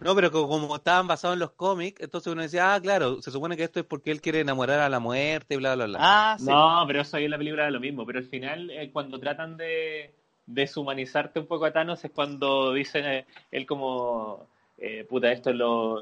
[0.00, 3.30] No, pero co- como estaban basados en los cómics, entonces uno decía, ah, claro, se
[3.30, 5.98] supone que esto es porque él quiere enamorar a la muerte, bla, bla, bla.
[6.00, 6.50] Ah, sí.
[6.50, 8.04] No, pero eso ahí en la película es lo mismo.
[8.06, 10.12] Pero al final, eh, cuando tratan de
[10.46, 14.46] deshumanizarte un poco a Thanos, es cuando dicen eh, él como,
[14.78, 16.00] eh, puta, esto es lo...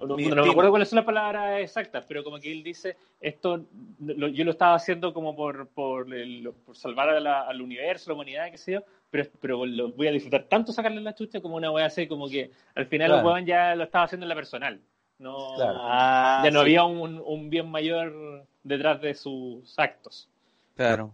[0.00, 3.66] No, me acuerdo cuáles son las palabras exactas, pero como que él dice, esto
[4.00, 8.10] lo- yo lo estaba haciendo como por, por, el- por salvar a la- al universo,
[8.10, 11.14] a la humanidad, qué sé yo, pero, pero lo voy a disfrutar tanto sacarle la
[11.14, 13.20] chucha como una wea así, como que al final Claro.
[13.20, 14.80] el weón ya lo estaba haciendo en la personal.
[15.18, 15.78] No, Claro.
[15.82, 16.62] Ah, ya no sí.
[16.64, 20.28] había un, un bien mayor detrás de sus actos.
[20.74, 21.12] Claro,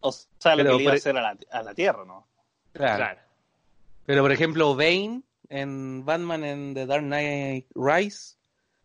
[0.00, 2.04] O sea, lo Pero que le iba a por- hacer a la, a la Tierra,
[2.04, 2.26] ¿no?
[2.72, 2.96] claro.
[2.96, 3.20] Claro.
[4.04, 8.36] Pero por ejemplo, Bane en Batman en The Dark Knight Rise,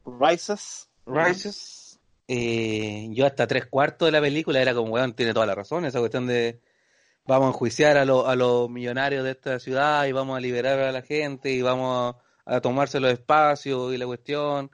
[0.06, 0.90] Rises.
[1.06, 5.56] Rises, eh, yo hasta tres cuartos de la película era como, weón, tiene toda la
[5.56, 6.62] razón, esa cuestión de
[7.26, 10.80] vamos a enjuiciar a, los a los millonarios de esta ciudad y vamos a liberar
[10.80, 12.16] a la gente y vamos
[12.46, 14.72] a, a tomarse los espacios y la cuestión.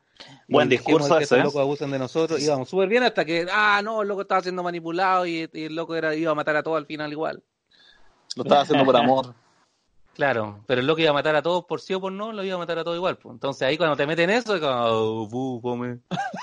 [0.48, 1.44] y Buen dejemos discurso que ese, estos ¿eh?
[1.44, 2.42] locos abusen de nosotros.
[2.42, 5.76] Íbamos súper bien hasta que, ah, no, el loco estaba siendo manipulado y, y el
[5.76, 7.44] loco era, iba a matar a todos al final igual.
[8.36, 9.34] Lo estaba haciendo por amor.
[10.20, 12.44] Claro, pero el loco iba a matar a todos por sí o por no, lo
[12.44, 13.16] iba a matar a todos igual.
[13.18, 13.32] pues.
[13.34, 16.00] Entonces ahí cuando te meten eso, es como, oh, bu, come.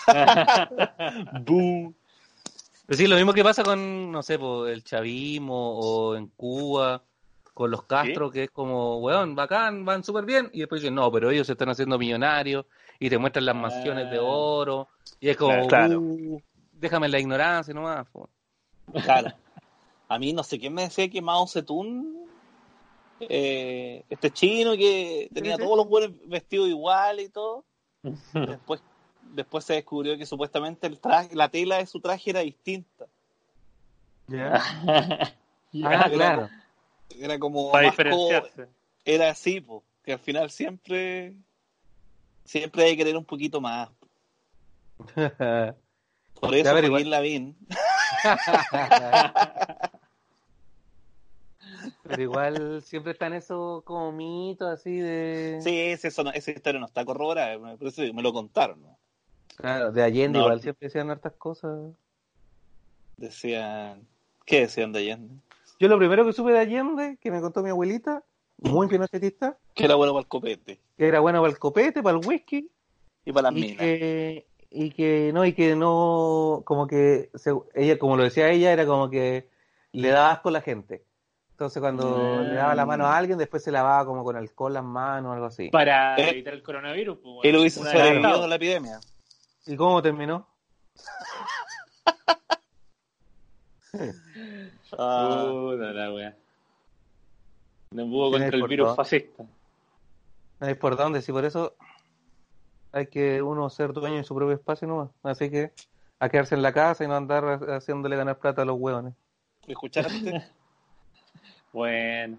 [1.45, 1.95] Boo.
[2.87, 7.03] Pero sí, lo mismo que pasa con, no sé, po, el chavismo o en Cuba,
[7.53, 10.49] con los Castro, que es como, weón, bacán, van súper bien.
[10.55, 12.65] Y después dicen, no, pero ellos se están haciendo millonarios
[12.99, 14.23] y te muestran las mansiones de Ah.
[14.23, 14.89] oro.
[15.21, 16.01] Y es como, Claro.
[16.01, 16.41] "Uh,
[16.73, 18.07] déjame en la ignorancia nomás.
[18.09, 18.31] po".
[19.05, 19.33] Claro.
[20.09, 22.26] A mí no sé quién me decía que Mao Zedong,
[23.21, 27.65] eh, este chino que tenía todos los buenos vestidos iguales y todo,
[28.35, 28.83] después,
[29.35, 33.07] después se descubrió que supuestamente el traje, la tela de su traje era distinta.
[35.85, 36.49] Ah, Era- claro.
[37.19, 38.67] Era como Para diferenciarse.
[39.05, 41.35] era así, po, que al final siempre
[42.45, 43.91] siempre hay que querer un poquito más.
[46.41, 47.57] Por eso igual- Lavín
[52.07, 55.59] pero igual siempre están esos como mitos así de...
[55.63, 58.83] Sí, sí, eso no- esa historia no está corroborada, por eso me lo contaron.
[58.83, 58.99] ¿no?
[59.57, 60.45] Claro, de Allende No.
[60.45, 61.95] igual siempre decían hartas cosas.
[63.17, 64.07] Decían,
[64.45, 65.35] ¿qué decían de Allende?
[65.79, 68.25] Yo lo primero que supe de Allende, que me contó mi abuelita,
[68.59, 72.19] muy pinochetista, Que era bueno para el copete que era bueno para el copete, para
[72.19, 72.71] el whisky,
[73.25, 73.77] y para las y minas.
[73.79, 78.73] que, y que no, y que no, como que, se- ella, como lo decía ella,
[78.73, 79.49] era como que
[79.93, 81.05] le daba asco a la gente.
[81.57, 82.43] Entonces cuando Ah.
[82.43, 85.33] le daba la mano a alguien, después se lavaba como con alcohol las manos o
[85.33, 85.71] algo así.
[85.71, 87.17] Para Eh, evitar el coronavirus.
[87.23, 89.01] Pues, Él hubiese sobrevivido a la epidemia.
[89.65, 90.47] ¿Y cómo terminó?
[94.99, 96.37] Ah, Puta la wea.
[97.93, 98.97] No pudo contra el virus todo.
[98.97, 99.43] fascista.
[100.61, 101.75] No hay por dónde, si por eso
[102.93, 105.11] hay que uno ser dueño de su propio espacio nomás.
[105.23, 105.73] Así que
[106.21, 109.15] a quedarse en la casa y no andar haciéndole ganar plata a los hueones.
[109.67, 110.45] ¿Me escuchaste?
[111.77, 112.39] Bueno.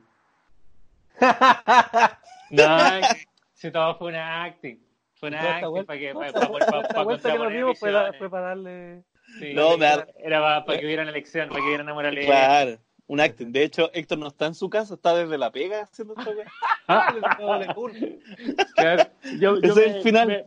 [2.49, 2.77] No,
[3.53, 4.79] si todo fue una acting.
[5.19, 6.47] Fue una acting para que para, para,
[7.03, 7.37] vuelta que
[7.75, 9.03] fue, fue para darle...
[9.37, 12.25] Sí, No, me da- Era para, que hubieran elección, para que hubieran moralidad.
[12.25, 13.51] Claro, un acting.
[13.51, 16.47] De hecho, Héctor no está en su casa, está desde la pega haciendo esta weá.
[18.75, 19.03] Claro,
[19.37, 20.27] yo, yo Ese es el final.
[20.29, 20.45] Me,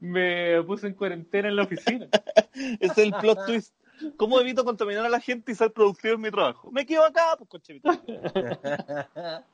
[0.56, 2.08] me puse en cuarentena en la oficina.
[2.54, 3.74] Ese es el plot twist.
[4.16, 6.70] ¿Cómo evito contaminar a la gente y ser productivo en mi trabajo?
[6.70, 7.88] Me quedo acá, pues conchevito.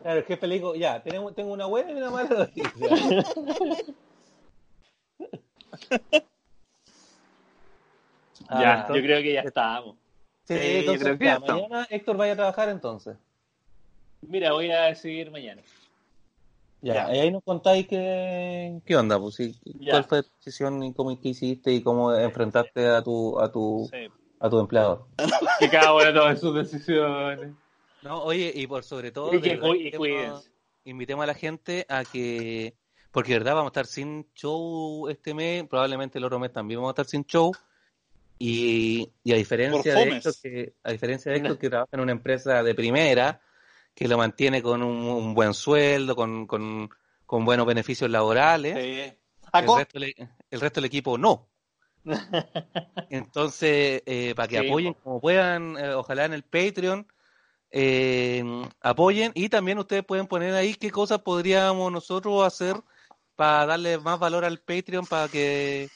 [0.00, 2.72] Claro, el jefe le dijo, ya, tenemos, tengo una buena y una mala noticia.
[8.48, 9.96] Ah, ya, entonces- yo creo que ya estábamos.
[10.44, 11.62] Sí, Sí, yo entonces, creo que ya, ya estamos.
[11.68, 13.16] mañana Héctor vaya a trabajar entonces.
[14.22, 15.60] Mira, voy a decidir mañana.
[16.80, 17.16] Ya, Ya.
[17.16, 19.90] y ahí nos contáis qué, qué onda, pues, Ya.
[19.92, 23.88] cuál fue tu decisión y cómo qué hiciste y cómo enfrentaste a tu, a tu,
[23.92, 24.06] Sí.
[24.38, 25.06] a tu empleador.
[25.58, 27.50] Que cada uno tome sus decisiones.
[28.02, 30.50] No, oye, y por sobre todo, Y que verdad, y invitemos-
[30.84, 32.74] invitemos a la gente a que,
[33.10, 36.78] porque de verdad vamos a estar sin show este mes, probablemente el otro mes también
[36.78, 37.52] vamos a estar sin show,
[38.38, 42.12] y, y a diferencia de esto que, a diferencia de esto que trabaja en una
[42.12, 43.40] empresa de primera,
[43.98, 46.88] que lo mantiene con un, un buen sueldo, con, con,
[47.26, 49.18] con buenos beneficios laborales, Sí.
[49.52, 50.14] el resto, del-
[50.50, 51.48] el resto del equipo no.
[53.10, 55.00] Entonces, eh, para que Sí, apoyen po.
[55.00, 57.08] como puedan, eh, ojalá en el Patreon,
[57.72, 58.44] eh,
[58.82, 62.76] apoyen y también ustedes pueden poner ahí qué cosas podríamos nosotros hacer
[63.34, 65.88] para darle más valor al Patreon, para que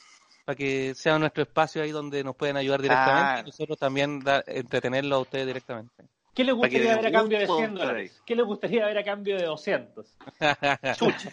[0.44, 4.42] para que sea nuestro espacio ahí donde nos pueden ayudar directamente y nosotros también da-
[4.48, 6.02] entretenerlo a ustedes directamente.
[6.34, 8.22] ¿Qué que gustaría ver a cambio de guste, 100 dólares?
[8.24, 10.16] ¿Qué les gustaría ver a cambio de 200?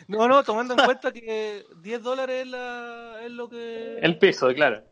[0.07, 4.47] no, no, tomando en cuenta que 10 dólares es, la- es lo que El piso,
[4.53, 4.83] claro.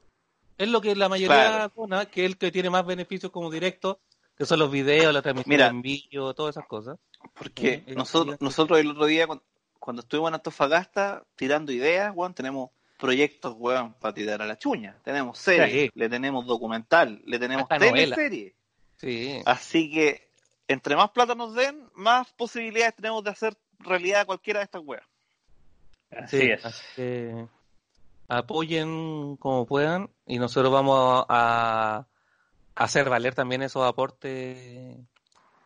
[0.58, 1.74] Es lo que la mayoría Claro.
[1.76, 4.00] dona, que es el que tiene más beneficios como directo,
[4.38, 5.68] que son los videos, la transmisión Mira.
[5.68, 6.98] en vivo, todas esas cosas.
[7.38, 9.44] Porque Eh, nosotros, eh, nosotros el otro día, cuando,
[9.80, 14.98] cuando estuvimos en Antofagasta tirando ideas, weón, tenemos proyectos, weón, para tirar a la chuña.
[15.04, 15.92] Tenemos series, Sí.
[15.94, 18.56] le tenemos documental, le tenemos teleserie.
[18.98, 19.42] Sí.
[19.46, 20.30] Así que,
[20.68, 25.06] entre más plata nos den, más posibilidades tenemos de hacer realidad cualquiera de estas weas.
[26.12, 26.66] Así sí, es.
[26.66, 27.48] así que
[28.28, 32.06] apoyen como puedan y nosotros vamos a,
[32.76, 34.98] a hacer valer también esos aportes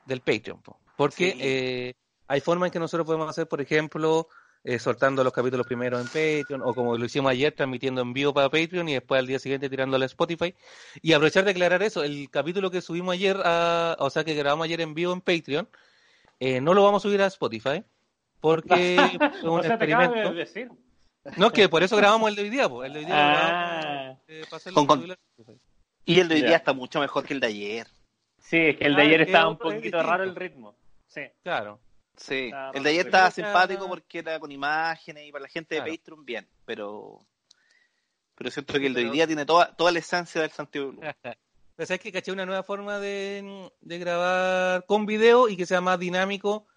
[0.06, 0.62] del Patreon.
[0.62, 0.80] po.
[0.96, 1.38] Porque Sí.
[1.40, 1.94] eh,
[2.28, 4.28] hay formas en que nosotros podemos hacer, por ejemplo,
[4.64, 8.34] eh, soltando los capítulos primero en Patreon, o como lo hicimos ayer, transmitiendo en vivo
[8.34, 10.54] para Patreon y después al día siguiente tirándolo a Spotify.
[11.02, 14.66] Y aprovechar de aclarar eso, el capítulo que subimos ayer, a- o sea, que grabamos
[14.66, 15.68] ayer en vivo en Patreon,
[16.40, 17.84] eh, no lo vamos a subir a Spotify,
[18.40, 18.96] porque
[19.42, 20.34] fue un o sea, te acabas experimento.
[20.34, 20.70] de decir.
[21.38, 22.88] No, es que por eso grabamos el de hoy día, pues.
[22.88, 23.80] El de hoy día lo Ah.
[23.82, 25.16] grabamos, eh, Con- con-.
[26.06, 27.88] Y el de hoy día está mucho mejor que el de ayer.
[28.40, 30.04] Sí, es que el de Ah, ayer es estaba un es poquito distinto.
[30.04, 30.76] raro el ritmo.
[31.08, 31.22] Sí.
[31.44, 31.80] Claro.
[32.18, 35.76] Sí, Está el de ayer estaba simpático porque era con imágenes y para la gente
[35.76, 35.98] de Claro.
[35.98, 37.26] Patreon bien, pero
[38.36, 41.02] pero siento que el de hoy día tiene toda, toda la esencia del Santiago Blue.
[41.76, 45.80] Pero sabes que caché una nueva forma de, de grabar con video y que sea
[45.80, 46.68] más dinámico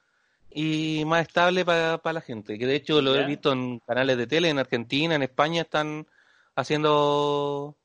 [0.50, 2.58] y más estable para la gente.
[2.58, 6.06] Que de hecho lo he visto en canales de tele, en Argentina, en España están
[6.54, 7.76] haciendo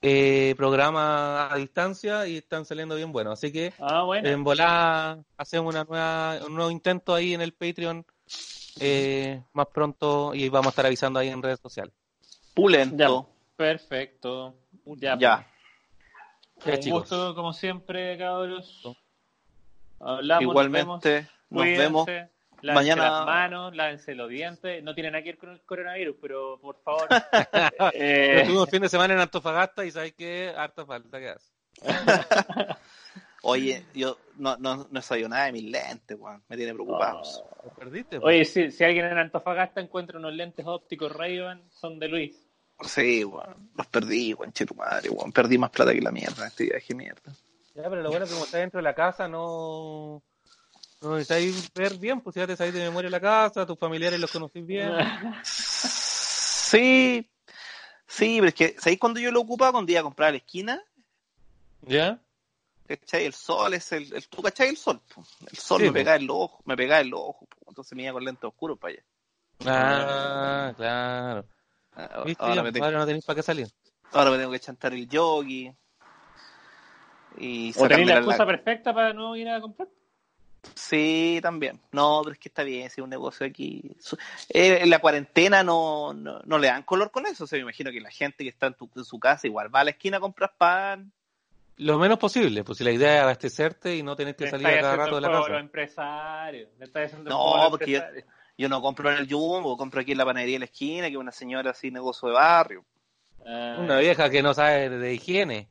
[0.00, 3.32] eh, programas a distancia y están saliendo bien buenos.
[3.32, 4.28] Así que Ah, bueno.
[4.28, 8.04] en volá hacemos una nueva, un nuevo intento ahí en el Patreon
[8.80, 11.92] eh, más pronto y vamos a estar avisando ahí en redes sociales.
[12.54, 13.28] Pulento.
[13.56, 14.54] Perfecto.
[14.84, 15.16] Ya.
[15.18, 15.46] Ya.
[16.64, 17.00] Ya, Un chicos.
[17.00, 18.82] gusto, como siempre, cabros.
[20.00, 22.06] Hablamos, Igualmente, nos nos vemos.
[22.62, 24.82] Lávense Mañana- las manos, lávense los dientes.
[24.82, 27.08] No tiene nada que ver con el coronavirus, pero por favor.
[27.94, 31.52] eh, Estuvimos el fin de semana en Antofagasta y sabes que harta falta que hace.
[33.42, 36.42] Oye, yo no, no, no desayuné nada de mis lentes, weón.
[36.48, 37.22] Me tiene preocupado.
[37.64, 38.18] Lo perdiste.
[38.20, 42.44] Oye, si, si alguien en Antofagasta encuentra unos lentes ópticos Ray-Ban, son de Luis.
[42.80, 43.70] Sí, weón.
[43.76, 44.52] Los perdí, weón.
[44.52, 45.30] Che tu madre, weón.
[45.32, 47.32] Perdí más plata que la mierda en este viaje, mierda.
[47.74, 50.20] Ya, pero lo bueno es que como estás dentro de la casa no,
[51.00, 54.30] no necesitáis ver bien, pues ya te sabéis de memoria la casa, tus familiares los
[54.30, 54.92] conocís bien.
[56.68, 57.26] Sí,
[58.06, 59.72] sí, pero es que, ¿sabéis cuando yo lo ocupaba?
[59.72, 60.82] Cuando iba a comprar a la esquina
[61.80, 62.20] ¿Ya?
[62.86, 63.24] ¿Cachai?
[63.24, 65.00] El sol es el, el ¿tú cachai el sol?
[65.50, 67.56] El sol Sí, me pegaba en los ojos, me pegaba en los ojos, po.
[67.68, 69.02] entonces me iba con lentes oscuros para allá.
[69.64, 71.44] Ah, claro.
[71.96, 72.42] Ah, ¿Viste?
[72.44, 73.68] Ahora me, te- Ahora no tenéis para qué salir.
[74.12, 75.72] ahora me tengo que chantar el yogi.
[77.38, 79.88] Y O tenéis la- excusa perfecta para no ir a comprar.
[80.74, 81.80] Sí, también.
[81.92, 83.82] No, pero es que está bien, si es un negocio aquí.
[84.48, 87.44] Eh, en la cuarentena no, no, no le dan color con eso.
[87.44, 89.74] O sea, me imagino que la gente que está en, tu- en su casa igual
[89.74, 91.12] va a la esquina a comprar pan.
[91.76, 94.80] Lo menos posible, pues si la idea es abastecerte y no tener que salir a
[94.80, 95.60] cada rato de la los casa.
[95.60, 96.68] empresarios.
[97.24, 98.02] No, porque
[98.56, 101.16] yo- no compro en el Jumbo, compro aquí en la panadería de la esquina, que
[101.16, 102.84] una señora así, negocio de barrio.
[103.46, 105.68] Ah, Una vieja que no sabe de higiene.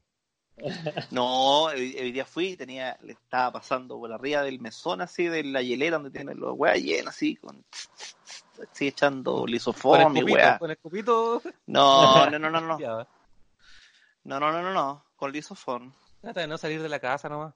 [1.11, 5.43] No, hoy, hoy día fui, tenía, le estaba pasando por arriba del mesón así, de
[5.43, 7.63] la hielera donde tienen los weas llenas así, con
[8.71, 10.57] así echando lisofón y wea.
[10.57, 11.41] con escupito.
[11.67, 12.79] No, no, no, no, no.
[12.79, 13.07] Ya,
[14.23, 15.03] No, no, no, no, no.
[15.15, 15.93] Con lisofón.
[16.21, 17.53] Trata de no salir de la casa nomás.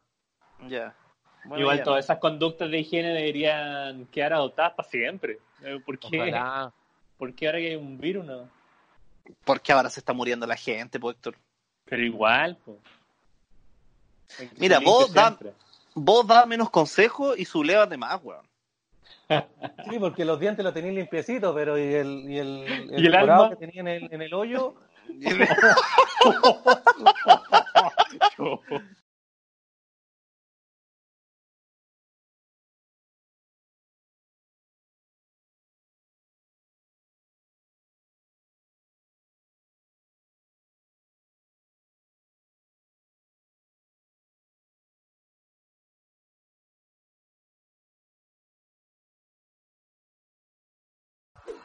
[0.68, 0.96] Ya.
[1.44, 1.84] Bueno, Igual ya.
[1.84, 5.40] todas esas conductas de higiene deberían quedar adoptadas para siempre.
[5.64, 6.22] Eh, ¿Por qué?
[6.22, 6.72] Ojalá.
[7.18, 8.48] ¿Por qué ahora que hay un virus no?
[9.44, 11.36] Porque ahora se está muriendo la gente, pues, Héctor.
[11.92, 12.58] Pero igual,
[14.38, 15.38] que Mira, vos da-.
[15.94, 18.48] Vos das menos consejos y su de más, weón.
[19.90, 23.50] Sí, porque los dientes los tenéis limpiecitos, pero y el, y el, ¿Y el alma?
[23.50, 24.76] que tenía en el, en el hoyo,